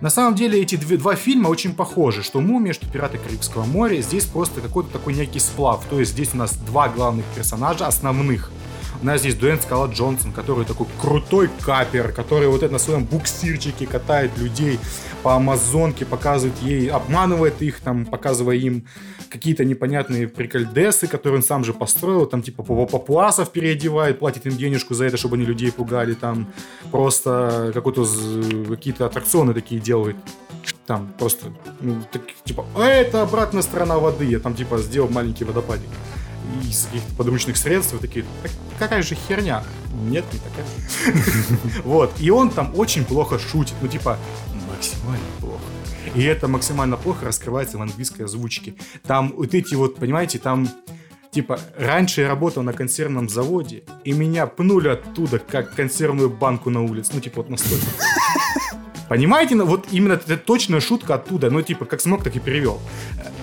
На 0.00 0.10
самом 0.10 0.34
деле 0.34 0.60
эти 0.60 0.76
две- 0.76 0.98
два 0.98 1.16
фильма 1.16 1.48
очень 1.48 1.72
похожи, 1.74 2.22
что 2.22 2.40
«Мумия», 2.42 2.74
что 2.74 2.86
«Пираты 2.86 3.16
Карибского 3.16 3.64
моря». 3.64 4.02
Здесь 4.02 4.26
просто 4.26 4.60
какой-то 4.60 4.90
такой 4.90 5.14
некий 5.14 5.38
сплав. 5.38 5.82
То 5.88 5.98
есть 5.98 6.12
здесь 6.12 6.30
у 6.34 6.36
нас 6.36 6.52
два 6.56 6.88
главных 6.88 7.24
персонажа, 7.34 7.86
основных. 7.86 8.50
У 9.02 9.06
нас 9.06 9.20
здесь 9.20 9.34
Дуэйн 9.34 9.60
Скала 9.60 9.86
Джонсон, 9.86 10.32
который 10.32 10.64
такой 10.64 10.86
крутой 11.00 11.50
капер, 11.60 12.12
который 12.12 12.48
вот 12.48 12.62
это 12.62 12.72
на 12.72 12.78
своем 12.78 13.04
буксирчике 13.04 13.86
катает 13.86 14.30
людей 14.38 14.78
по 15.22 15.34
Амазонке, 15.34 16.06
показывает 16.06 16.56
ей, 16.62 16.88
обманывает 16.88 17.60
их, 17.60 17.80
там, 17.80 18.06
показывая 18.06 18.56
им 18.56 18.86
какие-то 19.28 19.64
непонятные 19.64 20.28
прикольдесы, 20.28 21.08
которые 21.08 21.38
он 21.38 21.42
сам 21.42 21.64
же 21.64 21.74
построил, 21.74 22.26
там 22.26 22.40
типа 22.40 22.62
папу- 22.62 22.86
папуасов 22.86 23.50
переодевает, 23.50 24.20
платит 24.20 24.46
им 24.46 24.56
денежку 24.56 24.94
за 24.94 25.06
это, 25.06 25.16
чтобы 25.16 25.36
они 25.36 25.44
людей 25.44 25.72
пугали, 25.72 26.14
там 26.14 26.52
просто 26.90 27.72
какой-то 27.74 28.06
какие-то 28.68 29.06
аттракционы 29.06 29.52
такие 29.52 29.80
делает. 29.80 30.16
Там 30.86 31.12
просто, 31.18 31.46
ну, 31.80 31.96
так, 32.12 32.22
типа, 32.44 32.64
а 32.76 32.86
это 32.86 33.22
обратная 33.22 33.62
сторона 33.62 33.98
воды, 33.98 34.26
я 34.26 34.38
там 34.38 34.54
типа 34.54 34.78
сделал 34.78 35.08
маленький 35.08 35.44
водопадик 35.44 35.88
из 36.62 36.86
каких-то 36.86 37.14
подручных 37.16 37.56
средств, 37.56 37.94
и 37.94 37.98
такие, 37.98 38.24
«Так 38.42 38.52
какая 38.78 39.02
же 39.02 39.14
херня? 39.14 39.62
Нет, 40.06 40.24
не 40.32 40.38
такая. 40.38 40.66
Вот, 41.84 42.12
и 42.18 42.30
он 42.30 42.50
там 42.50 42.72
очень 42.76 43.04
плохо 43.04 43.38
шутит, 43.38 43.74
ну 43.80 43.88
типа, 43.88 44.18
максимально 44.68 45.26
плохо. 45.40 45.62
И 46.14 46.22
это 46.22 46.48
максимально 46.48 46.96
плохо 46.96 47.26
раскрывается 47.26 47.78
в 47.78 47.82
английской 47.82 48.22
озвучке. 48.22 48.74
Там 49.04 49.32
вот 49.36 49.54
эти 49.54 49.74
вот, 49.74 49.96
понимаете, 49.96 50.38
там 50.38 50.68
Типа, 51.34 51.58
раньше 51.76 52.20
я 52.20 52.28
работал 52.28 52.62
на 52.62 52.72
консервном 52.72 53.28
заводе, 53.28 53.82
и 54.04 54.12
меня 54.12 54.46
пнули 54.46 54.86
оттуда, 54.86 55.40
как 55.40 55.74
консервную 55.74 56.30
банку 56.30 56.70
на 56.70 56.80
улице. 56.80 57.10
Ну, 57.12 57.20
типа, 57.20 57.38
вот 57.38 57.50
настолько. 57.50 57.84
Понимаете, 59.08 59.56
ну, 59.56 59.64
вот 59.64 59.83
именно 59.94 60.14
это 60.14 60.36
точная 60.36 60.80
шутка 60.80 61.14
оттуда, 61.14 61.50
ну, 61.50 61.62
типа, 61.62 61.84
как 61.84 62.00
смог, 62.00 62.22
так 62.22 62.36
и 62.36 62.40
перевел. 62.40 62.80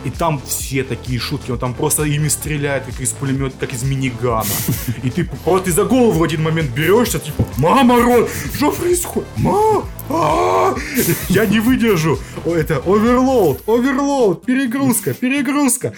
И 0.04 0.10
там 0.10 0.42
все 0.46 0.84
такие 0.84 1.20
шутки, 1.20 1.52
он 1.52 1.60
там 1.60 1.74
просто 1.74 2.04
ими 2.04 2.28
стреляет, 2.28 2.86
как 2.86 3.00
из 3.00 3.10
пулемета, 3.10 3.56
как 3.60 3.74
из 3.74 3.84
минигана. 3.84 4.46
И 5.04 5.10
ты 5.10 5.30
просто 5.44 5.62
ты 5.62 5.72
за 5.72 5.86
голову 5.86 6.20
в 6.20 6.24
один 6.24 6.44
момент 6.44 6.72
берешься, 6.72 7.20
типа, 7.20 7.46
мама, 7.58 8.02
Рон, 8.02 8.28
что 8.56 8.72
происходит? 8.72 9.28
Ма, 9.38 9.86
а, 10.10 10.76
я 11.30 11.46
не 11.46 11.60
выдержу. 11.60 12.20
Это 12.46 12.78
overload, 12.78 13.62
overload, 13.68 14.46
перегрузка, 14.46 15.14
перегрузка. 15.14 15.94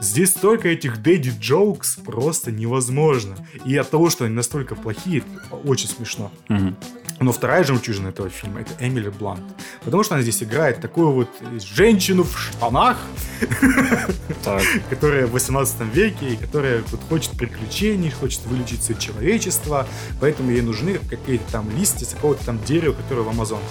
Здесь 0.00 0.30
столько 0.30 0.68
этих 0.68 1.02
daddy 1.02 1.34
jokes 1.38 1.96
просто 1.96 2.50
невозможно. 2.50 3.36
И 3.66 3.76
от 3.76 3.90
того, 3.90 4.08
что 4.08 4.24
они 4.24 4.34
настолько 4.34 4.74
плохие, 4.74 5.18
это 5.18 5.56
очень 5.56 5.88
смешно. 5.88 6.32
Мгм. 6.48 6.76
Но 7.20 7.32
вторая 7.32 7.64
жемчужина 7.64 8.08
этого 8.08 8.30
фильма 8.30 8.62
это 8.62 8.72
Эмили 8.80 9.10
Блант. 9.10 9.42
Потому 9.84 10.02
что 10.02 10.14
она 10.14 10.22
здесь 10.22 10.42
играет 10.42 10.80
такую 10.80 11.12
вот 11.12 11.28
женщину 11.62 12.22
в 12.22 12.38
штанах, 12.38 12.96
которая 14.88 15.26
в 15.26 15.32
18 15.32 15.82
веке, 15.94 16.30
и 16.30 16.36
которая 16.36 16.82
вот 16.90 17.00
хочет 17.10 17.32
приключений, 17.32 18.10
хочет 18.10 18.46
вылечить 18.46 18.80
все 18.80 18.94
человечество, 18.94 19.86
поэтому 20.18 20.50
ей 20.50 20.62
нужны 20.62 20.94
какие-то 20.94 21.44
там 21.52 21.68
листья 21.76 22.06
с 22.06 22.14
какого-то 22.14 22.46
там 22.46 22.58
дерева, 22.64 22.94
которое 22.94 23.22
в 23.22 23.28
Амазонке. 23.28 23.66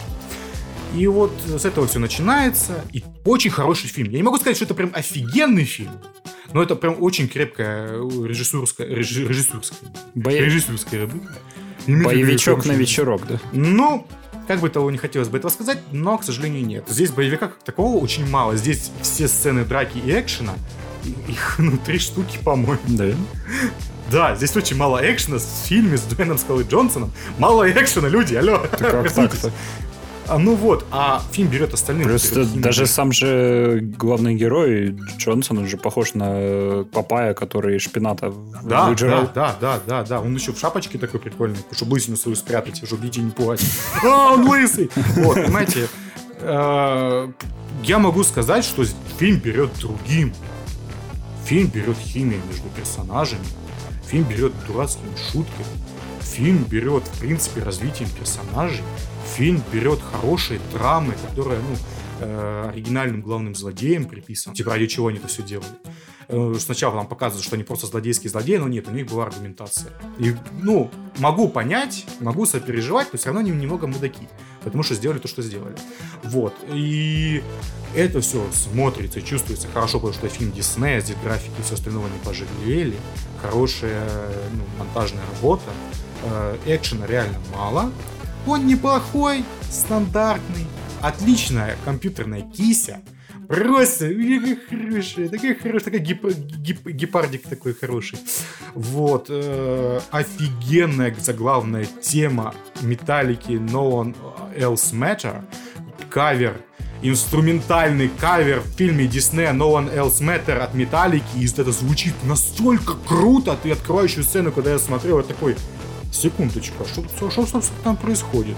И 0.96 1.06
вот 1.08 1.32
с 1.48 1.66
этого 1.66 1.88
все 1.88 2.00
начинается, 2.00 2.84
и 2.92 3.04
очень 3.26 3.52
хороший 3.52 3.88
фильм. 3.90 4.10
Я 4.12 4.18
не 4.18 4.24
могу 4.24 4.38
сказать, 4.38 4.56
что 4.56 4.66
это 4.66 4.74
прям 4.74 4.92
офигенный 4.94 5.64
фильм, 5.66 5.92
но 6.54 6.64
это 6.64 6.76
прям 6.76 6.96
очень 7.02 7.28
крепкая 7.28 7.94
режиссурская, 7.94 8.88
режи- 8.88 9.28
режиссерская, 9.28 9.90
бои- 10.16 10.40
режиссерская 10.40 11.02
работа. 11.02 11.28
Боевичок 11.88 12.66
на 12.66 12.72
вечерок, 12.74 13.26
да? 13.28 13.40
ну, 13.54 14.08
как 14.48 14.60
бы 14.62 14.70
того 14.70 14.90
не 14.90 14.98
хотелось 14.98 15.28
бы 15.30 15.38
этого 15.38 15.52
сказать, 15.52 15.78
но, 15.92 16.18
к 16.18 16.24
сожалению, 16.24 16.66
нет. 16.66 16.86
Здесь 16.88 17.12
боевика 17.12 17.48
как 17.48 17.64
такового 17.64 17.98
очень 18.04 18.28
мало. 18.28 18.56
Здесь 18.58 18.92
все 19.02 19.28
сцены 19.28 19.64
драки 19.64 20.00
и 20.00 20.12
экшена, 20.12 20.54
их, 21.28 21.56
ну, 21.60 21.78
три 21.78 22.00
штуки, 22.00 22.40
по-моему. 22.44 22.80
Да. 22.88 23.06
Да, 24.12 24.36
здесь 24.36 24.56
очень 24.56 24.76
мало 24.76 25.00
экшена 25.04 25.38
в 25.38 25.44
фильме 25.68 25.98
с 25.98 26.02
Дуэйном 26.02 26.40
Скалой 26.40 26.64
Джонсоном. 26.68 27.12
Мало 27.38 27.70
экшена, 27.72 28.08
люди, 28.10 28.34
алло. 28.34 28.66
Как 28.72 29.14
так-то? 29.14 29.52
А, 30.30 30.38
ну 30.38 30.55
вот, 30.55 30.86
а 30.91 31.21
фильм 31.32 31.49
берет 31.49 31.73
остальных. 31.73 32.05
Плюс 32.07 32.30
берет 32.32 32.47
химию. 32.47 32.63
даже 32.63 32.86
сам 32.86 33.11
же 33.11 33.80
главный 33.97 34.36
герой 34.36 34.95
Джонсон, 35.17 35.57
он 35.59 35.67
же 35.67 35.77
похож 35.77 36.13
на 36.13 36.86
Папая, 36.91 37.34
который 37.34 37.80
шпината 37.80 38.32
Да, 38.63 38.86
выжирал. 38.89 39.30
да, 39.34 39.55
да, 39.59 39.80
да, 39.80 39.80
да, 39.88 40.03
да. 40.03 40.21
Он 40.21 40.36
еще 40.36 40.53
в 40.53 40.59
шапочке 40.59 40.97
такой 40.97 41.19
прикольный, 41.19 41.57
чтобы 41.71 41.93
лысину 41.93 42.15
свою 42.15 42.36
спрятать, 42.36 42.86
чтобы 42.86 43.03
детей 43.07 43.21
не 43.21 43.32
пугать. 43.32 43.61
А, 44.03 44.34
он 44.34 44.47
лысый! 44.47 44.89
Вот, 45.17 45.36
понимаете, 45.36 45.88
э, 46.41 47.27
я 47.84 47.99
могу 47.99 48.23
сказать, 48.23 48.63
что 48.65 48.86
фильм 49.17 49.38
берет 49.39 49.71
другим. 49.80 50.34
Фильм 51.45 51.67
берет 51.67 51.97
химией 51.97 52.41
между 52.47 52.67
персонажами. 52.75 53.41
Фильм 54.07 54.25
берет 54.25 54.53
дурацкими 54.67 55.09
шутками. 55.32 55.65
Фильм 56.21 56.63
берет, 56.69 57.03
в 57.03 57.19
принципе, 57.19 57.63
развитием 57.63 58.09
персонажей. 58.11 58.84
Фильм 59.36 59.63
берет 59.71 59.99
хорошие 60.01 60.59
драмы, 60.73 61.13
которые, 61.27 61.59
ну, 61.59 61.75
э, 62.21 62.69
оригинальным 62.73 63.21
главным 63.21 63.55
злодеям 63.55 64.05
приписаны. 64.05 64.55
Типа, 64.55 64.71
ради 64.71 64.88
чего 64.88 65.07
они 65.07 65.17
это 65.17 65.27
все 65.27 65.43
делали. 65.43 65.67
Э, 66.27 66.55
Сначала 66.59 66.95
нам 66.95 67.07
показывают, 67.07 67.43
что 67.43 67.55
они 67.55 67.63
просто 67.63 67.88
злодейские 67.88 68.30
злодеи, 68.30 68.57
но 68.57 68.67
нет, 68.67 68.88
у 68.88 68.91
них 68.91 69.07
была 69.07 69.23
аргументация. 69.23 69.91
И, 70.19 70.36
ну, 70.61 70.91
могу 71.17 71.49
понять, 71.49 72.05
могу 72.19 72.45
сопереживать, 72.45 73.07
но 73.11 73.17
все 73.17 73.27
равно 73.27 73.41
они 73.41 73.51
немного 73.51 73.88
мудаки. 73.88 74.27
Потому 74.63 74.84
что 74.84 74.93
сделали 74.93 75.19
то, 75.19 75.27
что 75.27 75.41
сделали. 75.41 75.75
Вот. 76.23 76.53
И 76.67 77.41
это 77.95 78.21
все 78.21 78.45
смотрится 78.51 79.21
чувствуется 79.21 79.67
хорошо, 79.73 79.99
потому 79.99 80.13
что 80.13 80.27
фильм 80.30 80.51
Диснея, 80.51 81.01
здесь 81.01 81.17
графики 81.23 81.53
и 81.57 81.61
все 81.63 81.75
остального 81.75 82.07
не 82.07 82.19
пожалели. 82.23 82.95
Хорошая 83.41 84.07
ну, 84.53 84.63
монтажная 84.77 85.23
работа. 85.36 85.71
Э, 86.23 86.57
Экшена 86.67 87.07
реально 87.07 87.39
мало. 87.55 87.91
Он 88.48 88.66
неплохой, 88.68 89.44
стандартный. 89.70 90.66
Отличная 91.02 91.76
компьютерная 91.86 92.42
кися. 92.42 93.00
Просто 93.48 94.10
такая 94.10 94.58
хорошая, 94.70 95.30
такая 95.30 95.56
хорошая, 95.56 95.80
такая 95.86 96.02
гип- 96.02 96.36
гип- 96.62 96.92
гепардик 96.92 97.48
такой 97.48 97.74
хороший. 97.74 98.20
Вот. 98.76 99.26
э, 99.30 100.00
офигенная 100.12 101.16
заглавная 101.20 101.86
тема 102.02 102.54
Металлики 102.82 103.52
No 103.54 103.90
One 103.92 104.16
Else 104.56 104.94
Matter. 104.94 105.44
Кавер 106.10 106.62
инструментальный 107.02 108.10
кавер 108.20 108.60
в 108.60 108.68
фильме 108.78 109.08
Диснея 109.08 109.54
No 109.54 109.72
One 109.74 109.94
Else 109.96 110.22
Matter 110.22 110.60
от 110.60 110.74
Металлики, 110.76 111.38
и 111.38 111.46
это 111.46 111.72
звучит 111.72 112.14
настолько 112.24 112.94
круто, 113.08 113.58
ты 113.62 113.72
открывающую 113.72 114.24
сцену, 114.24 114.52
когда 114.52 114.72
я 114.72 114.80
смотрел, 114.80 115.18
я 115.18 115.24
такой, 115.24 115.56
секундочку, 116.12 116.84
а 116.84 116.88
что, 116.88 117.30
что, 117.30 117.45
что, 117.45 117.62
там 117.84 117.97
происходит? 117.97 118.55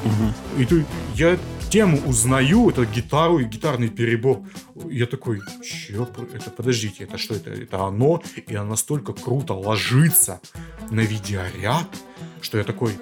И 0.57 0.65
ты, 0.65 0.85
я 1.15 1.37
тему 1.69 1.99
узнаю, 2.05 2.69
это 2.69 2.85
гитару 2.85 3.39
и 3.39 3.45
гитарный 3.45 3.89
перебор. 3.89 4.41
Я 4.89 5.05
такой, 5.05 5.39
чё, 5.63 6.07
это, 6.33 6.49
подождите, 6.49 7.05
это 7.05 7.17
что, 7.17 7.33
это, 7.35 7.51
это 7.51 7.85
оно? 7.85 8.21
И 8.47 8.55
оно 8.55 8.71
настолько 8.71 9.13
круто 9.13 9.53
ложится 9.53 10.41
на 10.89 10.99
видеоряд, 11.01 11.87
что 12.41 12.57
я 12.57 12.63
такой, 12.65 12.97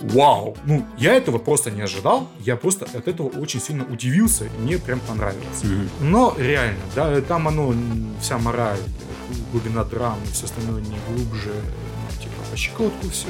вау! 0.00 0.56
Ну, 0.64 0.84
я 0.98 1.14
этого 1.14 1.38
просто 1.38 1.70
не 1.70 1.82
ожидал, 1.82 2.28
я 2.40 2.56
просто 2.56 2.86
от 2.86 3.06
этого 3.08 3.28
очень 3.28 3.60
сильно 3.60 3.84
удивился, 3.84 4.48
мне 4.58 4.78
прям 4.78 5.00
понравилось. 5.00 5.62
Но 6.00 6.34
реально, 6.38 6.82
да, 6.94 7.20
там 7.20 7.48
оно, 7.48 7.72
вся 8.20 8.38
мораль, 8.38 8.78
э, 8.78 9.34
глубина 9.52 9.84
драмы, 9.84 10.24
все 10.32 10.46
остальное 10.46 10.80
не 10.80 10.98
глубже, 11.08 11.52
ну, 11.54 12.20
типа 12.20 12.34
по 12.50 12.56
щекотку 12.56 13.08
все. 13.10 13.28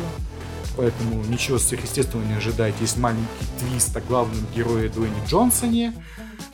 Поэтому 0.76 1.22
ничего 1.24 1.58
сверхъестественного 1.58 2.26
не 2.26 2.34
ожидайте. 2.34 2.78
Есть 2.80 2.96
маленький 2.96 3.26
твист 3.58 3.96
о 3.96 4.00
главном 4.00 4.46
герое 4.54 4.88
Дуэйне 4.88 5.22
Джонсоне, 5.28 5.92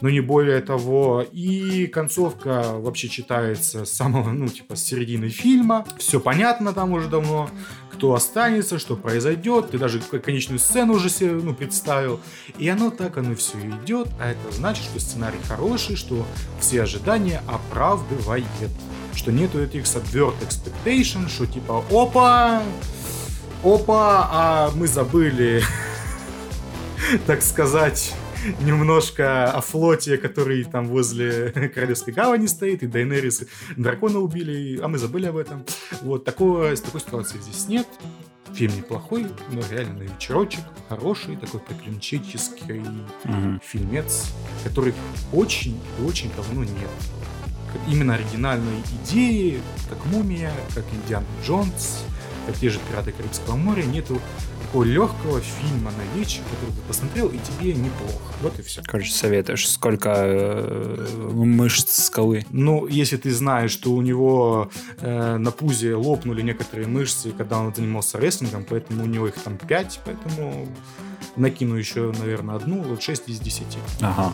но 0.00 0.10
не 0.10 0.20
более 0.20 0.60
того. 0.60 1.24
И 1.32 1.86
концовка 1.86 2.64
вообще 2.74 3.08
читается 3.08 3.84
с 3.84 3.92
самого, 3.92 4.30
ну, 4.30 4.48
типа, 4.48 4.76
с 4.76 4.82
середины 4.82 5.28
фильма. 5.28 5.86
Все 5.98 6.20
понятно 6.20 6.72
там 6.72 6.92
уже 6.92 7.08
давно, 7.08 7.48
кто 7.92 8.14
останется, 8.14 8.78
что 8.78 8.96
произойдет. 8.96 9.70
Ты 9.70 9.78
даже 9.78 10.00
конечную 10.00 10.58
сцену 10.58 10.94
уже 10.94 11.10
себе, 11.10 11.32
ну, 11.32 11.54
представил. 11.54 12.20
И 12.58 12.68
оно 12.68 12.90
так, 12.90 13.18
оно 13.18 13.34
все 13.34 13.58
идет. 13.58 14.08
А 14.20 14.30
это 14.30 14.52
значит, 14.52 14.84
что 14.84 15.00
сценарий 15.00 15.38
хороший, 15.46 15.96
что 15.96 16.26
все 16.60 16.82
ожидания 16.82 17.42
оправдывает. 17.46 18.44
Что 19.14 19.32
нету 19.32 19.60
этих 19.60 19.82
subvert 19.82 20.34
expectation, 20.40 21.28
что 21.28 21.46
типа, 21.46 21.84
опа, 21.90 22.62
опа, 23.62 24.28
а 24.30 24.70
мы 24.74 24.86
забыли, 24.86 25.62
так 27.26 27.42
сказать, 27.42 28.14
немножко 28.60 29.50
о 29.50 29.60
флоте, 29.60 30.16
который 30.18 30.64
там 30.64 30.86
возле 30.88 31.50
Королевской 31.74 32.12
гавани 32.12 32.46
стоит, 32.46 32.82
и 32.82 32.86
Дайнерис 32.86 33.42
дракона 33.76 34.18
убили, 34.20 34.78
а 34.82 34.88
мы 34.88 34.98
забыли 34.98 35.26
об 35.26 35.36
этом. 35.36 35.64
Вот, 36.02 36.24
такого, 36.24 36.74
такой 36.76 37.00
ситуации 37.00 37.38
здесь 37.38 37.66
нет. 37.68 37.86
Фильм 38.54 38.76
неплохой, 38.78 39.26
но 39.52 39.60
реально 39.70 39.98
на 39.98 40.02
вечерочек 40.04 40.62
хороший, 40.88 41.36
такой 41.36 41.60
приключенческий 41.60 42.82
Мгм. 43.24 43.60
фильмец, 43.62 44.32
который 44.64 44.94
очень-очень 45.32 46.30
давно 46.34 46.64
нет. 46.64 46.90
Именно 47.86 48.14
оригинальной 48.14 48.82
идеи, 49.04 49.60
как 49.90 50.02
«Мумия», 50.06 50.50
как 50.74 50.84
«Индиана 50.92 51.26
Джонс», 51.44 52.04
как 52.48 52.56
те 52.58 52.70
же 52.70 52.78
«Пираты 52.88 53.12
Карибского 53.12 53.56
моря», 53.56 53.82
нету 53.82 54.18
такого 54.62 54.84
легкого 54.84 55.40
фильма 55.40 55.92
на 55.92 56.18
вечер, 56.18 56.40
который 56.50 56.74
ты 56.74 56.80
посмотрел, 56.88 57.28
и 57.28 57.38
тебе 57.38 57.74
неплохо. 57.74 58.32
Вот 58.40 58.58
и 58.58 58.62
все. 58.62 58.80
Короче, 58.86 59.12
советуешь, 59.12 59.68
сколько 59.68 60.14
э, 60.14 61.30
мышц 61.34 62.06
скалы. 62.06 62.46
Ну, 62.50 62.86
если 62.86 63.18
ты 63.18 63.30
знаешь, 63.32 63.70
что 63.70 63.92
у 63.92 64.00
него 64.00 64.70
э, 65.00 65.36
на 65.36 65.50
пузе 65.50 65.94
лопнули 65.94 66.40
некоторые 66.40 66.88
мышцы, 66.88 67.32
когда 67.32 67.58
он 67.58 67.74
занимался 67.74 68.18
рестлингом, 68.18 68.64
поэтому 68.64 69.04
у 69.04 69.06
него 69.06 69.28
их 69.28 69.34
там 69.34 69.58
5, 69.58 70.00
поэтому 70.06 70.68
накину 71.36 71.74
еще, 71.74 72.12
наверное, 72.18 72.56
одну, 72.56 72.82
вот 72.82 73.02
6 73.02 73.28
из 73.28 73.40
10. 73.40 73.66
Ага. 74.00 74.32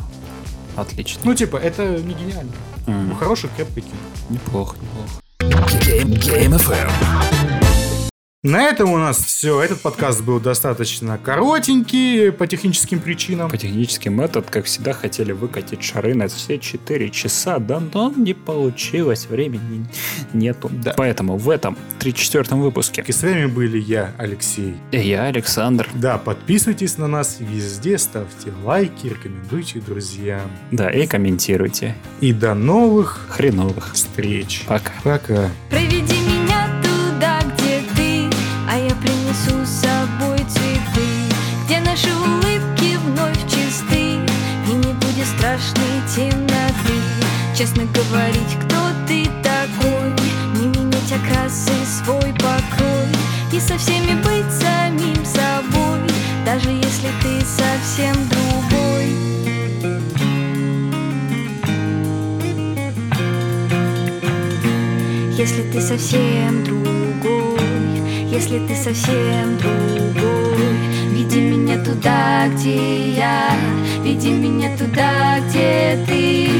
Отлично. 0.77 1.21
Ну, 1.25 1.35
типа, 1.35 1.57
это 1.57 1.99
не 1.99 2.15
гениально. 2.15 2.53
Мгм. 2.87 3.09
Ну, 3.09 3.15
хороший, 3.17 3.51
крепкий 3.57 3.81
кино. 3.81 3.93
Неплохо, 4.31 4.77
неплохо. 4.81 5.21
Game, 5.41 6.13
Game 6.21 6.57
FM. 6.57 7.64
На 8.45 8.65
этом 8.65 8.93
у 8.93 8.99
нас 8.99 9.25
все. 9.25 9.63
Этот 9.63 9.81
подкаст 9.81 10.21
был 10.21 10.39
достаточно 10.39 11.17
коротенький 11.17 12.31
по 12.31 12.47
техническим 12.47 13.01
причинам. 13.01 13.49
По 13.49 13.57
техническим 13.57 14.21
метод, 14.21 14.51
как 14.51 14.67
всегда, 14.67 14.93
хотели 14.93 15.33
выкатить 15.33 15.83
шары 15.83 16.15
на 16.15 16.29
все 16.29 16.59
4 16.59 17.09
часа, 17.09 17.59
да, 17.59 17.81
но 17.95 18.13
не 18.15 18.35
получилось, 18.35 19.25
времени 19.31 19.87
нету. 20.35 20.71
Да. 20.71 20.93
Поэтому 20.95 21.39
в 21.39 21.49
этом 21.49 21.79
34-м 22.01 22.61
выпуске 22.61 23.03
И 23.07 23.13
с 23.13 23.23
вами 23.23 23.47
были 23.47 23.79
я, 23.79 24.13
Алексей. 24.19 24.75
и 24.93 24.99
я, 24.99 25.25
Александр. 25.25 25.89
Да, 25.95 26.19
подписывайтесь 26.19 26.99
на 26.99 27.07
нас 27.09 27.39
везде, 27.41 27.97
ставьте 27.97 28.53
лайки, 28.63 29.07
рекомендуйте 29.07 29.81
друзьям. 29.81 30.51
Да, 30.71 30.91
и 30.91 31.07
комментируйте. 31.07 31.95
И 32.21 32.35
до 32.35 32.53
новых 32.53 33.25
Хреновых. 33.31 33.95
встреч. 33.95 34.65
Пока. 34.67 34.93
Пока. 35.03 35.49
Честно 47.57 47.85
говорить, 47.85 48.59
кто 48.65 48.77
ты 49.07 49.27
такой, 49.45 50.11
не 50.57 50.67
менять 50.67 51.13
окрасы 51.13 51.71
свой 51.87 52.35
покой, 52.41 53.07
и 53.53 53.61
со 53.61 53.79
всеми 53.79 54.21
быть 54.23 54.53
самим 54.53 55.25
собой, 55.25 56.01
даже 56.45 56.71
если 56.71 57.11
ты 57.23 57.41
совсем 57.47 58.17
другой. 58.29 59.07
Если 65.39 65.63
ты 65.71 65.81
совсем 65.81 66.65
другой, 66.65 67.61
если 68.33 68.67
ты 68.67 68.75
совсем 68.75 69.57
другой, 69.59 70.75
веди 71.13 71.41
меня 71.41 71.79
туда, 71.85 72.49
где 72.49 73.13
я, 73.13 73.53
веди 74.03 74.33
меня 74.33 74.77
туда, 74.77 75.39
где 75.49 76.05
ты, 76.05 76.51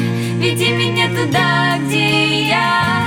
веди 0.55 0.71
меня 0.71 1.09
туда, 1.09 1.79
где 1.79 2.47
я, 2.47 3.04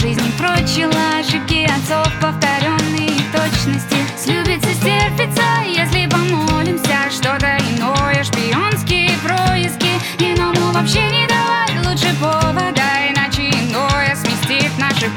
жизни 0.00 0.32
прочила 0.38 1.18
ошибки 1.18 1.64
отцов, 1.64 2.10
повторенные 2.20 3.10
точности. 3.32 3.96
Слюбится, 4.16 4.72
стерпится, 4.72 5.42
если 5.66 6.08
помолимся 6.08 7.10
Что-то 7.10 7.58
иное, 7.76 8.24
шпионские 8.24 9.10
происки. 9.22 9.90
Иному 10.18 10.72
вообще 10.72 11.02
не 11.02 11.26
давать 11.26 11.69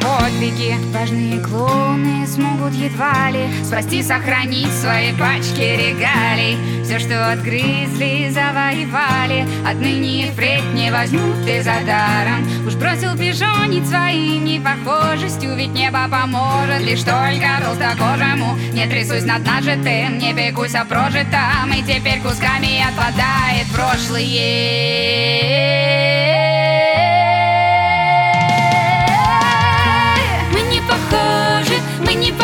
подвиги. 0.03 0.77
Важные 0.93 1.39
клоуны 1.39 2.27
смогут 2.27 2.73
едва 2.73 3.29
ли 3.31 3.47
Спасти, 3.63 4.03
сохранить 4.03 4.71
свои 4.71 5.13
пачки 5.13 5.61
регалий. 5.61 6.57
Все, 6.83 6.99
что 6.99 7.31
отгрызли, 7.31 8.29
завоевали. 8.29 9.47
Отныне 9.65 10.27
и 10.27 10.31
впредь 10.31 10.73
не 10.73 10.91
возьмут 10.91 11.45
ты 11.45 11.63
за 11.63 11.75
даром. 11.85 12.45
Уж 12.67 12.75
бросил 12.75 13.17
пижонить 13.17 13.87
своей 13.87 14.37
непохожестью 14.39 15.55
Ведь 15.55 15.73
небо 15.73 16.07
поможет 16.09 16.81
лишь 16.81 17.03
только 17.03 17.59
толстокожему 17.61 18.57
Не 18.73 18.87
трясусь 18.87 19.25
над 19.25 19.45
нажитым, 19.45 20.17
не 20.17 20.33
пекусь 20.33 20.75
о 20.75 20.85
прожитом. 20.85 21.71
И 21.75 21.81
теперь 21.81 22.21
кусками 22.21 22.81
отпадает 22.87 23.67
прошлое 23.73 24.23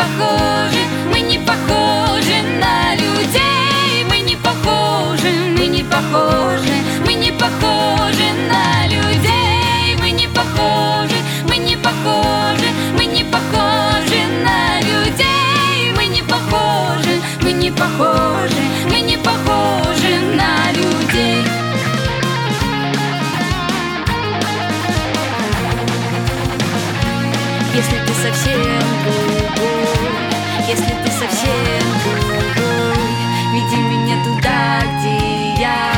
похожи, 0.00 0.82
мы 1.12 1.20
не 1.20 1.38
похожи 1.38 2.36
на 2.62 2.94
людей. 2.94 4.04
Мы 4.08 4.18
не 4.20 4.36
похожи, 4.36 5.30
мы 5.58 5.66
не 5.66 5.82
похожи, 5.82 6.74
мы 7.04 7.12
не 7.14 7.32
похожи 7.32 8.28
на 8.52 8.86
людей. 8.94 9.96
Мы 10.00 10.10
не 10.12 10.26
похожи, 10.28 11.18
мы 11.48 11.56
не 11.56 11.76
похожи, 11.76 12.68
мы 12.96 13.04
не 13.06 13.24
похожи 13.24 14.20
на 14.46 14.80
людей. 14.90 15.92
Мы 15.96 16.06
не 16.06 16.22
похожи, 16.22 17.14
мы 17.42 17.52
не 17.52 17.70
похожи, 17.70 18.59
совсем 31.20 31.84
другой, 32.02 32.96
веди 33.52 33.76
меня 33.76 34.24
туда, 34.24 34.80
где 34.96 35.60
я, 35.60 35.92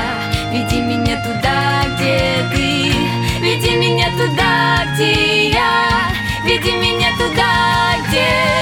веди 0.53 0.81
меня 0.81 1.17
туда, 1.23 1.85
где 1.95 2.45
ты, 2.53 2.93
веди 3.41 3.77
меня 3.77 4.11
туда, 4.19 4.85
где 4.95 5.51
я, 5.51 6.11
веди 6.45 6.73
меня 6.73 7.11
туда, 7.17 7.95
где 8.09 8.53